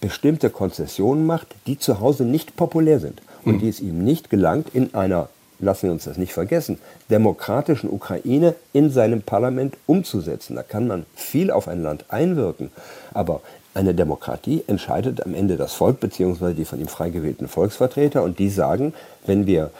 bestimmte 0.00 0.50
Konzessionen 0.50 1.26
macht, 1.26 1.48
die 1.66 1.78
zu 1.78 2.00
Hause 2.00 2.24
nicht 2.24 2.56
populär 2.56 3.00
sind 3.00 3.20
und 3.44 3.54
mhm. 3.54 3.58
die 3.60 3.68
es 3.68 3.80
ihm 3.80 4.04
nicht 4.04 4.30
gelangt, 4.30 4.74
in 4.74 4.94
einer, 4.94 5.28
lassen 5.58 5.84
wir 5.84 5.92
uns 5.92 6.04
das 6.04 6.18
nicht 6.18 6.32
vergessen, 6.32 6.78
demokratischen 7.10 7.90
Ukraine 7.90 8.54
in 8.72 8.90
seinem 8.90 9.22
Parlament 9.22 9.76
umzusetzen. 9.86 10.56
Da 10.56 10.62
kann 10.62 10.86
man 10.86 11.06
viel 11.14 11.50
auf 11.50 11.68
ein 11.68 11.82
Land 11.82 12.04
einwirken, 12.08 12.70
aber 13.12 13.40
eine 13.72 13.94
Demokratie 13.94 14.64
entscheidet 14.66 15.24
am 15.24 15.34
Ende 15.34 15.56
das 15.56 15.74
Volk 15.74 16.00
bzw. 16.00 16.54
die 16.54 16.64
von 16.64 16.80
ihm 16.80 16.88
frei 16.88 17.10
gewählten 17.10 17.46
Volksvertreter 17.46 18.22
und 18.22 18.38
die 18.38 18.50
sagen, 18.50 18.94
wenn 19.26 19.46
wir 19.46 19.70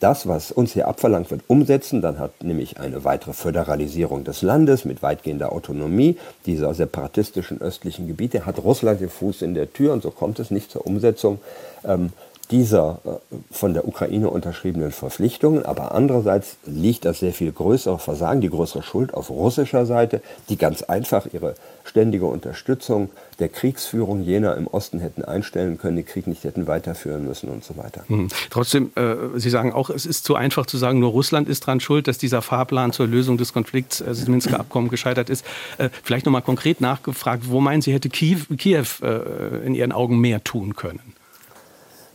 das, 0.00 0.28
was 0.28 0.52
uns 0.52 0.72
hier 0.72 0.88
abverlangt 0.88 1.30
wird, 1.30 1.42
umsetzen, 1.48 2.00
dann 2.00 2.18
hat 2.18 2.42
nämlich 2.42 2.78
eine 2.78 3.04
weitere 3.04 3.32
Föderalisierung 3.32 4.24
des 4.24 4.42
Landes 4.42 4.84
mit 4.84 5.02
weitgehender 5.02 5.52
Autonomie 5.52 6.16
dieser 6.46 6.74
separatistischen 6.74 7.60
östlichen 7.60 8.06
Gebiete, 8.06 8.46
hat 8.46 8.62
Russland 8.62 9.00
den 9.00 9.10
Fuß 9.10 9.42
in 9.42 9.54
der 9.54 9.72
Tür 9.72 9.92
und 9.92 10.02
so 10.02 10.10
kommt 10.10 10.38
es 10.38 10.50
nicht 10.50 10.70
zur 10.70 10.86
Umsetzung. 10.86 11.38
Ähm, 11.84 12.12
dieser 12.50 12.98
äh, 13.04 13.36
von 13.50 13.74
der 13.74 13.86
Ukraine 13.86 14.30
unterschriebenen 14.30 14.92
Verpflichtungen. 14.92 15.64
Aber 15.64 15.92
andererseits 15.92 16.56
liegt 16.64 17.04
das 17.04 17.20
sehr 17.20 17.32
viel 17.32 17.52
größere 17.52 17.98
Versagen, 17.98 18.40
die 18.40 18.50
größere 18.50 18.82
Schuld 18.82 19.14
auf 19.14 19.30
russischer 19.30 19.86
Seite, 19.86 20.22
die 20.48 20.56
ganz 20.56 20.82
einfach 20.82 21.26
ihre 21.32 21.54
ständige 21.88 22.26
Unterstützung 22.26 23.10
der 23.38 23.48
Kriegsführung 23.48 24.22
jener 24.22 24.56
im 24.56 24.66
Osten 24.66 25.00
hätten 25.00 25.24
einstellen 25.24 25.78
können, 25.78 25.96
den 25.96 26.04
Krieg 26.04 26.26
nicht 26.26 26.44
hätten 26.44 26.66
weiterführen 26.66 27.26
müssen 27.26 27.48
und 27.48 27.64
so 27.64 27.76
weiter. 27.76 28.04
Hm. 28.08 28.28
Trotzdem, 28.50 28.90
äh, 28.94 29.14
Sie 29.36 29.50
sagen 29.50 29.72
auch, 29.72 29.90
es 29.90 30.06
ist 30.06 30.24
zu 30.24 30.34
einfach 30.34 30.66
zu 30.66 30.76
sagen, 30.76 30.98
nur 30.98 31.10
Russland 31.10 31.48
ist 31.48 31.66
daran 31.66 31.80
schuld, 31.80 32.08
dass 32.08 32.18
dieser 32.18 32.42
Fahrplan 32.42 32.92
zur 32.92 33.06
Lösung 33.06 33.38
des 33.38 33.52
Konflikts, 33.52 34.02
also 34.02 34.20
das 34.20 34.28
Minsker 34.28 34.60
Abkommen, 34.60 34.88
gescheitert 34.90 35.30
ist. 35.30 35.44
Äh, 35.78 35.88
vielleicht 36.02 36.26
nochmal 36.26 36.42
konkret 36.42 36.80
nachgefragt, 36.80 37.44
wo 37.46 37.60
meinen 37.60 37.82
Sie, 37.82 37.92
hätte 37.92 38.08
Kiew, 38.08 38.40
Kiew 38.56 38.84
äh, 39.02 39.66
in 39.66 39.74
Ihren 39.74 39.92
Augen 39.92 40.20
mehr 40.20 40.44
tun 40.44 40.76
können? 40.76 41.14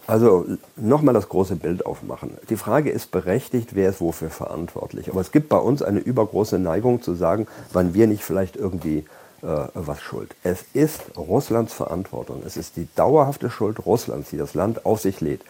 Also 0.05 0.45
nochmal 0.75 1.13
das 1.13 1.29
große 1.29 1.55
Bild 1.55 1.85
aufmachen. 1.85 2.31
Die 2.49 2.57
Frage 2.57 2.89
ist 2.89 3.11
berechtigt, 3.11 3.69
wer 3.73 3.89
ist 3.89 4.01
wofür 4.01 4.29
verantwortlich. 4.29 5.09
Aber 5.09 5.21
es 5.21 5.31
gibt 5.31 5.47
bei 5.47 5.57
uns 5.57 5.81
eine 5.81 5.99
übergroße 5.99 6.59
Neigung 6.59 7.01
zu 7.01 7.13
sagen, 7.13 7.47
wann 7.71 7.93
wir 7.93 8.07
nicht 8.07 8.23
vielleicht 8.23 8.57
irgendwie 8.57 8.99
äh, 8.99 9.03
was 9.43 10.01
schuld. 10.01 10.35
Es 10.43 10.63
ist 10.73 11.01
Russlands 11.17 11.73
Verantwortung. 11.73 12.43
Es 12.45 12.55
ist 12.55 12.77
die 12.77 12.87
dauerhafte 12.95 13.49
Schuld 13.49 13.85
Russlands, 13.85 14.29
die 14.29 14.37
das 14.37 14.53
Land 14.53 14.85
auf 14.85 15.01
sich 15.01 15.19
lädt, 15.19 15.41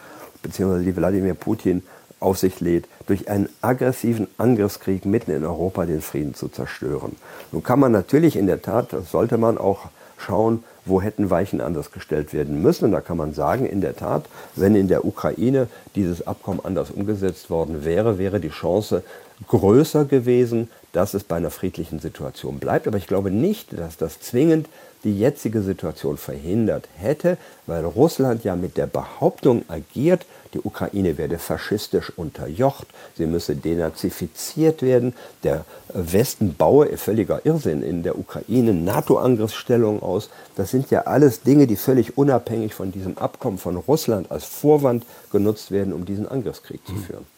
beziehungsweise 0.42 0.84
die 0.84 0.96
Wladimir 0.96 1.34
Putin 1.34 1.84
auf 2.18 2.38
sich 2.38 2.60
lädt, 2.60 2.86
durch 3.06 3.28
einen 3.28 3.48
aggressiven 3.60 4.26
Angriffskrieg 4.36 5.04
mitten 5.04 5.30
in 5.30 5.44
Europa 5.44 5.84
den 5.86 6.00
Frieden 6.00 6.34
zu 6.34 6.48
zerstören. 6.48 7.16
Nun 7.52 7.62
kann 7.62 7.78
man 7.78 7.92
natürlich 7.92 8.36
in 8.36 8.46
der 8.46 8.62
Tat, 8.62 8.92
das 8.92 9.10
sollte 9.10 9.38
man 9.38 9.58
auch 9.58 9.86
schauen, 10.18 10.64
wo 10.86 11.00
hätten 11.00 11.30
Weichen 11.30 11.60
anders 11.60 11.92
gestellt 11.92 12.32
werden 12.32 12.62
müssen. 12.62 12.86
Und 12.86 12.92
da 12.92 13.00
kann 13.00 13.16
man 13.16 13.32
sagen, 13.32 13.66
in 13.66 13.80
der 13.80 13.96
Tat, 13.96 14.24
wenn 14.56 14.74
in 14.74 14.88
der 14.88 15.04
Ukraine 15.04 15.68
dieses 15.94 16.26
Abkommen 16.26 16.60
anders 16.64 16.90
umgesetzt 16.90 17.48
worden 17.50 17.84
wäre, 17.84 18.18
wäre 18.18 18.40
die 18.40 18.50
Chance 18.50 19.02
größer 19.48 20.04
gewesen, 20.04 20.70
dass 20.94 21.12
es 21.12 21.24
bei 21.24 21.36
einer 21.36 21.50
friedlichen 21.50 21.98
Situation 21.98 22.58
bleibt. 22.58 22.86
Aber 22.86 22.96
ich 22.96 23.06
glaube 23.06 23.30
nicht, 23.30 23.78
dass 23.78 23.96
das 23.96 24.20
zwingend 24.20 24.68
die 25.02 25.18
jetzige 25.18 25.60
Situation 25.60 26.16
verhindert 26.16 26.88
hätte, 26.96 27.36
weil 27.66 27.84
Russland 27.84 28.42
ja 28.42 28.56
mit 28.56 28.78
der 28.78 28.86
Behauptung 28.86 29.64
agiert, 29.68 30.24
die 30.54 30.60
Ukraine 30.60 31.18
werde 31.18 31.38
faschistisch 31.38 32.10
unterjocht, 32.16 32.86
sie 33.16 33.26
müsse 33.26 33.56
denazifiziert 33.56 34.82
werden, 34.82 35.14
der 35.42 35.64
Westen 35.92 36.54
baue, 36.54 36.96
völliger 36.96 37.44
Irrsinn, 37.44 37.82
in 37.82 38.02
der 38.02 38.16
Ukraine 38.16 38.72
NATO-Angriffsstellung 38.72 40.00
aus. 40.00 40.30
Das 40.56 40.70
sind 40.70 40.90
ja 40.90 41.02
alles 41.02 41.42
Dinge, 41.42 41.66
die 41.66 41.76
völlig 41.76 42.16
unabhängig 42.16 42.72
von 42.72 42.92
diesem 42.92 43.18
Abkommen 43.18 43.58
von 43.58 43.76
Russland 43.76 44.30
als 44.30 44.44
Vorwand 44.44 45.04
genutzt 45.32 45.72
werden, 45.72 45.92
um 45.92 46.06
diesen 46.06 46.28
Angriffskrieg 46.28 46.86
zu 46.86 46.94
führen. 46.94 47.33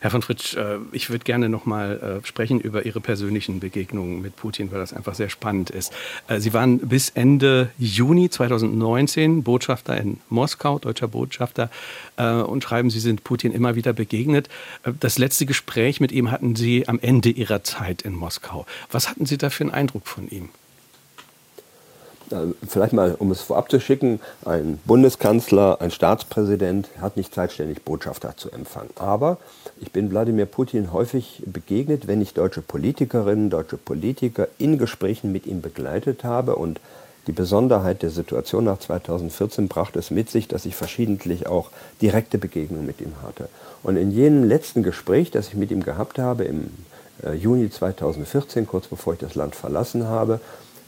Herr 0.00 0.10
von 0.10 0.22
Fritsch, 0.22 0.56
äh, 0.56 0.78
ich 0.92 1.10
würde 1.10 1.24
gerne 1.24 1.48
noch 1.48 1.66
mal 1.66 2.20
äh, 2.22 2.26
sprechen 2.26 2.60
über 2.60 2.84
Ihre 2.84 3.00
persönlichen 3.00 3.60
Begegnungen 3.60 4.20
mit 4.22 4.36
Putin, 4.36 4.70
weil 4.70 4.78
das 4.78 4.92
einfach 4.92 5.14
sehr 5.14 5.28
spannend 5.28 5.70
ist. 5.70 5.92
Äh, 6.28 6.40
Sie 6.40 6.52
waren 6.52 6.78
bis 6.78 7.10
Ende 7.10 7.70
Juni 7.78 8.30
2019 8.30 9.42
Botschafter 9.42 9.96
in 9.96 10.20
Moskau, 10.28 10.78
deutscher 10.78 11.08
Botschafter, 11.08 11.70
und 12.16 12.62
schreiben, 12.62 12.90
Sie 12.90 13.00
sind 13.00 13.24
Putin 13.24 13.52
immer 13.52 13.74
wieder 13.74 13.92
begegnet. 13.92 14.48
Das 15.00 15.18
letzte 15.18 15.46
Gespräch 15.46 16.00
mit 16.00 16.12
ihm 16.12 16.30
hatten 16.30 16.54
Sie 16.54 16.86
am 16.86 16.98
Ende 17.00 17.30
Ihrer 17.30 17.64
Zeit 17.64 18.02
in 18.02 18.14
Moskau. 18.14 18.66
Was 18.90 19.08
hatten 19.08 19.26
Sie 19.26 19.36
da 19.36 19.50
für 19.50 19.64
einen 19.64 19.72
Eindruck 19.72 20.06
von 20.06 20.28
ihm? 20.28 20.50
vielleicht 22.66 22.92
mal, 22.92 23.14
um 23.18 23.30
es 23.30 23.40
vorab 23.42 23.70
zu 23.70 23.80
schicken, 23.80 24.20
ein 24.44 24.78
Bundeskanzler, 24.84 25.80
ein 25.80 25.90
Staatspräsident 25.90 26.88
hat 27.00 27.16
nicht 27.16 27.34
zeitständig 27.34 27.82
Botschafter 27.82 28.36
zu 28.36 28.50
empfangen. 28.50 28.90
Aber 28.96 29.38
ich 29.80 29.92
bin 29.92 30.10
Wladimir 30.10 30.46
Putin 30.46 30.92
häufig 30.92 31.42
begegnet, 31.46 32.06
wenn 32.06 32.20
ich 32.20 32.34
deutsche 32.34 32.62
Politikerinnen, 32.62 33.50
deutsche 33.50 33.76
Politiker 33.76 34.48
in 34.58 34.78
Gesprächen 34.78 35.32
mit 35.32 35.46
ihm 35.46 35.60
begleitet 35.60 36.24
habe. 36.24 36.56
Und 36.56 36.80
die 37.26 37.32
Besonderheit 37.32 38.02
der 38.02 38.10
Situation 38.10 38.64
nach 38.64 38.78
2014 38.78 39.68
brachte 39.68 39.98
es 39.98 40.10
mit 40.10 40.30
sich, 40.30 40.48
dass 40.48 40.66
ich 40.66 40.76
verschiedentlich 40.76 41.46
auch 41.46 41.70
direkte 42.02 42.38
Begegnungen 42.38 42.86
mit 42.86 43.00
ihm 43.00 43.14
hatte. 43.22 43.48
Und 43.82 43.96
in 43.96 44.10
jenem 44.10 44.44
letzten 44.44 44.82
Gespräch, 44.82 45.30
das 45.30 45.48
ich 45.48 45.54
mit 45.54 45.70
ihm 45.70 45.82
gehabt 45.82 46.18
habe, 46.18 46.44
im 46.44 46.70
äh, 47.22 47.32
Juni 47.32 47.70
2014, 47.70 48.66
kurz 48.66 48.86
bevor 48.86 49.14
ich 49.14 49.20
das 49.20 49.34
Land 49.34 49.54
verlassen 49.54 50.06
habe, 50.06 50.40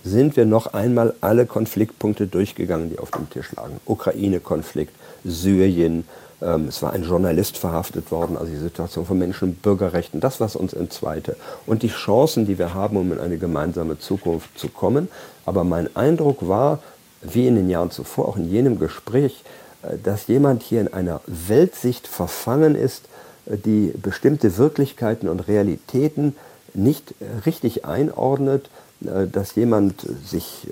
sind 0.04 0.36
wir 0.36 0.44
noch 0.44 0.72
einmal 0.72 1.14
alle 1.20 1.46
Konfliktpunkte 1.46 2.28
durchgegangen, 2.28 2.90
die 2.90 2.98
auf 2.98 3.10
dem 3.10 3.28
Tisch 3.28 3.52
lagen. 3.56 3.80
Ukraine-Konflikt, 3.86 4.94
Syrien, 5.24 6.04
ähm, 6.42 6.68
es 6.68 6.82
war 6.82 6.92
ein 6.92 7.04
Journalist 7.04 7.56
verhaftet 7.56 8.10
worden, 8.10 8.36
also 8.36 8.50
die 8.50 8.58
Situation 8.58 9.06
von 9.06 9.18
Menschen 9.18 9.50
und 9.50 9.62
Bürgerrechten, 9.62 10.20
das, 10.20 10.40
was 10.40 10.56
uns 10.56 10.72
entzweite. 10.72 11.36
Und 11.66 11.82
die 11.82 11.88
Chancen, 11.88 12.46
die 12.46 12.58
wir 12.58 12.74
haben, 12.74 12.96
um 12.96 13.12
in 13.12 13.20
eine 13.20 13.38
gemeinsame 13.38 13.98
Zukunft 13.98 14.58
zu 14.58 14.68
kommen. 14.68 15.08
Aber 15.46 15.64
mein 15.64 15.94
Eindruck 15.96 16.46
war, 16.46 16.80
wie 17.22 17.46
in 17.46 17.56
den 17.56 17.70
Jahren 17.70 17.90
zuvor, 17.90 18.28
auch 18.28 18.36
in 18.36 18.50
jenem 18.50 18.78
Gespräch, 18.78 19.44
äh, 19.82 19.96
dass 20.02 20.26
jemand 20.26 20.62
hier 20.62 20.80
in 20.80 20.92
einer 20.92 21.20
Weltsicht 21.26 22.06
verfangen 22.06 22.74
ist, 22.74 23.04
äh, 23.46 23.56
die 23.56 23.92
bestimmte 23.96 24.56
Wirklichkeiten 24.58 25.28
und 25.28 25.48
Realitäten 25.48 26.36
nicht 26.74 27.14
äh, 27.20 27.24
richtig 27.46 27.84
einordnet, 27.84 28.68
dass 28.98 29.56
jemand 29.56 30.06
sich 30.24 30.68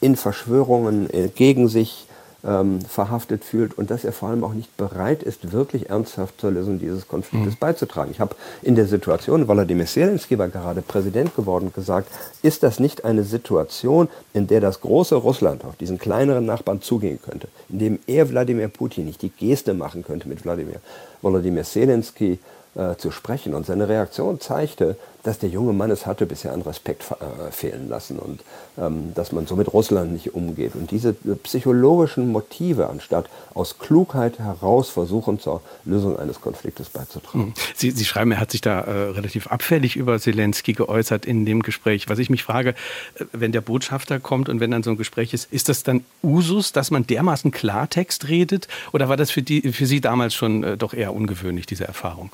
in 0.00 0.14
Verschwörungen 0.14 1.08
gegen 1.34 1.66
sich 1.66 2.06
ähm, 2.44 2.80
verhaftet 2.80 3.44
fühlt 3.44 3.76
und 3.76 3.90
dass 3.90 4.04
er 4.04 4.12
vor 4.12 4.30
allem 4.30 4.44
auch 4.44 4.54
nicht 4.54 4.76
bereit 4.76 5.22
ist, 5.22 5.52
wirklich 5.52 5.90
ernsthaft 5.90 6.40
zur 6.40 6.50
Lösung 6.50 6.78
dieses 6.78 7.08
Konfliktes 7.08 7.54
mhm. 7.54 7.58
beizutragen. 7.58 8.10
Ich 8.10 8.20
habe 8.20 8.34
in 8.62 8.74
der 8.74 8.86
Situation, 8.86 9.46
Wladimir 9.48 9.86
Zelensky 9.86 10.38
war 10.38 10.48
gerade 10.48 10.82
Präsident 10.82 11.36
geworden, 11.36 11.72
gesagt, 11.74 12.08
ist 12.42 12.62
das 12.62 12.80
nicht 12.80 13.04
eine 13.04 13.24
Situation, 13.24 14.08
in 14.32 14.46
der 14.46 14.60
das 14.60 14.80
große 14.80 15.14
Russland 15.14 15.64
auf 15.64 15.76
diesen 15.76 15.98
kleineren 15.98 16.46
Nachbarn 16.46 16.80
zugehen 16.80 17.18
könnte, 17.22 17.48
in 17.68 17.78
dem 17.78 17.98
er 18.06 18.28
Wladimir 18.30 18.68
Putin 18.68 19.06
nicht 19.06 19.22
die 19.22 19.30
Geste 19.30 19.74
machen 19.74 20.04
könnte 20.04 20.28
mit 20.28 20.44
Wladimir, 20.44 20.80
Wladimir 21.22 21.64
Zelensky 21.64 22.38
äh, 22.74 22.96
zu 22.96 23.10
sprechen. 23.10 23.54
Und 23.54 23.66
seine 23.66 23.88
Reaktion 23.88 24.40
zeigte, 24.40 24.96
dass 25.22 25.38
der 25.38 25.48
junge 25.48 25.72
Mann 25.72 25.90
es 25.90 26.06
hatte 26.06 26.26
bisher 26.26 26.52
an 26.52 26.62
Respekt 26.62 27.04
äh, 27.10 27.50
fehlen 27.50 27.88
lassen 27.88 28.18
und 28.18 28.40
ähm, 28.78 29.12
dass 29.14 29.32
man 29.32 29.46
so 29.46 29.56
mit 29.56 29.72
Russland 29.72 30.12
nicht 30.12 30.34
umgeht. 30.34 30.74
Und 30.74 30.90
diese 30.90 31.10
äh, 31.10 31.34
psychologischen 31.42 32.28
Motive, 32.28 32.88
anstatt 32.88 33.28
aus 33.54 33.78
Klugheit 33.78 34.38
heraus 34.38 34.88
versuchen, 34.88 35.38
zur 35.38 35.60
Lösung 35.84 36.18
eines 36.18 36.40
Konfliktes 36.40 36.88
beizutragen. 36.88 37.46
Hm. 37.46 37.54
Sie, 37.74 37.90
Sie 37.90 38.04
schreiben, 38.04 38.32
er 38.32 38.40
hat 38.40 38.50
sich 38.50 38.60
da 38.60 38.80
äh, 38.80 38.90
relativ 39.10 39.48
abfällig 39.48 39.96
über 39.96 40.18
Zelensky 40.18 40.72
geäußert 40.72 41.26
in 41.26 41.44
dem 41.44 41.62
Gespräch. 41.62 42.08
Was 42.08 42.18
ich 42.18 42.30
mich 42.30 42.42
frage, 42.42 42.70
äh, 43.14 43.24
wenn 43.32 43.52
der 43.52 43.60
Botschafter 43.60 44.20
kommt 44.20 44.48
und 44.48 44.60
wenn 44.60 44.70
dann 44.70 44.82
so 44.82 44.90
ein 44.90 44.96
Gespräch 44.96 45.34
ist, 45.34 45.52
ist 45.52 45.68
das 45.68 45.82
dann 45.82 46.04
Usus, 46.22 46.72
dass 46.72 46.90
man 46.90 47.06
dermaßen 47.06 47.50
Klartext 47.50 48.28
redet? 48.28 48.68
Oder 48.92 49.08
war 49.08 49.16
das 49.16 49.30
für, 49.30 49.42
die, 49.42 49.72
für 49.72 49.86
Sie 49.86 50.00
damals 50.00 50.34
schon 50.34 50.64
äh, 50.64 50.76
doch 50.76 50.94
eher 50.94 51.14
ungewöhnlich, 51.14 51.66
diese 51.66 51.84
Erfahrung? 51.86 52.30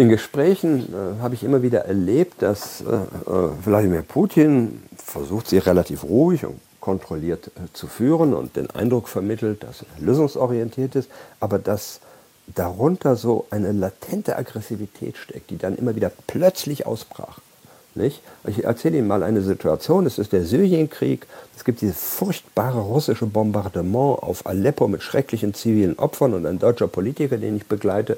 In 0.00 0.08
Gesprächen 0.08 0.94
äh, 0.94 1.20
habe 1.20 1.34
ich 1.34 1.44
immer 1.44 1.60
wieder 1.60 1.80
erlebt, 1.80 2.40
dass 2.40 2.80
äh, 2.80 2.84
äh, 2.86 3.50
Wladimir 3.66 4.00
Putin 4.00 4.82
versucht, 4.96 5.48
sie 5.48 5.58
relativ 5.58 6.04
ruhig 6.04 6.46
und 6.46 6.58
kontrolliert 6.80 7.48
äh, 7.48 7.70
zu 7.74 7.86
führen 7.86 8.32
und 8.32 8.56
den 8.56 8.70
Eindruck 8.70 9.08
vermittelt, 9.08 9.62
dass 9.62 9.82
er 9.82 10.02
lösungsorientiert 10.02 10.94
ist, 10.94 11.10
aber 11.38 11.58
dass 11.58 12.00
darunter 12.46 13.14
so 13.14 13.44
eine 13.50 13.72
latente 13.72 14.38
Aggressivität 14.38 15.18
steckt, 15.18 15.50
die 15.50 15.58
dann 15.58 15.76
immer 15.76 15.94
wieder 15.94 16.10
plötzlich 16.26 16.86
ausbrach. 16.86 17.40
Nicht? 17.94 18.22
Ich 18.46 18.64
erzähle 18.64 18.96
Ihnen 18.96 19.06
mal 19.06 19.22
eine 19.22 19.42
Situation. 19.42 20.06
Es 20.06 20.16
ist 20.16 20.32
der 20.32 20.46
Syrienkrieg. 20.46 21.26
Es 21.58 21.64
gibt 21.64 21.82
dieses 21.82 22.00
furchtbare 22.00 22.80
russische 22.80 23.26
Bombardement 23.26 24.22
auf 24.22 24.46
Aleppo 24.46 24.88
mit 24.88 25.02
schrecklichen 25.02 25.52
zivilen 25.52 25.98
Opfern 25.98 26.32
und 26.32 26.46
ein 26.46 26.58
deutscher 26.58 26.88
Politiker, 26.88 27.36
den 27.36 27.56
ich 27.58 27.66
begleite, 27.66 28.16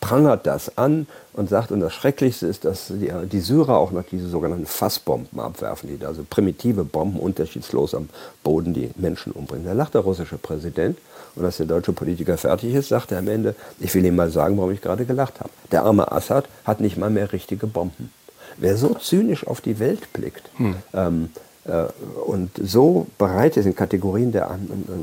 prangert 0.00 0.46
das 0.46 0.76
an 0.78 1.06
und 1.32 1.48
sagt, 1.48 1.72
und 1.72 1.80
das 1.80 1.92
Schrecklichste 1.92 2.46
ist, 2.46 2.64
dass 2.64 2.88
die, 2.88 3.12
die 3.30 3.40
Syrer 3.40 3.76
auch 3.78 3.90
noch 3.90 4.04
diese 4.10 4.28
sogenannten 4.28 4.66
Fassbomben 4.66 5.38
abwerfen, 5.38 5.88
die 5.88 5.98
da 5.98 6.08
also 6.08 6.24
primitive 6.28 6.84
Bomben 6.84 7.20
unterschiedslos 7.20 7.94
am 7.94 8.08
Boden 8.42 8.74
die 8.74 8.90
Menschen 8.96 9.32
umbringen. 9.32 9.66
Da 9.66 9.72
lacht 9.72 9.94
der 9.94 10.00
russische 10.00 10.38
Präsident 10.38 10.98
und 11.36 11.44
als 11.44 11.58
der 11.58 11.66
deutsche 11.66 11.92
Politiker 11.92 12.36
fertig 12.38 12.74
ist, 12.74 12.88
sagt 12.88 13.12
er 13.12 13.18
am 13.18 13.28
Ende, 13.28 13.54
ich 13.78 13.94
will 13.94 14.04
Ihnen 14.04 14.16
mal 14.16 14.30
sagen, 14.30 14.56
warum 14.56 14.72
ich 14.72 14.80
gerade 14.80 15.04
gelacht 15.04 15.40
habe. 15.40 15.50
Der 15.70 15.84
arme 15.84 16.10
Assad 16.10 16.46
hat 16.64 16.80
nicht 16.80 16.96
mal 16.96 17.10
mehr 17.10 17.32
richtige 17.32 17.66
Bomben. 17.66 18.10
Wer 18.56 18.76
so 18.76 18.94
zynisch 18.94 19.46
auf 19.46 19.60
die 19.60 19.78
Welt 19.78 20.12
blickt, 20.12 20.50
hm. 20.56 20.74
ähm, 20.92 21.30
Äh, 21.64 21.84
und 22.26 22.50
so 22.62 23.06
bereit 23.18 23.56
ist, 23.56 23.66
in 23.66 23.74
Kategorien 23.74 24.32
der 24.32 24.58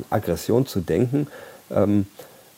Aggression 0.10 0.66
zu 0.66 0.80
denken, 0.80 1.28
ähm, 1.70 2.08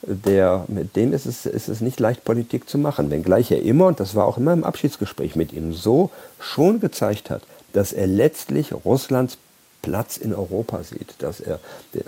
der, 0.02 0.64
mit 0.68 0.96
dem 0.96 1.12
ist 1.12 1.26
es, 1.26 1.46
ist 1.46 1.68
es 1.68 1.80
nicht 1.80 2.00
leicht, 2.00 2.24
Politik 2.24 2.68
zu 2.68 2.78
machen. 2.78 3.10
Wenngleich 3.10 3.50
er 3.50 3.62
immer, 3.62 3.86
und 3.86 4.00
das 4.00 4.14
war 4.14 4.26
auch 4.26 4.38
immer 4.38 4.52
im 4.52 4.64
Abschiedsgespräch 4.64 5.36
mit 5.36 5.52
ihm 5.52 5.72
so, 5.72 6.10
schon 6.38 6.80
gezeigt 6.80 7.30
hat, 7.30 7.42
dass 7.72 7.92
er 7.92 8.06
letztlich 8.06 8.72
Russlands 8.84 9.38
Platz 9.82 10.16
in 10.16 10.34
Europa 10.34 10.82
sieht. 10.82 11.14
Dass 11.18 11.40
er, 11.40 11.58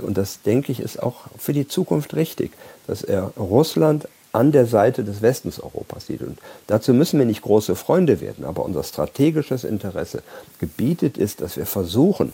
und 0.02 0.18
das 0.18 0.42
denke 0.42 0.72
ich 0.72 0.80
ist 0.80 1.02
auch 1.02 1.24
für 1.38 1.52
die 1.52 1.68
Zukunft 1.68 2.14
richtig, 2.14 2.52
dass 2.86 3.02
er 3.02 3.32
Russland 3.38 4.08
an 4.32 4.52
der 4.52 4.66
Seite 4.66 5.04
des 5.04 5.20
Westens 5.20 5.60
Europas 5.60 6.06
sieht. 6.06 6.22
Und 6.22 6.38
dazu 6.66 6.94
müssen 6.94 7.18
wir 7.18 7.26
nicht 7.26 7.42
große 7.42 7.76
Freunde 7.76 8.20
werden, 8.20 8.44
aber 8.44 8.64
unser 8.64 8.82
strategisches 8.82 9.64
Interesse 9.64 10.22
gebietet 10.58 11.18
ist, 11.18 11.42
dass 11.42 11.56
wir 11.56 11.66
versuchen, 11.66 12.32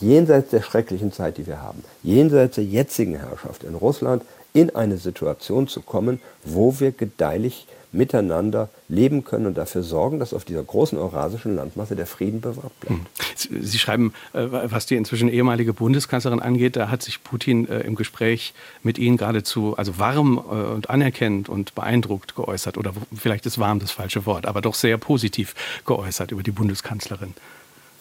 jenseits 0.00 0.50
der 0.50 0.62
schrecklichen 0.62 1.12
Zeit, 1.12 1.38
die 1.38 1.46
wir 1.46 1.60
haben, 1.60 1.84
jenseits 2.02 2.56
der 2.56 2.64
jetzigen 2.64 3.16
Herrschaft 3.16 3.64
in 3.64 3.74
Russland, 3.74 4.22
in 4.52 4.74
eine 4.74 4.98
Situation 4.98 5.68
zu 5.68 5.80
kommen, 5.80 6.20
wo 6.44 6.78
wir 6.80 6.92
gedeihlich 6.92 7.66
miteinander 7.92 8.70
leben 8.88 9.22
können 9.22 9.46
und 9.46 9.58
dafür 9.58 9.82
sorgen, 9.82 10.18
dass 10.18 10.32
auf 10.32 10.44
dieser 10.44 10.62
großen 10.62 10.98
eurasischen 10.98 11.54
Landmasse 11.54 11.94
der 11.94 12.06
Frieden 12.06 12.40
bewahrt 12.40 12.78
bleibt. 12.80 13.00
Hm. 13.44 13.62
Sie 13.62 13.78
schreiben, 13.78 14.14
äh, 14.32 14.46
was 14.50 14.86
die 14.86 14.96
inzwischen 14.96 15.28
ehemalige 15.28 15.74
Bundeskanzlerin 15.74 16.40
angeht, 16.40 16.76
da 16.76 16.88
hat 16.88 17.02
sich 17.02 17.22
Putin 17.22 17.68
äh, 17.68 17.80
im 17.80 17.94
Gespräch 17.94 18.54
mit 18.82 18.98
Ihnen 18.98 19.18
geradezu 19.18 19.76
also 19.76 19.98
warm 19.98 20.38
äh, 20.38 20.40
und 20.40 20.88
anerkennend 20.88 21.50
und 21.50 21.74
beeindruckt 21.74 22.34
geäußert. 22.34 22.78
Oder 22.78 22.94
vielleicht 23.14 23.44
ist 23.44 23.58
warm 23.58 23.78
das 23.78 23.90
falsche 23.90 24.24
Wort, 24.24 24.46
aber 24.46 24.62
doch 24.62 24.74
sehr 24.74 24.96
positiv 24.96 25.54
geäußert 25.84 26.32
über 26.32 26.42
die 26.42 26.50
Bundeskanzlerin. 26.50 27.34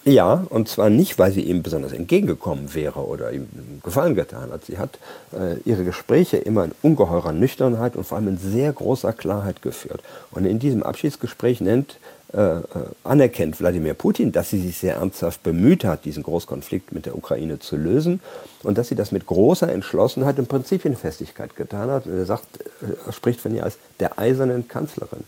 Ja, 0.03 0.45
und 0.49 0.67
zwar 0.67 0.89
nicht, 0.89 1.19
weil 1.19 1.31
sie 1.31 1.41
ihm 1.41 1.61
besonders 1.61 1.93
entgegengekommen 1.93 2.73
wäre 2.73 3.05
oder 3.05 3.31
ihm 3.31 3.47
Gefallen 3.83 4.15
getan 4.15 4.51
hat. 4.51 4.65
Sie 4.65 4.79
hat 4.79 4.97
äh, 5.31 5.59
ihre 5.63 5.83
Gespräche 5.83 6.37
immer 6.37 6.65
in 6.65 6.71
ungeheurer 6.81 7.33
Nüchternheit 7.33 7.95
und 7.95 8.05
vor 8.05 8.17
allem 8.17 8.29
in 8.29 8.37
sehr 8.37 8.73
großer 8.73 9.13
Klarheit 9.13 9.61
geführt. 9.61 10.01
Und 10.31 10.45
in 10.45 10.57
diesem 10.57 10.81
Abschiedsgespräch 10.81 11.61
nennt, 11.61 11.97
äh, 12.33 12.37
äh 12.37 12.63
anerkennt 13.03 13.59
Wladimir 13.59 13.93
Putin, 13.93 14.31
dass 14.31 14.49
sie 14.49 14.59
sich 14.59 14.79
sehr 14.79 14.95
ernsthaft 14.95 15.43
bemüht 15.43 15.85
hat, 15.85 16.03
diesen 16.05 16.23
Großkonflikt 16.23 16.93
mit 16.93 17.05
der 17.05 17.15
Ukraine 17.15 17.59
zu 17.59 17.75
lösen 17.77 18.21
und 18.63 18.79
dass 18.79 18.87
sie 18.87 18.95
das 18.95 19.11
mit 19.11 19.27
großer 19.27 19.71
Entschlossenheit 19.71 20.39
und 20.39 20.49
Prinzipienfestigkeit 20.49 21.55
getan 21.55 21.91
hat. 21.91 22.07
Und 22.07 22.17
er 22.17 22.25
sagt, 22.25 22.47
äh, 22.81 22.95
er 23.05 23.13
spricht 23.13 23.39
von 23.39 23.53
ihr 23.53 23.63
als 23.63 23.77
der 23.99 24.17
eisernen 24.17 24.67
Kanzlerin. 24.67 25.25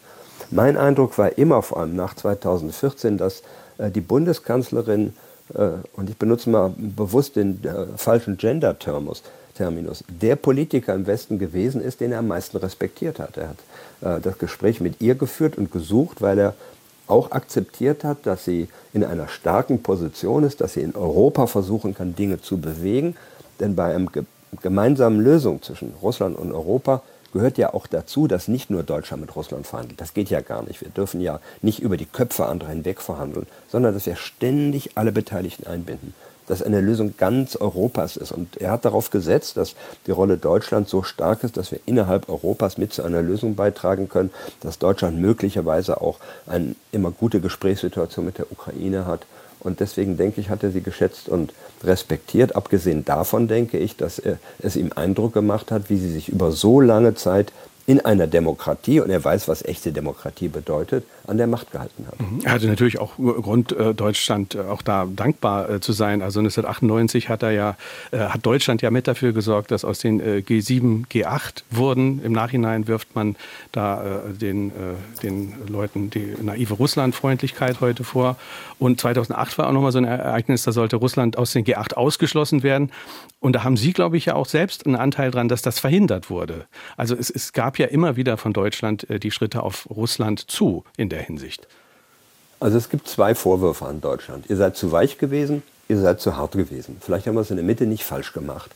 Mein 0.50 0.78
Eindruck 0.78 1.18
war 1.20 1.38
immer, 1.38 1.62
vor 1.62 1.80
allem 1.80 1.96
nach 1.96 2.16
2014, 2.16 3.18
dass 3.18 3.44
die 3.78 4.02
Bundeskanzlerin, 4.02 5.14
äh, 5.54 5.70
und 5.94 6.10
ich 6.10 6.18
benutze 6.18 6.50
mal 6.50 6.74
bewusst 6.78 7.36
den 7.36 7.64
äh, 7.64 7.86
falschen 7.98 8.38
Gender-Terminus, 8.38 9.24
Terminus, 9.56 10.04
der 10.08 10.36
Politiker 10.36 10.96
im 10.96 11.06
Westen 11.06 11.38
gewesen 11.38 11.82
ist, 11.82 12.00
den 12.00 12.12
er 12.12 12.20
am 12.20 12.28
meisten 12.28 12.58
respektiert 12.58 13.20
hat. 13.20 13.38
Er 13.38 13.50
hat 13.50 13.58
das 14.26 14.40
Gespräch 14.40 14.82
mit 14.82 15.00
ihr 15.00 15.14
geführt 15.14 15.60
und 15.60 15.72
gesucht, 15.72 16.24
weil 16.24 16.40
er 16.40 16.56
auch 17.08 17.32
akzeptiert 17.32 18.04
hat, 18.04 18.26
dass 18.26 18.46
sie 18.46 18.68
in 18.94 19.04
einer 19.04 19.28
starken 19.28 19.84
Position 19.84 20.44
ist, 20.44 20.62
dass 20.62 20.74
sie 20.74 20.82
in 20.82 20.96
Europa 20.96 21.48
versuchen 21.48 21.94
kann, 21.94 22.16
Dinge 22.16 22.42
zu 22.42 22.58
bewegen. 22.58 23.16
Denn 23.60 23.76
bei 23.76 23.94
einer 23.94 24.10
gemeinsamen 24.62 25.20
Lösung 25.20 25.62
zwischen 25.62 25.94
Russland 26.02 26.38
und 26.38 26.52
Europa 26.52 27.04
gehört 27.34 27.58
ja 27.58 27.74
auch 27.74 27.88
dazu, 27.88 28.28
dass 28.28 28.48
nicht 28.48 28.70
nur 28.70 28.84
Deutschland 28.84 29.22
mit 29.22 29.36
Russland 29.36 29.68
verhandelt. 29.68 30.00
Das 30.00 30.14
geht 30.14 30.30
ja 30.30 30.42
gar 30.42 30.64
nicht. 30.64 30.82
Wir 30.82 30.90
dürfen 30.90 31.20
ja 31.20 31.40
nicht 31.62 31.80
über 31.80 31.98
die 31.98 32.06
Köpfe 32.06 32.46
anderer 32.46 32.70
hinweg 32.70 33.02
verhandeln, 33.02 33.48
sondern 33.70 33.94
dass 33.94 34.06
wir 34.06 34.16
ständig 34.16 34.92
alle 34.96 35.12
Beteiligten 35.12 35.68
einbinden. 35.68 36.14
Dass 36.48 36.62
eine 36.62 36.82
Lösung 36.82 37.16
ganz 37.18 37.56
Europas 37.56 38.18
ist. 38.18 38.32
Und 38.32 38.58
er 38.58 38.72
hat 38.72 38.86
darauf 38.86 39.10
gesetzt, 39.10 39.56
dass 39.58 39.76
die 40.08 40.12
Rolle 40.12 40.38
Deutschlands 40.38 40.92
so 40.92 41.02
stark 41.02 41.44
ist, 41.44 41.58
dass 41.58 41.72
wir 41.72 41.80
innerhalb 41.86 42.30
Europas 42.30 42.78
mit 42.78 42.94
zu 42.94 43.02
einer 43.04 43.22
Lösung 43.22 43.56
beitragen 43.56 44.10
können, 44.10 44.30
dass 44.60 44.78
Deutschland 44.78 45.20
möglicherweise 45.20 46.02
auch 46.02 46.20
eine 46.46 46.76
immer 46.92 47.12
gute 47.12 47.40
Gesprächssituation 47.40 48.26
mit 48.26 48.38
der 48.38 48.52
Ukraine 48.52 49.06
hat 49.06 49.26
und 49.64 49.80
deswegen 49.80 50.18
denke 50.18 50.42
ich, 50.42 50.50
hat 50.50 50.64
er 50.64 50.72
sie 50.72 50.82
geschätzt 50.82 51.30
und 51.30 51.54
respektiert. 51.84 52.56
Abgesehen 52.56 53.06
davon 53.06 53.48
denke 53.48 53.78
ich, 53.78 53.96
dass 53.96 54.20
er, 54.20 54.38
es 54.60 54.76
ihm 54.76 54.92
Eindruck 54.96 55.34
gemacht 55.34 55.72
hat, 55.72 55.90
wie 55.90 55.98
sie 55.98 56.12
sich 56.12 56.30
über 56.30 56.52
so 56.52 56.82
lange 56.82 57.16
Zeit 57.16 57.52
in 57.86 58.00
einer 58.04 58.28
Demokratie, 58.28 59.02
und 59.02 59.10
er 59.10 59.24
weiß, 59.24 59.48
was 59.48 59.64
echte 59.64 59.92
Demokratie 59.92 60.48
bedeutet, 60.48 61.04
an 61.28 61.38
der 61.38 61.48
Macht 61.48 61.72
gehalten 61.72 62.06
hat. 62.08 62.20
Mhm. 62.20 62.42
Er 62.44 62.52
hatte 62.52 62.68
natürlich 62.68 63.00
auch 63.00 63.16
Grund, 63.18 63.72
äh, 63.72 63.94
Deutschland 63.94 64.56
äh, 64.56 64.62
auch 64.62 64.82
da 64.82 65.08
dankbar 65.14 65.70
äh, 65.70 65.80
zu 65.80 65.94
sein. 65.94 66.22
Also 66.22 66.40
1998 66.40 67.30
hat 67.30 67.44
er 67.44 67.52
ja, 67.52 67.76
hat 68.12 68.46
Deutschland 68.46 68.82
ja 68.82 68.92
mit 68.92 69.08
dafür 69.08 69.34
gesorgt, 69.34 69.72
dass 69.72 69.86
aus 69.86 70.00
den 70.00 70.22
G7 70.22 71.08
G8 71.08 71.64
wurden. 71.72 72.24
Im 72.24 72.32
Nachhinein 72.32 72.88
wirft 72.88 73.16
man 73.16 73.36
da 73.72 74.22
den, 74.30 74.72
den 75.22 75.54
Leuten 75.68 76.10
die 76.10 76.36
naive 76.42 76.76
Russlandfreundlichkeit 76.76 77.82
heute 77.82 78.04
vor. 78.04 78.38
Und 78.80 79.00
2008 79.00 79.58
war 79.58 79.68
auch 79.68 79.72
nochmal 79.72 79.92
so 79.92 79.98
ein 79.98 80.06
Ereignis, 80.06 80.64
da 80.64 80.72
sollte 80.72 80.98
Russland 80.98 81.38
aus 81.38 81.54
den 81.54 81.66
G8 81.66 81.94
ausgeschlossen 81.94 82.64
werden. 82.64 82.92
Und 83.40 83.54
da 83.54 83.64
haben 83.64 83.78
Sie, 83.78 83.94
glaube 83.94 84.18
ich, 84.18 84.26
ja 84.26 84.36
auch 84.36 84.48
selbst 84.48 84.86
einen 84.86 84.96
Anteil 84.96 85.32
dran, 85.32 85.48
dass 85.48 85.62
das 85.62 85.80
verhindert 85.80 86.30
wurde. 86.30 86.66
Also 86.98 87.16
es, 87.16 87.30
es 87.30 87.54
gab 87.54 87.80
ja 87.80 87.88
immer 87.88 88.16
wieder 88.16 88.38
von 88.38 88.54
Deutschland 88.54 89.08
die 89.10 89.32
Schritte 89.32 89.64
auf 89.64 89.88
Russland 89.90 90.40
zu 90.40 90.84
in 90.98 91.10
der 91.14 91.22
Hinsicht? 91.22 91.68
Also 92.60 92.78
es 92.78 92.90
gibt 92.90 93.08
zwei 93.08 93.36
Vorwürfe 93.36 93.86
an 93.86 94.02
Deutschland. 94.02 94.50
Ihr 94.50 94.58
seid 94.58 94.76
zu 94.76 94.92
weich 94.92 95.18
gewesen, 95.18 95.64
ihr 95.90 96.00
seid 96.00 96.22
zu 96.22 96.38
hart 96.38 96.54
gewesen. 96.54 96.98
Vielleicht 97.02 97.28
haben 97.28 97.36
wir 97.36 97.42
es 97.42 97.52
in 97.52 97.58
der 97.58 97.66
Mitte 97.66 97.86
nicht 97.86 98.04
falsch 98.04 98.34
gemacht. 98.34 98.72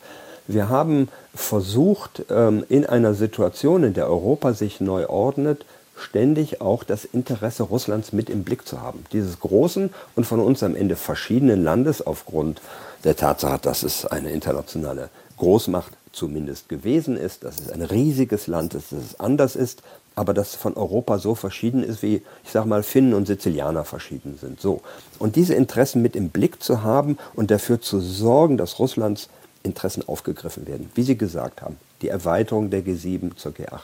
Wir 0.48 0.70
haben 0.70 1.10
versucht, 1.36 2.24
ähm, 2.30 2.66
in 2.70 2.86
einer 2.86 3.14
Situation, 3.14 3.84
in 3.84 3.94
der 3.94 4.08
Europa 4.08 4.54
sich 4.54 4.80
neu 4.80 5.08
ordnet, 5.08 5.66
ständig 5.98 6.62
auch 6.62 6.84
das 6.84 7.06
Interesse 7.06 7.64
Russlands 7.64 8.14
mit 8.14 8.30
im 8.30 8.44
Blick 8.44 8.68
zu 8.68 8.82
haben. 8.82 9.04
Dieses 9.12 9.40
großen 9.40 9.90
und 10.16 10.26
von 10.26 10.40
uns 10.40 10.64
am 10.64 10.76
Ende 10.76 10.96
verschiedenen 10.96 11.64
Landes 11.64 12.06
aufgrund 12.06 12.62
der 13.04 13.16
Tatsache, 13.16 13.60
dass 13.62 13.84
es 13.84 14.06
eine 14.06 14.32
internationale 14.32 15.10
Großmacht 15.38 15.94
zumindest 16.12 16.70
gewesen 16.70 17.18
ist, 17.18 17.44
dass 17.44 17.60
es 17.60 17.70
ein 17.70 17.82
riesiges 17.82 18.48
Land 18.48 18.74
ist, 18.74 18.92
dass 18.92 19.00
es 19.00 19.20
anders 19.20 19.56
ist 19.56 19.82
aber 20.18 20.34
das 20.34 20.56
von 20.56 20.76
Europa 20.76 21.20
so 21.20 21.36
verschieden 21.36 21.84
ist, 21.84 22.02
wie, 22.02 22.24
ich 22.44 22.52
sage 22.52 22.68
mal, 22.68 22.82
Finnen 22.82 23.14
und 23.14 23.28
Sizilianer 23.28 23.86
verschieden 23.86 24.38
sind. 24.42 24.60
So. 24.60 24.82
Und 25.20 25.36
diese 25.36 25.54
Interessen 25.54 26.02
mit 26.02 26.16
im 26.16 26.30
Blick 26.30 26.62
zu 26.64 26.82
haben 26.82 27.20
und 27.36 27.52
dafür 27.52 27.80
zu 27.82 28.00
sorgen, 28.00 28.58
dass 28.58 28.80
Russlands 28.80 29.30
Interessen 29.62 30.08
aufgegriffen 30.08 30.66
werden. 30.66 30.90
Wie 30.96 31.04
Sie 31.04 31.18
gesagt 31.18 31.62
haben, 31.62 31.78
die 32.02 32.08
Erweiterung 32.08 32.72
der 32.72 32.84
G7 32.84 33.36
zur 33.36 33.52
G8. 33.52 33.82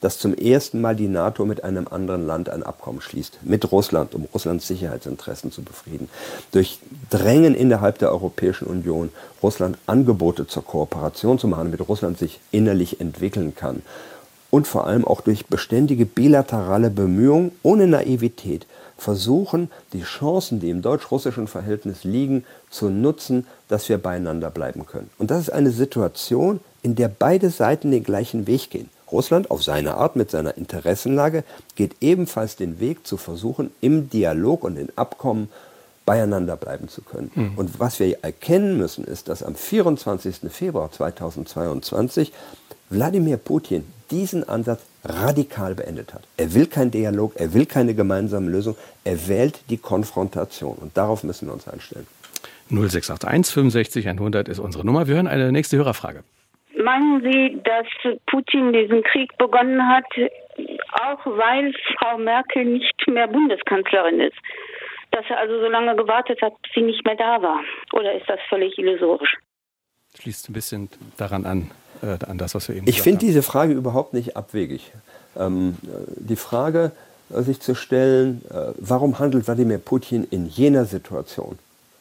Dass 0.00 0.18
zum 0.18 0.34
ersten 0.34 0.80
Mal 0.80 0.96
die 0.96 1.06
NATO 1.06 1.44
mit 1.44 1.62
einem 1.62 1.86
anderen 1.88 2.26
Land 2.26 2.48
ein 2.48 2.64
Abkommen 2.64 3.00
schließt, 3.00 3.38
mit 3.42 3.70
Russland, 3.70 4.14
um 4.14 4.26
Russlands 4.34 4.66
Sicherheitsinteressen 4.66 5.52
zu 5.52 5.62
befrieden. 5.62 6.08
Durch 6.50 6.80
Drängen 7.10 7.54
innerhalb 7.54 7.98
der 7.98 8.10
Europäischen 8.10 8.66
Union 8.66 9.10
Russland 9.40 9.78
Angebote 9.86 10.48
zur 10.48 10.64
Kooperation 10.64 11.38
zu 11.38 11.46
machen, 11.46 11.70
damit 11.70 11.88
Russland 11.88 12.18
sich 12.18 12.40
innerlich 12.50 13.00
entwickeln 13.00 13.54
kann 13.54 13.82
und 14.50 14.66
vor 14.66 14.86
allem 14.86 15.04
auch 15.04 15.20
durch 15.20 15.46
beständige 15.46 16.06
bilaterale 16.06 16.90
Bemühungen 16.90 17.52
ohne 17.62 17.86
Naivität 17.86 18.66
versuchen, 18.96 19.70
die 19.92 20.02
Chancen, 20.02 20.60
die 20.60 20.70
im 20.70 20.82
deutsch-russischen 20.82 21.48
Verhältnis 21.48 22.04
liegen, 22.04 22.44
zu 22.70 22.88
nutzen, 22.88 23.46
dass 23.68 23.88
wir 23.88 23.98
beieinander 23.98 24.50
bleiben 24.50 24.86
können. 24.86 25.10
Und 25.18 25.30
das 25.30 25.42
ist 25.42 25.50
eine 25.50 25.70
Situation, 25.70 26.60
in 26.82 26.94
der 26.94 27.08
beide 27.08 27.50
Seiten 27.50 27.90
den 27.90 28.04
gleichen 28.04 28.46
Weg 28.46 28.70
gehen. 28.70 28.88
Russland 29.12 29.50
auf 29.50 29.62
seine 29.62 29.96
Art 29.96 30.16
mit 30.16 30.30
seiner 30.30 30.56
Interessenlage 30.56 31.44
geht 31.76 31.96
ebenfalls 32.00 32.56
den 32.56 32.80
Weg 32.80 33.06
zu 33.06 33.16
versuchen, 33.16 33.70
im 33.80 34.10
Dialog 34.10 34.64
und 34.64 34.78
in 34.78 34.88
Abkommen 34.96 35.48
beieinander 36.04 36.56
bleiben 36.56 36.88
zu 36.88 37.02
können. 37.02 37.30
Mhm. 37.34 37.52
Und 37.56 37.80
was 37.80 38.00
wir 38.00 38.18
erkennen 38.22 38.78
müssen, 38.78 39.04
ist, 39.04 39.28
dass 39.28 39.42
am 39.42 39.54
24. 39.54 40.50
Februar 40.50 40.90
2022 40.90 42.32
Wladimir 42.90 43.36
Putin 43.36 43.84
diesen 44.10 44.48
Ansatz 44.48 44.86
radikal 45.04 45.74
beendet 45.74 46.14
hat. 46.14 46.22
Er 46.36 46.54
will 46.54 46.66
keinen 46.66 46.90
Dialog, 46.90 47.34
er 47.36 47.54
will 47.54 47.66
keine 47.66 47.94
gemeinsame 47.94 48.50
Lösung, 48.50 48.76
er 49.04 49.28
wählt 49.28 49.60
die 49.70 49.78
Konfrontation 49.78 50.76
und 50.76 50.96
darauf 50.96 51.24
müssen 51.24 51.46
wir 51.48 51.54
uns 51.54 51.68
einstellen. 51.68 52.06
0681 52.70 53.54
65 53.54 54.08
100 54.08 54.48
ist 54.48 54.58
unsere 54.58 54.84
Nummer. 54.84 55.06
Wir 55.06 55.14
hören 55.14 55.28
eine 55.28 55.52
nächste 55.52 55.76
Hörerfrage. 55.76 56.24
Meinen 56.82 57.22
Sie, 57.22 57.60
dass 57.64 57.86
Putin 58.26 58.72
diesen 58.72 59.02
Krieg 59.02 59.36
begonnen 59.38 59.80
hat, 59.88 60.04
auch 60.92 61.24
weil 61.26 61.72
Frau 61.98 62.18
Merkel 62.18 62.64
nicht 62.64 63.08
mehr 63.08 63.28
Bundeskanzlerin 63.28 64.20
ist? 64.20 64.36
Dass 65.12 65.24
er 65.28 65.38
also 65.38 65.58
so 65.60 65.68
lange 65.68 65.96
gewartet 65.96 66.42
hat, 66.42 66.60
bis 66.62 66.72
sie 66.74 66.82
nicht 66.82 67.04
mehr 67.04 67.16
da 67.16 67.40
war? 67.40 67.60
Oder 67.92 68.14
ist 68.14 68.28
das 68.28 68.40
völlig 68.48 68.76
illusorisch? 68.78 69.36
Schließt 70.20 70.48
ein 70.48 70.52
bisschen 70.52 70.90
daran 71.16 71.46
an, 71.46 71.70
äh, 72.02 72.24
an 72.24 72.38
das, 72.38 72.54
was 72.54 72.68
wir 72.68 72.76
eben 72.76 72.88
Ich 72.88 73.02
finde 73.02 73.20
diese 73.20 73.42
Frage 73.42 73.72
überhaupt 73.72 74.14
nicht 74.14 74.36
abwegig. 74.36 74.92
Ähm, 75.38 75.76
die 76.16 76.36
Frage, 76.36 76.92
äh, 77.30 77.42
sich 77.42 77.60
zu 77.60 77.74
stellen, 77.74 78.42
äh, 78.50 78.72
warum 78.78 79.18
handelt 79.18 79.46
Wladimir 79.46 79.78
Putin 79.78 80.26
in 80.30 80.48
jener 80.48 80.84
Situation 80.84 81.58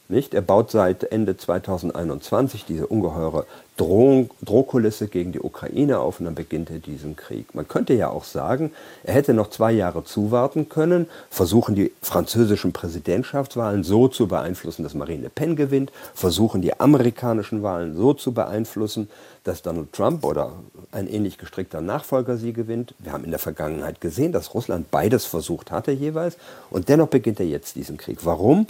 Nicht? 0.08 0.36
Er 0.36 0.42
baut 0.42 0.70
seit 0.70 1.04
Ende 1.04 1.36
2021 1.36 2.66
diese 2.66 2.86
ungeheure 2.86 3.48
Drohung, 3.76 4.30
Drohkulisse 4.42 5.08
gegen 5.08 5.32
die 5.32 5.42
Ukraine 5.42 6.00
auf 6.00 6.20
und 6.20 6.26
dann 6.26 6.36
beginnt 6.36 6.70
er 6.70 6.78
diesen 6.78 7.16
Krieg. 7.16 7.56
Man 7.56 7.68
könnte 7.68 7.94
ja 7.94 8.10
auch 8.10 8.24
sagen, 8.24 8.72
er 9.04 9.16
hätte 9.16 9.34
noch 9.34 9.50
zwei 9.50 9.72
Jahre 9.72 10.04
zuwarten 10.04 10.70
können, 10.70 11.08
versuchen 11.30 11.74
die 11.74 11.92
französischen 12.02 12.72
Präsidentschaftswahlen 12.72 13.84
so 13.84 14.08
zu 14.08 14.28
beeinflussen, 14.28 14.84
dass 14.84 14.94
Marine 14.94 15.24
Le 15.24 15.30
Pen 15.30 15.56
gewinnt, 15.56 15.92
versuchen 16.14 16.62
die 16.62 16.80
amerikanischen 16.80 17.64
Wahlen 17.64 17.96
so 17.96 18.14
zu 18.14 18.32
beeinflussen, 18.32 19.10
dass 19.44 19.64
Donald 19.64 19.92
Trump 19.92 20.24
oder 20.24 20.54
ein 20.92 21.08
ähnlich 21.08 21.38
gestrickter 21.40 21.82
Nachfolger 21.82 22.38
sie 22.38 22.54
gewinnt. 22.54 22.94
Wir 23.00 23.12
haben 23.12 23.26
in 23.26 23.32
der 23.32 23.40
Vergangenheit 23.40 24.00
gesehen, 24.02 24.32
dass 24.32 24.54
Russland 24.54 24.92
beides 24.92 25.26
versucht 25.26 25.72
hatte 25.72 25.92
jeweils 25.92 26.38
und 26.70 26.90
dennoch 26.90 27.08
beginnt 27.08 27.40
er 27.40 27.48
jetzt 27.48 27.76
diesen 27.76 27.98
Krieg. 27.98 28.20
Warum? 28.24 28.68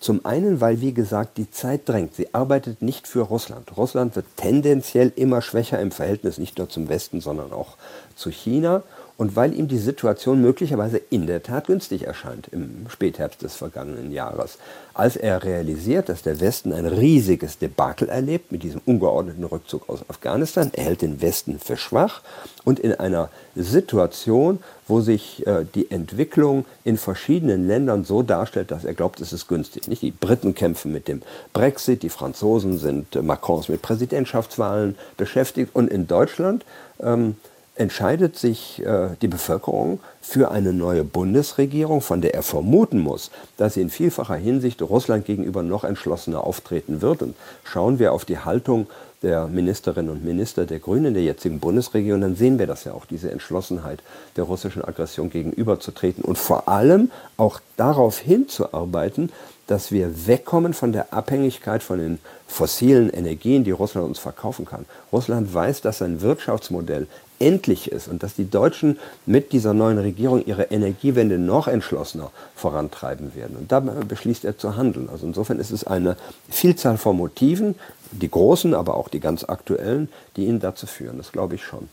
Zum 0.00 0.24
einen, 0.24 0.60
weil, 0.60 0.80
wie 0.80 0.94
gesagt, 0.94 1.38
die 1.38 1.50
Zeit 1.50 1.88
drängt. 1.88 2.14
Sie 2.14 2.32
arbeitet 2.32 2.82
nicht 2.82 3.08
für 3.08 3.22
Russland. 3.22 3.76
Russland 3.76 4.14
wird 4.14 4.26
tendenziell 4.36 5.12
immer 5.16 5.42
schwächer 5.42 5.80
im 5.80 5.90
Verhältnis 5.90 6.38
nicht 6.38 6.58
nur 6.58 6.68
zum 6.68 6.88
Westen, 6.88 7.20
sondern 7.20 7.52
auch 7.52 7.76
zu 8.14 8.30
China 8.30 8.84
und 9.18 9.34
weil 9.34 9.52
ihm 9.52 9.66
die 9.66 9.78
Situation 9.78 10.40
möglicherweise 10.40 10.98
in 11.10 11.26
der 11.26 11.42
Tat 11.42 11.66
günstig 11.66 12.04
erscheint 12.04 12.48
im 12.52 12.86
Spätherbst 12.88 13.42
des 13.42 13.56
vergangenen 13.56 14.12
Jahres, 14.12 14.58
als 14.94 15.16
er 15.16 15.42
realisiert, 15.42 16.08
dass 16.08 16.22
der 16.22 16.40
Westen 16.40 16.72
ein 16.72 16.86
riesiges 16.86 17.58
Debakel 17.58 18.08
erlebt 18.08 18.52
mit 18.52 18.62
diesem 18.62 18.80
ungeordneten 18.86 19.42
Rückzug 19.42 19.88
aus 19.88 20.08
Afghanistan, 20.08 20.70
er 20.72 20.84
hält 20.84 21.02
den 21.02 21.20
Westen 21.20 21.58
für 21.58 21.76
schwach 21.76 22.22
und 22.64 22.78
in 22.78 22.94
einer 22.94 23.28
Situation, 23.56 24.60
wo 24.86 25.00
sich 25.00 25.44
äh, 25.48 25.66
die 25.74 25.90
Entwicklung 25.90 26.64
in 26.84 26.96
verschiedenen 26.96 27.66
Ländern 27.66 28.04
so 28.04 28.22
darstellt, 28.22 28.70
dass 28.70 28.84
er 28.84 28.94
glaubt, 28.94 29.20
es 29.20 29.32
ist 29.32 29.48
günstig. 29.48 29.88
Nicht? 29.88 30.02
Die 30.02 30.12
Briten 30.12 30.54
kämpfen 30.54 30.92
mit 30.92 31.08
dem 31.08 31.22
Brexit, 31.52 32.04
die 32.04 32.08
Franzosen 32.08 32.78
sind 32.78 33.16
äh, 33.16 33.22
Macrons 33.22 33.68
mit 33.68 33.82
Präsidentschaftswahlen 33.82 34.96
beschäftigt 35.16 35.74
und 35.74 35.90
in 35.90 36.06
Deutschland 36.06 36.64
ähm, 37.00 37.36
entscheidet 37.78 38.36
sich 38.36 38.84
äh, 38.84 39.10
die 39.22 39.28
Bevölkerung 39.28 40.00
für 40.20 40.50
eine 40.50 40.72
neue 40.72 41.04
Bundesregierung, 41.04 42.00
von 42.00 42.20
der 42.20 42.34
er 42.34 42.42
vermuten 42.42 42.98
muss, 42.98 43.30
dass 43.56 43.74
sie 43.74 43.80
in 43.80 43.90
vielfacher 43.90 44.34
Hinsicht 44.34 44.82
Russland 44.82 45.24
gegenüber 45.24 45.62
noch 45.62 45.84
entschlossener 45.84 46.44
auftreten 46.44 47.00
wird. 47.02 47.22
Und 47.22 47.36
schauen 47.64 47.98
wir 47.98 48.12
auf 48.12 48.24
die 48.24 48.38
Haltung 48.38 48.88
der 49.22 49.46
Ministerinnen 49.46 50.10
und 50.10 50.24
Minister 50.24 50.64
der 50.64 50.78
Grünen 50.78 51.14
der 51.14 51.22
jetzigen 51.22 51.58
Bundesregierung, 51.58 52.20
dann 52.20 52.36
sehen 52.36 52.58
wir 52.58 52.66
das 52.66 52.84
ja 52.84 52.92
auch, 52.92 53.04
diese 53.04 53.30
Entschlossenheit 53.30 54.00
der 54.36 54.44
russischen 54.44 54.84
Aggression 54.84 55.30
gegenüberzutreten 55.30 56.24
und 56.24 56.38
vor 56.38 56.68
allem 56.68 57.10
auch 57.36 57.60
darauf 57.76 58.18
hinzuarbeiten, 58.18 59.32
dass 59.66 59.92
wir 59.92 60.26
wegkommen 60.26 60.72
von 60.72 60.92
der 60.92 61.12
Abhängigkeit 61.12 61.82
von 61.82 61.98
den 61.98 62.18
fossilen 62.46 63.10
Energien, 63.10 63.64
die 63.64 63.70
Russland 63.70 64.06
uns 64.06 64.18
verkaufen 64.18 64.64
kann. 64.64 64.86
Russland 65.12 65.52
weiß, 65.52 65.82
dass 65.82 65.98
sein 65.98 66.22
Wirtschaftsmodell 66.22 67.06
endlich 67.38 67.90
ist 67.90 68.08
und 68.08 68.22
dass 68.22 68.34
die 68.34 68.50
Deutschen 68.50 68.98
mit 69.26 69.52
dieser 69.52 69.74
neuen 69.74 69.98
Regierung 69.98 70.44
ihre 70.44 70.64
Energiewende 70.64 71.38
noch 71.38 71.68
entschlossener 71.68 72.30
vorantreiben 72.54 73.34
werden. 73.34 73.56
Und 73.56 73.72
da 73.72 73.80
beschließt 73.80 74.44
er 74.44 74.58
zu 74.58 74.76
handeln. 74.76 75.08
Also 75.10 75.26
insofern 75.26 75.58
ist 75.58 75.70
es 75.70 75.86
eine 75.86 76.16
Vielzahl 76.50 76.98
von 76.98 77.16
Motiven, 77.16 77.74
die 78.10 78.30
großen, 78.30 78.74
aber 78.74 78.96
auch 78.96 79.08
die 79.08 79.20
ganz 79.20 79.44
aktuellen, 79.44 80.08
die 80.36 80.46
ihn 80.46 80.60
dazu 80.60 80.86
führen. 80.86 81.18
Das 81.18 81.32
glaube 81.32 81.54
ich 81.54 81.64
schon. 81.64 81.88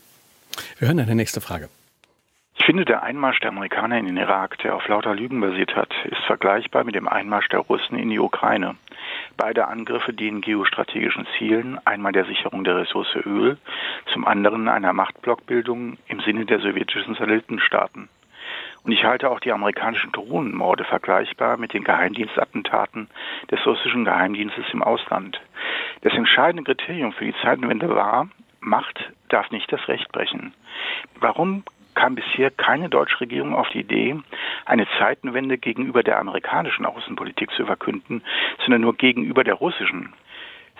Wir 0.78 0.88
hören 0.88 1.00
eine 1.00 1.14
nächste 1.14 1.40
Frage. 1.40 1.68
Ich 2.58 2.64
finde, 2.64 2.84
der 2.84 3.02
Einmarsch 3.02 3.38
der 3.40 3.50
Amerikaner 3.50 3.98
in 3.98 4.06
den 4.06 4.16
Irak, 4.16 4.58
der 4.58 4.74
auf 4.74 4.88
lauter 4.88 5.14
Lügen 5.14 5.40
basiert 5.40 5.76
hat, 5.76 5.90
ist 6.04 6.22
vergleichbar 6.26 6.84
mit 6.84 6.94
dem 6.94 7.06
Einmarsch 7.06 7.48
der 7.48 7.60
Russen 7.60 7.98
in 7.98 8.08
die 8.08 8.18
Ukraine. 8.18 8.76
Beide 9.36 9.68
Angriffe 9.68 10.12
dienen 10.12 10.40
geostrategischen 10.40 11.26
Zielen, 11.36 11.78
einmal 11.84 12.12
der 12.12 12.24
Sicherung 12.24 12.64
der 12.64 12.76
Ressource 12.76 13.14
Öl, 13.24 13.58
zum 14.12 14.26
anderen 14.26 14.68
einer 14.68 14.92
Machtblockbildung 14.92 15.98
im 16.08 16.20
Sinne 16.20 16.46
der 16.46 16.60
sowjetischen 16.60 17.14
Satellitenstaaten. 17.14 18.08
Und 18.84 18.92
ich 18.92 19.04
halte 19.04 19.30
auch 19.30 19.40
die 19.40 19.52
amerikanischen 19.52 20.12
Drohnenmorde 20.12 20.84
vergleichbar 20.84 21.56
mit 21.56 21.72
den 21.72 21.84
Geheimdienstattentaten 21.84 23.08
des 23.50 23.64
russischen 23.66 24.04
Geheimdienstes 24.04 24.64
im 24.72 24.82
Ausland. 24.82 25.40
Das 26.02 26.14
entscheidende 26.14 26.62
Kriterium 26.62 27.12
für 27.12 27.24
die 27.24 27.34
Zeitenwende 27.42 27.88
war, 27.88 28.28
Macht 28.66 29.12
darf 29.28 29.52
nicht 29.52 29.70
das 29.70 29.86
Recht 29.86 30.10
brechen. 30.10 30.52
Warum 31.20 31.62
kam 31.96 32.14
bisher 32.14 32.52
keine 32.52 32.88
deutsche 32.88 33.20
Regierung 33.20 33.54
auf 33.56 33.68
die 33.70 33.80
Idee, 33.80 34.16
eine 34.64 34.86
Zeitenwende 34.98 35.58
gegenüber 35.58 36.04
der 36.04 36.18
amerikanischen 36.18 36.86
Außenpolitik 36.86 37.50
zu 37.52 37.66
verkünden, 37.66 38.22
sondern 38.58 38.82
nur 38.82 38.96
gegenüber 38.96 39.42
der 39.42 39.54
russischen. 39.54 40.12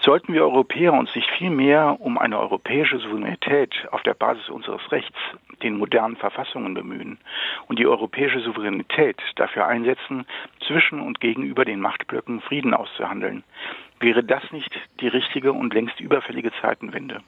Sollten 0.03 0.35
wir 0.35 0.45
Europäer 0.45 0.93
uns 0.93 1.15
nicht 1.15 1.31
viel 1.31 1.49
mehr 1.49 1.97
um 2.01 2.19
eine 2.19 2.39
europäische 2.39 2.99
Souveränität 2.99 3.73
auf 3.93 4.03
der 4.03 4.13
Basis 4.13 4.49
unseres 4.51 4.93
Rechts, 4.93 5.17
den 5.63 5.79
modernen 5.79 6.17
Verfassungen 6.17 6.75
bemühen 6.75 7.19
und 7.67 7.79
die 7.79 7.87
europäische 7.87 8.41
Souveränität 8.41 9.17
dafür 9.37 9.67
einsetzen, 9.67 10.27
zwischen 10.67 11.01
und 11.01 11.21
gegenüber 11.21 11.65
den 11.65 11.81
Machtblöcken 11.81 12.43
Frieden 12.43 12.75
auszuhandeln, 12.75 13.43
wäre 13.99 14.23
das 14.23 14.43
nicht 14.53 14.71
die 15.01 15.09
richtige 15.09 15.55
und 15.55 15.73
längst 15.73 15.99
überfällige 15.99 16.53
Zeitenwende? 16.61 17.23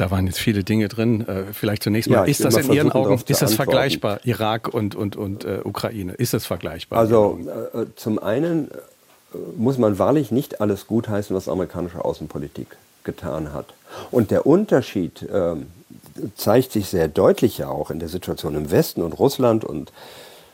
Da 0.00 0.10
waren 0.10 0.26
jetzt 0.26 0.38
viele 0.38 0.64
Dinge 0.64 0.88
drin. 0.88 1.28
Äh, 1.28 1.52
vielleicht 1.52 1.82
zunächst 1.82 2.08
mal, 2.08 2.16
ja, 2.16 2.24
ist 2.24 2.42
das 2.42 2.56
in 2.56 2.72
Ihren 2.72 2.90
Augen, 2.90 3.20
ist 3.26 3.42
das 3.42 3.52
vergleichbar, 3.52 4.20
Irak 4.24 4.72
und, 4.72 4.94
und, 4.94 5.14
und 5.14 5.44
äh, 5.44 5.60
Ukraine? 5.62 6.14
Ist 6.14 6.32
das 6.32 6.46
vergleichbar? 6.46 6.98
Also 6.98 7.38
äh, 7.74 7.84
zum 7.96 8.18
einen 8.18 8.70
äh, 8.70 9.36
muss 9.58 9.76
man 9.76 9.98
wahrlich 9.98 10.30
nicht 10.30 10.62
alles 10.62 10.86
gutheißen, 10.86 11.36
was 11.36 11.50
amerikanische 11.50 12.02
Außenpolitik 12.02 12.78
getan 13.04 13.52
hat. 13.52 13.74
Und 14.10 14.30
der 14.30 14.46
Unterschied 14.46 15.20
äh, 15.20 15.56
zeigt 16.34 16.72
sich 16.72 16.88
sehr 16.88 17.08
deutlich 17.08 17.58
ja 17.58 17.68
auch 17.68 17.90
in 17.90 17.98
der 17.98 18.08
Situation 18.08 18.54
im 18.54 18.70
Westen 18.70 19.02
und 19.02 19.12
Russland 19.12 19.66
und 19.66 19.92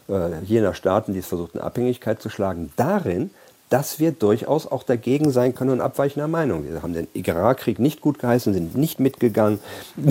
äh, 0.09 0.43
jener 0.45 0.75
Staaten, 0.75 1.13
die 1.13 1.21
es 1.21 1.27
versuchten, 1.27 1.61
Abhängigkeit 1.61 2.21
zu 2.21 2.31
schlagen, 2.31 2.73
darin, 2.75 3.31
dass 3.69 3.99
wir 3.99 4.12
durchaus 4.12 4.67
auch 4.67 4.83
dagegen 4.83 5.31
sein 5.31 5.55
können 5.55 5.71
und 5.71 5.81
abweichender 5.81 6.29
Meinung. 6.29 6.69
Wir 6.69 6.83
haben 6.83 6.93
den 6.93 7.09
Irakkrieg 7.14 7.79
nicht 7.79 8.01
gut 8.01 8.19
geheißen, 8.19 8.53
sind 8.53 8.77
nicht 8.77 9.01
mitgegangen. 9.01 9.59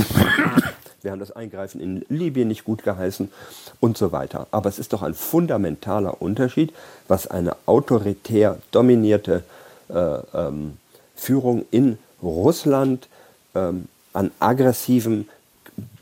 Wir 1.02 1.12
haben 1.12 1.20
das 1.20 1.32
Eingreifen 1.32 1.80
in 1.82 2.04
Libyen 2.10 2.48
nicht 2.48 2.64
gut 2.64 2.82
geheißen 2.82 3.32
und 3.80 3.96
so 3.96 4.12
weiter. 4.12 4.48
Aber 4.50 4.70
es 4.70 4.80
ist 4.80 4.92
doch 4.92 5.04
ein 5.04 5.14
fundamentaler 5.14 6.20
Unterschied, 6.20 6.74
was 7.08 7.28
eine 7.28 7.56
autoritär 7.68 8.58
dominierte 8.72 9.44
äh, 9.90 10.18
ähm, 10.34 10.78
Führung 11.16 11.64
in 11.70 12.00
Russland 12.24 13.08
ähm, 13.54 13.86
an 14.14 14.32
aggressivem, 14.40 15.30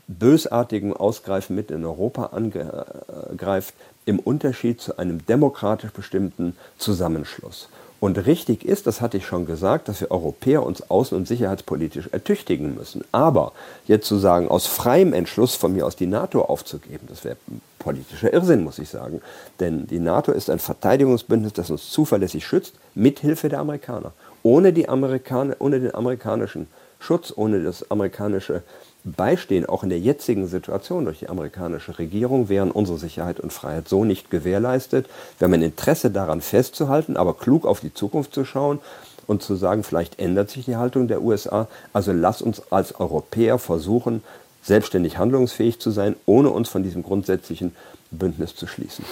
bösartigem 0.08 0.94
Ausgreifen 0.94 1.54
mit 1.54 1.70
in 1.70 1.84
Europa 1.84 2.30
angreift, 2.32 3.74
im 4.06 4.18
Unterschied 4.18 4.80
zu 4.80 4.98
einem 4.98 5.24
demokratisch 5.26 5.92
bestimmten 5.92 6.56
Zusammenschluss. 6.78 7.68
Und 8.04 8.26
richtig 8.26 8.66
ist, 8.66 8.86
das 8.86 9.00
hatte 9.00 9.16
ich 9.16 9.24
schon 9.24 9.46
gesagt, 9.46 9.88
dass 9.88 10.02
wir 10.02 10.10
Europäer 10.10 10.62
uns 10.62 10.82
außen- 10.90 11.14
und 11.14 11.26
sicherheitspolitisch 11.26 12.08
ertüchtigen 12.12 12.74
müssen. 12.74 13.02
Aber 13.12 13.52
jetzt 13.86 14.06
zu 14.06 14.18
sagen, 14.18 14.48
aus 14.48 14.66
freiem 14.66 15.14
Entschluss 15.14 15.54
von 15.54 15.72
mir 15.72 15.86
aus 15.86 15.96
die 15.96 16.06
NATO 16.06 16.42
aufzugeben, 16.42 17.06
das 17.08 17.24
wäre 17.24 17.38
politischer 17.78 18.30
Irrsinn, 18.30 18.62
muss 18.62 18.78
ich 18.78 18.90
sagen. 18.90 19.22
Denn 19.58 19.86
die 19.86 20.00
NATO 20.00 20.32
ist 20.32 20.50
ein 20.50 20.58
Verteidigungsbündnis, 20.58 21.54
das 21.54 21.70
uns 21.70 21.90
zuverlässig 21.90 22.46
schützt, 22.46 22.74
mithilfe 22.94 23.48
der 23.48 23.60
Amerikaner. 23.60 24.12
Ohne, 24.42 24.74
die 24.74 24.86
Amerikaner, 24.86 25.56
ohne 25.58 25.80
den 25.80 25.94
amerikanischen 25.94 26.66
Schutz, 27.00 27.32
ohne 27.34 27.62
das 27.62 27.90
amerikanische 27.90 28.62
Beistehen, 29.04 29.66
auch 29.66 29.82
in 29.82 29.90
der 29.90 30.00
jetzigen 30.00 30.46
Situation 30.46 31.04
durch 31.04 31.18
die 31.18 31.28
amerikanische 31.28 31.98
Regierung, 31.98 32.48
wären 32.48 32.70
unsere 32.70 32.98
Sicherheit 32.98 33.38
und 33.38 33.52
Freiheit 33.52 33.86
so 33.86 34.04
nicht 34.04 34.30
gewährleistet. 34.30 35.06
Wir 35.38 35.44
haben 35.44 35.52
ein 35.52 35.62
Interesse 35.62 36.10
daran 36.10 36.40
festzuhalten, 36.40 37.18
aber 37.18 37.34
klug 37.34 37.66
auf 37.66 37.80
die 37.80 37.92
Zukunft 37.92 38.32
zu 38.32 38.46
schauen 38.46 38.78
und 39.26 39.42
zu 39.42 39.56
sagen, 39.56 39.84
vielleicht 39.84 40.18
ändert 40.18 40.48
sich 40.48 40.64
die 40.64 40.76
Haltung 40.76 41.06
der 41.06 41.22
USA. 41.22 41.68
Also 41.92 42.12
lass 42.12 42.40
uns 42.40 42.62
als 42.72 42.98
Europäer 42.98 43.58
versuchen, 43.58 44.22
selbstständig 44.62 45.18
handlungsfähig 45.18 45.78
zu 45.78 45.90
sein, 45.90 46.16
ohne 46.24 46.48
uns 46.48 46.70
von 46.70 46.82
diesem 46.82 47.02
grundsätzlichen 47.02 47.76
Bündnis 48.10 48.56
zu 48.56 48.66
schließen. 48.66 49.04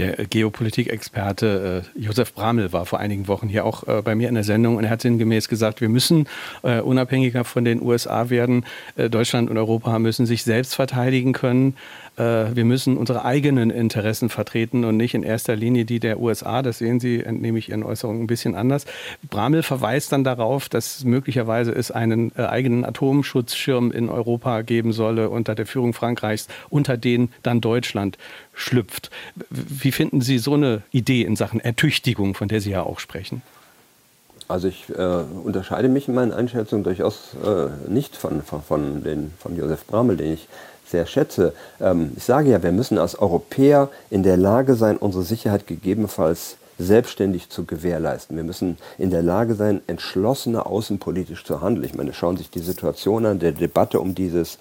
Der 0.00 0.24
Geopolitikexperte 0.24 1.84
äh, 1.94 2.00
Josef 2.00 2.32
Bramel 2.32 2.72
war 2.72 2.86
vor 2.86 3.00
einigen 3.00 3.28
Wochen 3.28 3.48
hier 3.48 3.66
auch 3.66 3.86
äh, 3.86 4.00
bei 4.00 4.14
mir 4.14 4.30
in 4.30 4.34
der 4.34 4.44
Sendung 4.44 4.76
und 4.76 4.84
er 4.84 4.90
hat 4.90 5.02
sinngemäß 5.02 5.46
gesagt, 5.46 5.82
wir 5.82 5.90
müssen 5.90 6.26
äh, 6.62 6.80
unabhängiger 6.80 7.44
von 7.44 7.66
den 7.66 7.82
USA 7.82 8.30
werden. 8.30 8.64
Äh, 8.96 9.10
Deutschland 9.10 9.50
und 9.50 9.58
Europa 9.58 9.98
müssen 9.98 10.24
sich 10.24 10.42
selbst 10.42 10.74
verteidigen 10.74 11.34
können. 11.34 11.76
Äh, 12.20 12.54
wir 12.54 12.64
müssen 12.64 12.98
unsere 12.98 13.24
eigenen 13.24 13.70
Interessen 13.70 14.28
vertreten 14.28 14.84
und 14.84 14.96
nicht 14.96 15.14
in 15.14 15.22
erster 15.22 15.56
Linie 15.56 15.86
die 15.86 16.00
der 16.00 16.20
USA. 16.20 16.60
Das 16.60 16.78
sehen 16.78 17.00
Sie, 17.00 17.22
entnehme 17.22 17.58
ich 17.58 17.70
Ihren 17.70 17.82
Äußerungen 17.82 18.24
ein 18.24 18.26
bisschen 18.26 18.54
anders. 18.54 18.84
Bramel 19.28 19.62
verweist 19.62 20.12
dann 20.12 20.22
darauf, 20.22 20.68
dass 20.68 21.04
möglicherweise 21.04 21.72
es 21.72 21.90
einen 21.90 22.32
äh, 22.36 22.42
eigenen 22.42 22.84
Atomschutzschirm 22.84 23.90
in 23.90 24.10
Europa 24.10 24.60
geben 24.62 24.92
solle 24.92 25.30
unter 25.30 25.54
der 25.54 25.66
Führung 25.66 25.94
Frankreichs, 25.94 26.48
unter 26.68 26.98
den 26.98 27.30
dann 27.42 27.62
Deutschland 27.62 28.18
schlüpft. 28.52 29.10
Wie 29.48 29.92
finden 29.92 30.20
Sie 30.20 30.38
so 30.38 30.54
eine 30.54 30.82
Idee 30.90 31.22
in 31.22 31.36
Sachen 31.36 31.60
Ertüchtigung, 31.60 32.34
von 32.34 32.48
der 32.48 32.60
Sie 32.60 32.70
ja 32.70 32.82
auch 32.82 33.00
sprechen? 33.00 33.40
Also 34.48 34.66
ich 34.66 34.90
äh, 34.90 35.22
unterscheide 35.44 35.88
mich 35.88 36.08
in 36.08 36.14
meinen 36.14 36.32
Einschätzungen 36.32 36.82
durchaus 36.82 37.36
äh, 37.44 37.68
nicht 37.88 38.16
von, 38.16 38.42
von, 38.42 38.62
von, 38.62 39.04
den, 39.04 39.32
von 39.38 39.56
Josef 39.56 39.86
Bramel, 39.86 40.16
den 40.16 40.34
ich 40.34 40.48
sehr 40.90 41.06
schätze. 41.06 41.52
Ähm, 41.80 42.12
ich 42.16 42.24
sage 42.24 42.50
ja, 42.50 42.62
wir 42.62 42.72
müssen 42.72 42.98
als 42.98 43.18
Europäer 43.18 43.88
in 44.10 44.22
der 44.22 44.36
Lage 44.36 44.74
sein, 44.74 44.96
unsere 44.96 45.24
Sicherheit 45.24 45.66
gegebenenfalls 45.66 46.56
selbstständig 46.78 47.50
zu 47.50 47.64
gewährleisten. 47.64 48.36
Wir 48.36 48.44
müssen 48.44 48.78
in 48.98 49.10
der 49.10 49.22
Lage 49.22 49.54
sein, 49.54 49.82
entschlossener 49.86 50.66
außenpolitisch 50.66 51.44
zu 51.44 51.60
handeln. 51.60 51.84
Ich 51.84 51.94
meine, 51.94 52.12
schauen 52.12 52.36
Sie 52.36 52.42
sich 52.42 52.50
die 52.50 52.60
Situation 52.60 53.26
an, 53.26 53.38
der 53.38 53.52
Debatte 53.52 54.00
um 54.00 54.14
dieses 54.14 54.58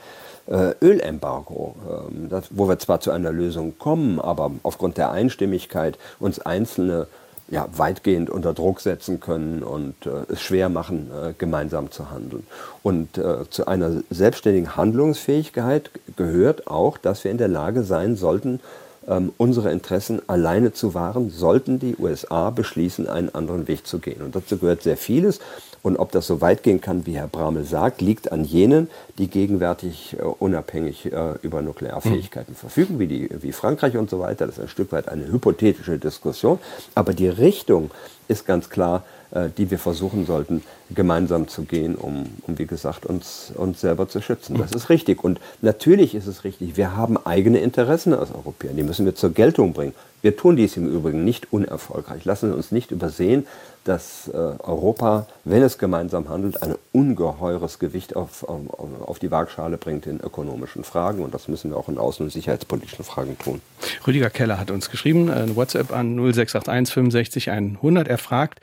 äh, 0.47 0.73
Ölembargo, 0.81 1.75
äh, 1.87 2.27
das, 2.29 2.45
wo 2.49 2.67
wir 2.67 2.79
zwar 2.79 2.99
zu 2.99 3.11
einer 3.11 3.31
Lösung 3.31 3.77
kommen, 3.77 4.19
aber 4.19 4.51
aufgrund 4.63 4.97
der 4.97 5.11
Einstimmigkeit 5.11 5.97
uns 6.19 6.39
einzelne 6.39 7.07
ja, 7.51 7.67
weitgehend 7.75 8.29
unter 8.29 8.53
Druck 8.53 8.81
setzen 8.81 9.19
können 9.19 9.63
und 9.63 10.05
äh, 10.05 10.31
es 10.31 10.41
schwer 10.41 10.69
machen, 10.69 11.09
äh, 11.11 11.33
gemeinsam 11.37 11.91
zu 11.91 12.11
handeln. 12.11 12.45
Und 12.83 13.17
äh, 13.17 13.49
zu 13.49 13.67
einer 13.67 14.03
selbstständigen 14.09 14.75
Handlungsfähigkeit 14.75 15.89
gehört 16.15 16.67
auch, 16.67 16.97
dass 16.97 17.23
wir 17.23 17.31
in 17.31 17.37
der 17.37 17.47
Lage 17.47 17.83
sein 17.83 18.15
sollten, 18.15 18.59
ähm, 19.07 19.33
unsere 19.37 19.71
Interessen 19.71 20.21
alleine 20.27 20.73
zu 20.73 20.93
wahren, 20.93 21.31
sollten 21.31 21.79
die 21.79 21.95
USA 21.97 22.51
beschließen, 22.51 23.07
einen 23.07 23.33
anderen 23.33 23.67
Weg 23.67 23.87
zu 23.87 23.99
gehen. 23.99 24.21
Und 24.21 24.35
dazu 24.35 24.57
gehört 24.57 24.83
sehr 24.83 24.97
vieles. 24.97 25.39
Und 25.81 25.97
ob 25.97 26.11
das 26.11 26.27
so 26.27 26.41
weit 26.41 26.63
gehen 26.63 26.81
kann, 26.81 27.05
wie 27.05 27.15
Herr 27.17 27.27
Bramel 27.27 27.63
sagt, 27.63 28.01
liegt 28.01 28.31
an 28.31 28.43
jenen, 28.43 28.89
die 29.17 29.27
gegenwärtig 29.27 30.17
äh, 30.19 30.23
unabhängig 30.23 31.11
äh, 31.11 31.33
über 31.41 31.61
Nuklearfähigkeiten 31.61 32.53
mhm. 32.53 32.57
verfügen, 32.57 32.99
wie, 32.99 33.07
die, 33.07 33.29
wie 33.41 33.51
Frankreich 33.51 33.97
und 33.97 34.09
so 34.09 34.19
weiter. 34.19 34.45
Das 34.45 34.57
ist 34.57 34.63
ein 34.63 34.69
Stück 34.69 34.91
weit 34.91 35.07
eine 35.07 35.31
hypothetische 35.31 35.97
Diskussion. 35.97 36.59
Aber 36.95 37.13
die 37.13 37.29
Richtung 37.29 37.91
ist 38.27 38.45
ganz 38.45 38.69
klar, 38.69 39.03
äh, 39.31 39.49
die 39.55 39.69
wir 39.69 39.77
versuchen 39.77 40.25
sollten, 40.25 40.63
gemeinsam 40.89 41.47
zu 41.47 41.63
gehen, 41.63 41.95
um, 41.95 42.25
um 42.47 42.57
wie 42.57 42.65
gesagt, 42.65 43.05
uns, 43.05 43.51
uns 43.55 43.79
selber 43.79 44.07
zu 44.07 44.21
schützen. 44.21 44.57
Das 44.57 44.71
ist 44.71 44.89
richtig. 44.89 45.23
Und 45.23 45.39
natürlich 45.61 46.15
ist 46.15 46.25
es 46.25 46.43
richtig, 46.43 46.77
wir 46.77 46.95
haben 46.95 47.15
eigene 47.25 47.59
Interessen 47.59 48.13
als 48.13 48.31
Europäer. 48.33 48.73
Die 48.73 48.81
müssen 48.81 49.05
wir 49.05 49.13
zur 49.13 49.31
Geltung 49.31 49.73
bringen. 49.73 49.93
Wir 50.21 50.35
tun 50.35 50.55
dies 50.55 50.77
im 50.77 50.87
Übrigen 50.87 51.23
nicht 51.23 51.53
unerfolgreich. 51.53 52.25
Lassen 52.25 52.49
Sie 52.49 52.55
uns 52.55 52.71
nicht 52.71 52.91
übersehen, 52.91 53.45
dass 53.85 54.27
äh, 54.27 54.37
Europa, 54.37 55.27
wenn 55.45 55.63
es 55.63 55.77
gemeinsam 55.77 56.29
handelt, 56.29 56.61
ein 56.61 56.75
ungeheures 56.91 57.79
Gewicht 57.79 58.15
auf, 58.15 58.47
auf, 58.47 59.19
die 59.19 59.31
Waagschale 59.31 59.77
bringt 59.77 60.05
in 60.05 60.19
ökonomischen 60.19 60.83
Fragen. 60.83 61.23
Und 61.23 61.33
das 61.33 61.47
müssen 61.47 61.71
wir 61.71 61.77
auch 61.77 61.89
in 61.89 61.97
außen- 61.97 62.21
und 62.21 62.31
sicherheitspolitischen 62.31 63.03
Fragen 63.05 63.37
tun. 63.37 63.61
Rüdiger 64.05 64.29
Keller 64.29 64.59
hat 64.59 64.71
uns 64.71 64.89
geschrieben, 64.89 65.29
ein 65.29 65.55
WhatsApp 65.55 65.91
an 65.91 66.15
0681 66.15 66.93
65 66.93 67.51
100. 67.51 68.07
Er 68.07 68.17
fragt, 68.17 68.59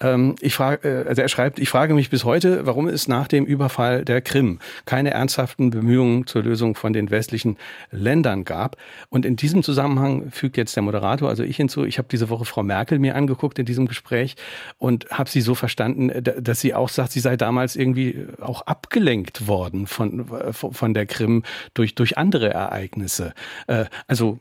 ähm, 0.00 0.36
ich 0.40 0.54
frage, 0.54 0.88
äh, 0.88 1.08
also 1.08 1.22
er 1.22 1.28
schreibt, 1.28 1.58
ich 1.58 1.68
frage 1.68 1.94
mich 1.94 2.10
bis 2.10 2.24
heute, 2.24 2.66
warum 2.66 2.88
es 2.88 3.08
nach 3.08 3.28
dem 3.28 3.44
Überfall 3.44 4.04
der 4.04 4.20
Krim 4.22 4.60
keine 4.86 5.10
ernsthaften 5.10 5.70
Bemühungen 5.70 6.26
zur 6.26 6.42
Lösung 6.42 6.74
von 6.74 6.92
den 6.92 7.10
westlichen 7.10 7.56
Ländern 7.90 8.44
gab. 8.44 8.76
Und 9.08 9.26
in 9.26 9.36
diesem 9.36 9.62
Zusammenhang 9.62 10.30
fügt 10.30 10.56
jetzt 10.56 10.76
der 10.76 10.82
Moderator, 10.82 11.28
also 11.28 11.42
ich 11.42 11.56
hinzu, 11.56 11.84
ich 11.84 11.98
habe 11.98 12.08
diese 12.10 12.28
Woche 12.30 12.44
Frau 12.44 12.62
Merkel 12.62 12.98
mir 12.98 13.14
angeguckt 13.16 13.58
in 13.58 13.66
diesem 13.66 13.86
Gespräch 13.86 14.36
und 14.78 15.10
habe 15.10 15.30
sie 15.30 15.40
so 15.40 15.54
verstanden, 15.54 16.10
dass 16.22 16.60
sie 16.60 16.74
auch 16.74 16.88
sagt, 16.88 17.12
sie 17.12 17.20
sei 17.20 17.36
damals 17.36 17.76
irgendwie 17.76 18.26
auch 18.40 18.62
abgelenkt 18.62 19.46
worden 19.46 19.86
von, 19.86 20.26
von 20.52 20.94
der 20.94 21.06
Krim 21.06 21.42
durch, 21.74 21.94
durch 21.94 22.18
andere 22.18 22.50
Ereignisse. 22.50 23.34
Äh, 23.66 23.86
also 24.06 24.38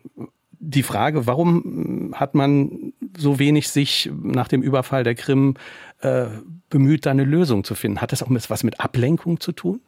die 0.59 0.83
Frage, 0.83 1.25
warum 1.25 2.13
hat 2.15 2.35
man 2.35 2.93
so 3.17 3.39
wenig 3.39 3.69
sich 3.69 4.11
nach 4.21 4.49
dem 4.49 4.61
Überfall 4.61 5.03
der 5.03 5.15
Krim 5.15 5.55
äh, 6.01 6.25
bemüht, 6.69 7.05
da 7.05 7.11
eine 7.11 7.23
Lösung 7.23 7.63
zu 7.63 7.75
finden? 7.75 8.01
Hat 8.01 8.11
das 8.11 8.21
auch 8.21 8.29
was 8.29 8.63
mit 8.63 8.79
Ablenkung 8.79 9.39
zu 9.39 9.53
tun? 9.53 9.79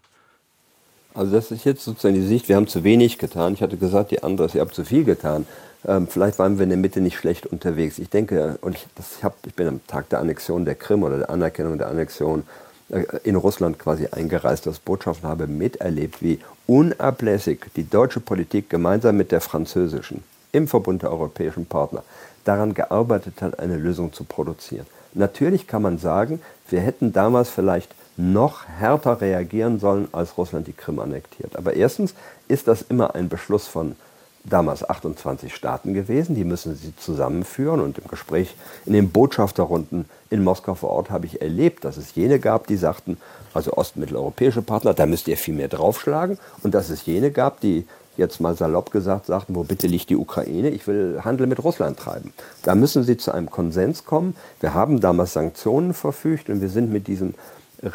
Also 1.14 1.34
das 1.34 1.52
ist 1.52 1.66
jetzt 1.66 1.84
sozusagen 1.84 2.16
die 2.16 2.22
Sicht, 2.22 2.48
wir 2.48 2.56
haben 2.56 2.68
zu 2.68 2.86
wenig 2.86 3.18
getan. 3.18 3.54
Ich 3.54 3.62
hatte 3.62 3.76
gesagt, 3.76 4.12
die 4.12 4.24
andere, 4.24 4.50
ihr 4.54 4.62
habt 4.62 4.74
zu 4.74 4.86
viel 4.86 5.04
getan. 5.04 5.46
Ähm, 5.88 6.08
vielleicht 6.08 6.40
waren 6.40 6.58
wir 6.58 6.64
in 6.64 6.70
der 6.70 6.78
Mitte 6.78 7.02
nicht 7.02 7.18
schlecht 7.18 7.46
unterwegs. 7.48 8.00
Ich 8.00 8.10
denke, 8.10 8.58
und 8.62 8.76
ich, 8.76 8.86
das, 8.96 9.18
ich, 9.18 9.24
hab, 9.24 9.36
ich 9.46 9.56
bin 9.56 9.68
am 9.68 9.88
Tag 9.88 10.10
der 10.10 10.20
Annexion 10.20 10.66
der 10.66 10.76
Krim 10.76 11.04
oder 11.04 11.18
der 11.18 11.30
Anerkennung 11.30 11.78
der 11.78 11.88
Annexion 11.88 12.44
äh, 12.90 13.04
in 13.24 13.36
Russland 13.36 13.80
quasi 13.80 14.08
eingereist 14.12 14.68
als 14.68 14.80
Botschafter 14.80 15.28
habe 15.28 15.48
miterlebt, 15.48 16.22
wie 16.22 16.40
unablässig 16.68 17.66
die 17.76 17.90
deutsche 17.90 18.20
Politik 18.20 18.70
gemeinsam 18.70 19.18
mit 19.18 19.32
der 19.32 19.42
französischen 19.42 20.24
im 20.52 20.68
Verbund 20.68 21.02
der 21.02 21.12
europäischen 21.12 21.66
Partner 21.66 22.04
daran 22.44 22.74
gearbeitet 22.74 23.42
hat, 23.42 23.60
eine 23.60 23.78
Lösung 23.78 24.14
zu 24.14 24.24
produzieren. 24.24 24.86
Natürlich 25.14 25.68
kann 25.68 25.82
man 25.82 25.98
sagen, 25.98 26.42
wir 26.70 26.82
hätten 26.82 27.14
damals 27.14 27.50
vielleicht 27.50 27.94
noch 28.18 28.66
härter 28.68 29.22
reagieren 29.22 29.80
sollen, 29.80 30.08
als 30.12 30.38
Russland 30.38 30.68
die 30.68 30.74
Krim 30.74 31.00
annektiert. 31.00 31.56
Aber 31.56 31.74
erstens 31.74 32.14
ist 32.48 32.68
das 32.68 32.82
immer 32.82 33.16
ein 33.16 33.30
Beschluss 33.30 33.68
von 33.68 33.96
damals 34.44 34.88
28 34.88 35.54
Staaten 35.54 35.94
gewesen, 35.94 36.36
die 36.36 36.44
müssen 36.44 36.76
sie 36.76 36.96
zusammenführen 36.96 37.80
und 37.80 37.98
im 37.98 38.08
Gespräch 38.08 38.56
in 38.86 38.94
den 38.94 39.12
Botschafterrunden 39.12 40.06
in 40.30 40.44
Moskau 40.44 40.76
vor 40.76 40.92
Ort 40.92 41.10
habe 41.10 41.26
ich 41.26 41.42
erlebt, 41.42 41.86
dass 41.86 41.98
es 41.98 42.16
jene 42.16 42.40
gab, 42.40 42.68
die 42.68 42.78
sagten, 42.78 43.18
also 43.54 43.74
ostmitteleuropäische 43.74 44.62
Partner, 44.62 44.94
da 44.94 45.06
müsst 45.06 45.28
ihr 45.28 45.38
viel 45.38 45.54
mehr 45.54 45.68
draufschlagen 45.68 46.38
und 46.64 46.74
dass 46.74 46.90
es 46.90 47.06
jene 47.06 47.32
gab, 47.32 47.60
die 47.60 47.86
jetzt 48.18 48.42
mal 48.42 48.56
salopp 48.56 48.92
gesagt 48.92 49.26
sagten, 49.26 49.56
wo 49.56 49.64
bitte 49.64 49.88
liegt 49.88 50.10
die 50.10 50.16
Ukraine, 50.16 50.70
ich 50.70 50.88
will 50.88 51.22
Handel 51.24 51.48
mit 51.48 51.64
Russland 51.64 51.98
treiben. 51.98 52.34
Da 52.64 52.76
müssen 52.76 53.04
sie 53.04 53.18
zu 53.18 53.32
einem 53.32 53.50
Konsens 53.50 54.06
kommen. 54.06 54.36
Wir 54.60 54.74
haben 54.74 55.00
damals 55.00 55.34
Sanktionen 55.34 55.94
verfügt 55.94 56.50
und 56.50 56.62
wir 56.62 56.70
sind 56.70 56.92
mit 56.92 57.08
diesem 57.08 57.36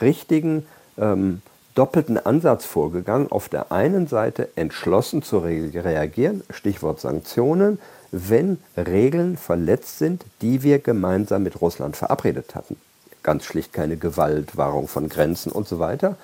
richtigen 0.01 0.67
ähm, 0.99 1.43
doppelten 1.77 2.19
Ansatz 2.19 2.65
vorgegangen. 2.65 3.31
Auf 3.31 3.49
der 3.49 3.71
einen 3.71 4.09
Seite 4.09 4.49
entschlossen 4.57 5.23
zu 5.23 5.39
reagieren, 5.39 6.43
Stichwort 6.51 7.01
Sanktionen, 7.01 7.79
wenn 8.11 8.59
Regeln 8.77 9.37
verletzt 9.37 9.99
sind, 9.99 10.25
die 10.43 10.63
wir 10.63 10.81
gemeinsam 10.81 11.45
mit 11.45 11.61
Russland 11.61 11.97
verabredet 11.97 12.55
hatten. 12.55 12.77
Ganz 13.23 13.45
schlicht 13.45 13.73
keine 13.73 13.97
Gewalt, 13.97 14.57
Wahrung 14.57 14.89
von 14.89 15.09
Grenzen 15.09 15.53
und 15.53 15.69
so 15.69 15.79
weiter. 15.79 16.17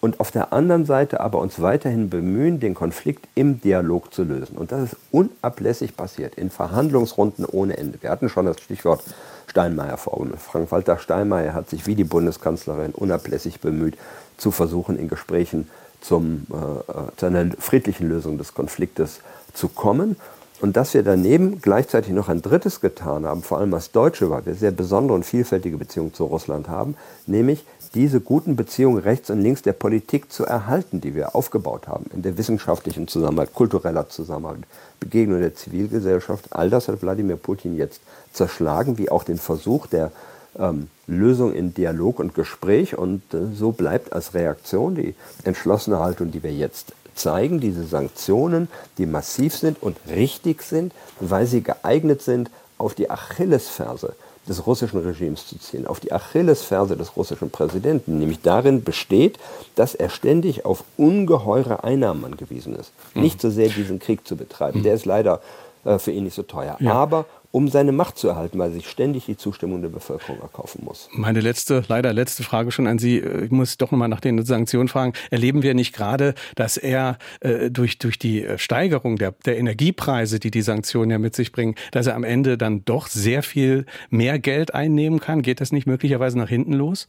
Und 0.00 0.20
auf 0.20 0.30
der 0.30 0.52
anderen 0.52 0.84
Seite 0.84 1.20
aber 1.20 1.40
uns 1.40 1.60
weiterhin 1.60 2.08
bemühen, 2.08 2.60
den 2.60 2.74
Konflikt 2.74 3.26
im 3.34 3.60
Dialog 3.60 4.14
zu 4.14 4.22
lösen. 4.22 4.56
Und 4.56 4.70
das 4.70 4.92
ist 4.92 4.96
unablässig 5.10 5.96
passiert, 5.96 6.36
in 6.36 6.50
Verhandlungsrunden 6.50 7.44
ohne 7.44 7.76
Ende. 7.78 8.00
Wir 8.00 8.10
hatten 8.10 8.28
schon 8.28 8.46
das 8.46 8.60
Stichwort 8.60 9.02
Steinmeier-Formel. 9.48 10.36
Frank-Walter 10.36 10.98
Steinmeier 10.98 11.54
hat 11.54 11.68
sich 11.68 11.86
wie 11.86 11.94
die 11.94 12.04
Bundeskanzlerin 12.04 12.92
unablässig 12.92 13.60
bemüht, 13.60 13.96
zu 14.36 14.50
versuchen, 14.50 14.98
in 14.98 15.08
Gesprächen 15.08 15.68
zum, 16.00 16.46
äh, 16.50 16.54
äh, 16.54 17.16
zu 17.16 17.26
einer 17.26 17.50
friedlichen 17.58 18.08
Lösung 18.08 18.38
des 18.38 18.54
Konfliktes 18.54 19.20
zu 19.52 19.68
kommen. 19.68 20.16
Und 20.60 20.76
dass 20.76 20.94
wir 20.94 21.04
daneben 21.04 21.60
gleichzeitig 21.60 22.12
noch 22.12 22.28
ein 22.28 22.42
drittes 22.42 22.80
getan 22.80 23.24
haben, 23.24 23.42
vor 23.42 23.58
allem 23.58 23.72
als 23.74 23.92
Deutsche, 23.92 24.28
weil 24.30 24.44
wir 24.44 24.54
sehr 24.54 24.72
besondere 24.72 25.14
und 25.14 25.24
vielfältige 25.24 25.76
Beziehungen 25.76 26.12
zu 26.14 26.24
Russland 26.24 26.68
haben, 26.68 26.96
nämlich 27.26 27.64
diese 27.94 28.20
guten 28.20 28.56
Beziehungen 28.56 28.98
rechts 28.98 29.30
und 29.30 29.40
links 29.40 29.62
der 29.62 29.72
Politik 29.72 30.32
zu 30.32 30.44
erhalten, 30.44 31.00
die 31.00 31.14
wir 31.14 31.34
aufgebaut 31.34 31.88
haben, 31.88 32.06
in 32.14 32.22
der 32.22 32.36
wissenschaftlichen 32.36 33.08
Zusammenarbeit, 33.08 33.54
kultureller 33.54 34.08
Zusammenarbeit, 34.08 34.64
Begegnung 35.00 35.40
der 35.40 35.54
Zivilgesellschaft. 35.54 36.46
All 36.50 36.70
das 36.70 36.88
hat 36.88 37.02
Wladimir 37.02 37.36
Putin 37.36 37.76
jetzt 37.76 38.00
zerschlagen, 38.32 38.98
wie 38.98 39.10
auch 39.10 39.24
den 39.24 39.38
Versuch 39.38 39.86
der 39.86 40.12
ähm, 40.58 40.88
Lösung 41.06 41.54
in 41.54 41.74
Dialog 41.74 42.18
und 42.18 42.34
Gespräch. 42.34 42.96
Und 42.96 43.22
äh, 43.32 43.54
so 43.54 43.72
bleibt 43.72 44.12
als 44.12 44.34
Reaktion 44.34 44.94
die 44.94 45.14
entschlossene 45.44 45.98
Haltung, 45.98 46.30
die 46.30 46.42
wir 46.42 46.52
jetzt 46.52 46.92
zeigen, 47.14 47.60
diese 47.60 47.84
Sanktionen, 47.84 48.68
die 48.96 49.06
massiv 49.06 49.56
sind 49.56 49.82
und 49.82 49.96
richtig 50.08 50.62
sind, 50.62 50.92
weil 51.20 51.46
sie 51.46 51.62
geeignet 51.62 52.22
sind, 52.22 52.50
auf 52.76 52.94
die 52.94 53.10
Achillesferse 53.10 54.14
des 54.48 54.66
russischen 54.66 55.00
Regimes 55.00 55.46
zu 55.46 55.58
ziehen, 55.58 55.86
auf 55.86 56.00
die 56.00 56.12
Achillesferse 56.12 56.96
des 56.96 57.16
russischen 57.16 57.50
Präsidenten, 57.50 58.18
nämlich 58.18 58.40
darin 58.40 58.82
besteht, 58.82 59.38
dass 59.74 59.94
er 59.94 60.08
ständig 60.08 60.64
auf 60.64 60.84
ungeheure 60.96 61.84
Einnahmen 61.84 62.24
angewiesen 62.24 62.74
ist. 62.74 62.92
Mhm. 63.14 63.22
Nicht 63.22 63.40
so 63.40 63.50
sehr 63.50 63.68
diesen 63.68 63.98
Krieg 63.98 64.26
zu 64.26 64.36
betreiben, 64.36 64.80
mhm. 64.80 64.82
der 64.84 64.94
ist 64.94 65.04
leider 65.04 65.40
äh, 65.84 65.98
für 65.98 66.10
ihn 66.10 66.24
nicht 66.24 66.34
so 66.34 66.42
teuer, 66.42 66.76
ja. 66.80 66.92
aber 66.92 67.26
um 67.58 67.66
seine 67.66 67.90
Macht 67.90 68.18
zu 68.18 68.28
erhalten, 68.28 68.56
weil 68.56 68.70
er 68.70 68.74
sich 68.74 68.88
ständig 68.88 69.26
die 69.26 69.36
Zustimmung 69.36 69.82
der 69.82 69.88
Bevölkerung 69.88 70.40
erkaufen 70.40 70.84
muss. 70.84 71.08
Meine 71.10 71.40
letzte, 71.40 71.82
leider 71.88 72.12
letzte 72.12 72.44
Frage 72.44 72.70
schon 72.70 72.86
an 72.86 73.00
Sie. 73.00 73.18
Ich 73.18 73.50
muss 73.50 73.76
doch 73.78 73.90
nochmal 73.90 74.08
nach 74.08 74.20
den 74.20 74.44
Sanktionen 74.44 74.86
fragen. 74.86 75.12
Erleben 75.32 75.64
wir 75.64 75.74
nicht 75.74 75.92
gerade, 75.92 76.36
dass 76.54 76.76
er 76.76 77.18
äh, 77.40 77.68
durch, 77.68 77.98
durch 77.98 78.16
die 78.16 78.46
Steigerung 78.58 79.16
der, 79.16 79.32
der 79.44 79.58
Energiepreise, 79.58 80.38
die 80.38 80.52
die 80.52 80.62
Sanktionen 80.62 81.10
ja 81.10 81.18
mit 81.18 81.34
sich 81.34 81.50
bringen, 81.50 81.74
dass 81.90 82.06
er 82.06 82.14
am 82.14 82.22
Ende 82.22 82.58
dann 82.58 82.84
doch 82.84 83.08
sehr 83.08 83.42
viel 83.42 83.86
mehr 84.08 84.38
Geld 84.38 84.72
einnehmen 84.72 85.18
kann? 85.18 85.42
Geht 85.42 85.60
das 85.60 85.72
nicht 85.72 85.88
möglicherweise 85.88 86.38
nach 86.38 86.48
hinten 86.48 86.74
los? 86.74 87.08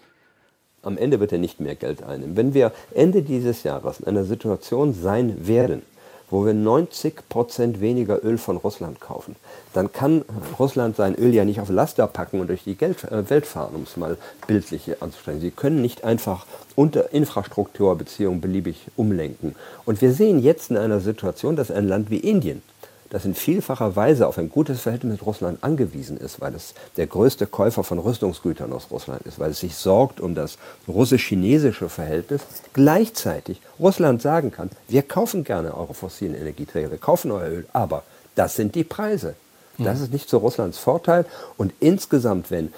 Am 0.82 0.98
Ende 0.98 1.20
wird 1.20 1.32
er 1.32 1.38
nicht 1.38 1.60
mehr 1.60 1.76
Geld 1.76 2.02
einnehmen. 2.02 2.36
Wenn 2.36 2.56
wir 2.56 2.72
Ende 2.96 3.22
dieses 3.22 3.62
Jahres 3.62 4.00
in 4.00 4.08
einer 4.08 4.24
Situation 4.24 4.94
sein 4.94 5.48
werden, 5.48 5.84
wo 6.30 6.46
wir 6.46 6.54
90 6.54 7.28
Prozent 7.30 7.82
weniger 7.82 8.24
Öl 8.24 8.38
von 8.38 8.58
Russland 8.58 9.00
kaufen, 9.00 9.36
dann 9.74 9.92
kann 9.92 10.24
Russland 10.58 10.96
sein 10.96 11.16
Öl 11.16 11.34
ja 11.34 11.46
nicht 11.46 11.62
auf 11.62 11.70
Laster 11.70 12.08
packen 12.08 12.40
und 12.40 12.48
durch 12.48 12.64
die 12.64 12.78
äh, 12.80 13.30
Welt 13.30 13.46
fahren, 13.46 13.76
um 13.76 13.84
es 13.84 13.98
mal 13.98 14.18
bildlich 14.48 15.02
anzustellen. 15.02 15.42
Sie 15.42 15.52
können 15.52 15.82
nicht 15.82 16.04
einfach 16.04 16.46
unter 16.76 17.14
Infrastrukturbeziehungen 17.14 18.42
beliebig 18.42 18.88
umlenken. 18.96 19.56
Und 19.86 20.02
wir 20.02 20.14
sehen 20.14 20.40
jetzt 20.40 20.72
in 20.72 20.78
einer 20.78 21.00
Situation, 21.00 21.56
dass 21.56 21.72
ein 21.72 21.88
Land 21.88 22.10
wie 22.10 22.20
Indien, 22.20 22.62
das 23.10 23.26
in 23.26 23.34
vielfacher 23.34 23.96
Weise 23.96 24.28
auf 24.28 24.38
ein 24.38 24.50
gutes 24.50 24.82
Verhältnis 24.82 25.14
mit 25.14 25.26
Russland 25.26 25.64
angewiesen 25.64 26.18
ist, 26.18 26.42
weil 26.42 26.54
es 26.54 26.74
der 26.98 27.08
größte 27.08 27.48
Käufer 27.48 27.84
von 27.84 28.00
Rüstungsgütern 28.00 28.72
aus 28.72 28.88
Russland 28.92 29.24
ist, 29.24 29.40
weil 29.40 29.52
es 29.52 29.60
sich 29.60 29.76
sorgt 29.76 30.22
um 30.22 30.36
das 30.36 30.58
russisch-chinesische 30.88 31.90
Verhältnis, 31.90 32.42
gleichzeitig 32.74 33.62
Russland 33.80 34.22
sagen 34.22 34.52
kann, 34.52 34.70
wir 34.88 35.02
kaufen 35.02 35.44
gerne 35.44 35.76
eure 35.76 35.94
fossilen 35.94 36.36
Energieträger, 36.36 36.92
wir 36.92 36.98
kaufen 36.98 37.32
euer 37.32 37.50
Öl, 37.50 37.66
aber 37.74 38.04
das 38.36 38.56
sind 38.56 38.76
die 38.76 38.84
Preise. 38.84 39.36
Das 39.78 40.02
ist 40.02 40.12
nicht 40.12 40.30
zu 40.30 40.38
Russlands 40.38 40.78
Vorteil. 40.78 41.26
Und 41.58 41.74
insgesamt, 41.80 42.52
wenn 42.52 42.74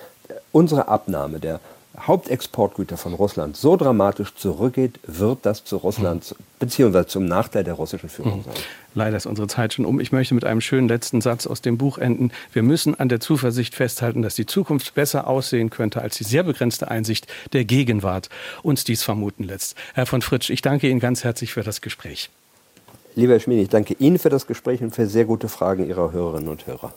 unsere 0.51 0.87
Abnahme 0.87 1.39
der 1.39 1.59
Hauptexportgüter 1.99 2.95
von 2.95 3.13
Russland 3.13 3.57
so 3.57 3.75
dramatisch 3.75 4.33
zurückgeht, 4.35 4.99
wird 5.05 5.39
das 5.45 5.65
zu 5.65 5.77
Russlands 5.77 6.35
beziehungsweise 6.57 7.07
zum 7.07 7.25
Nachteil 7.25 7.63
der 7.63 7.73
russischen 7.73 8.07
Führung 8.07 8.39
mhm. 8.39 8.43
sein. 8.43 8.53
Leider 8.93 9.17
ist 9.17 9.25
unsere 9.25 9.47
Zeit 9.47 9.73
schon 9.73 9.85
um. 9.85 9.99
Ich 9.99 10.11
möchte 10.11 10.33
mit 10.33 10.45
einem 10.45 10.61
schönen 10.61 10.87
letzten 10.87 11.21
Satz 11.21 11.47
aus 11.47 11.61
dem 11.61 11.77
Buch 11.77 11.97
enden. 11.97 12.31
Wir 12.53 12.63
müssen 12.63 12.99
an 12.99 13.09
der 13.09 13.19
Zuversicht 13.19 13.75
festhalten, 13.75 14.21
dass 14.21 14.35
die 14.35 14.45
Zukunft 14.45 14.93
besser 14.93 15.27
aussehen 15.27 15.69
könnte, 15.69 16.01
als 16.01 16.17
die 16.17 16.23
sehr 16.23 16.43
begrenzte 16.43 16.89
Einsicht 16.89 17.27
der 17.53 17.65
Gegenwart 17.65 18.29
uns 18.63 18.83
dies 18.83 19.03
vermuten 19.03 19.43
lässt. 19.43 19.75
Herr 19.93 20.05
von 20.05 20.21
Fritsch, 20.21 20.49
ich 20.49 20.61
danke 20.61 20.89
Ihnen 20.89 20.99
ganz 20.99 21.23
herzlich 21.23 21.53
für 21.53 21.63
das 21.63 21.81
Gespräch. 21.81 22.29
Lieber 23.15 23.33
Herr 23.33 23.39
Schmid, 23.41 23.59
ich 23.59 23.69
danke 23.69 23.95
Ihnen 23.99 24.19
für 24.19 24.29
das 24.29 24.47
Gespräch 24.47 24.81
und 24.81 24.95
für 24.95 25.07
sehr 25.07 25.25
gute 25.25 25.49
Fragen 25.49 25.87
Ihrer 25.87 26.13
Hörerinnen 26.13 26.47
und 26.47 26.67
Hörer. 26.67 26.93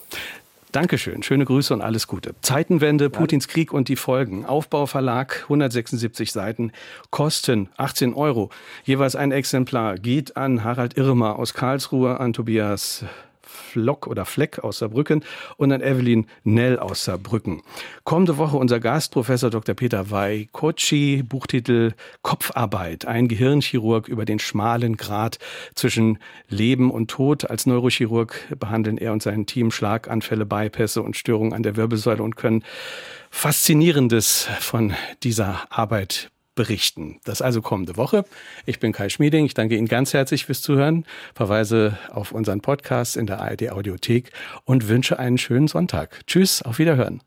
Dankeschön, 0.74 1.22
schöne 1.22 1.44
Grüße 1.44 1.72
und 1.72 1.82
alles 1.82 2.08
Gute. 2.08 2.34
Zeitenwende, 2.40 3.08
Putins 3.08 3.46
Krieg 3.46 3.72
und 3.72 3.86
die 3.86 3.94
Folgen. 3.94 4.44
Aufbauverlag, 4.44 5.42
176 5.44 6.32
Seiten, 6.32 6.72
Kosten 7.10 7.68
18 7.76 8.12
Euro. 8.12 8.50
Jeweils 8.82 9.14
ein 9.14 9.30
Exemplar 9.30 9.94
geht 9.94 10.36
an 10.36 10.64
Harald 10.64 10.96
Irmer 10.96 11.38
aus 11.38 11.54
Karlsruhe, 11.54 12.18
an 12.18 12.32
Tobias 12.32 13.04
Flock 13.54 14.06
oder 14.06 14.24
Fleck 14.24 14.58
aus 14.58 14.78
Saarbrücken 14.78 15.24
und 15.56 15.72
an 15.72 15.80
Evelyn 15.80 16.26
Nell 16.42 16.78
aus 16.78 17.04
Saarbrücken. 17.04 17.62
Kommende 18.04 18.36
Woche 18.36 18.56
unser 18.56 18.80
Gast, 18.80 19.12
Professor 19.12 19.50
Dr. 19.50 19.74
Peter 19.74 20.10
Weikochi, 20.10 21.22
Buchtitel 21.22 21.92
Kopfarbeit, 22.22 23.06
ein 23.06 23.28
Gehirnchirurg 23.28 24.08
über 24.08 24.24
den 24.24 24.38
schmalen 24.38 24.96
Grat 24.96 25.38
zwischen 25.74 26.18
Leben 26.48 26.90
und 26.90 27.10
Tod. 27.10 27.48
Als 27.50 27.66
Neurochirurg 27.66 28.34
behandeln 28.58 28.98
er 28.98 29.12
und 29.12 29.22
sein 29.22 29.46
Team 29.46 29.70
Schlaganfälle, 29.70 30.46
Bypässe 30.46 31.02
und 31.02 31.16
Störungen 31.16 31.52
an 31.52 31.62
der 31.62 31.76
Wirbelsäule 31.76 32.22
und 32.22 32.36
können 32.36 32.64
Faszinierendes 33.30 34.48
von 34.60 34.94
dieser 35.22 35.66
Arbeit 35.70 36.30
berichten. 36.54 37.20
Das 37.24 37.42
also 37.42 37.62
kommende 37.62 37.96
Woche. 37.96 38.24
Ich 38.66 38.80
bin 38.80 38.92
Kai 38.92 39.08
Schmieding. 39.08 39.44
Ich 39.46 39.54
danke 39.54 39.76
Ihnen 39.76 39.88
ganz 39.88 40.12
herzlich 40.12 40.46
fürs 40.46 40.62
Zuhören, 40.62 41.04
verweise 41.34 41.98
auf 42.12 42.32
unseren 42.32 42.60
Podcast 42.60 43.16
in 43.16 43.26
der 43.26 43.40
ARD 43.40 43.70
Audiothek 43.70 44.30
und 44.64 44.88
wünsche 44.88 45.18
einen 45.18 45.38
schönen 45.38 45.68
Sonntag. 45.68 46.20
Tschüss, 46.26 46.62
auf 46.62 46.78
Wiederhören. 46.78 47.20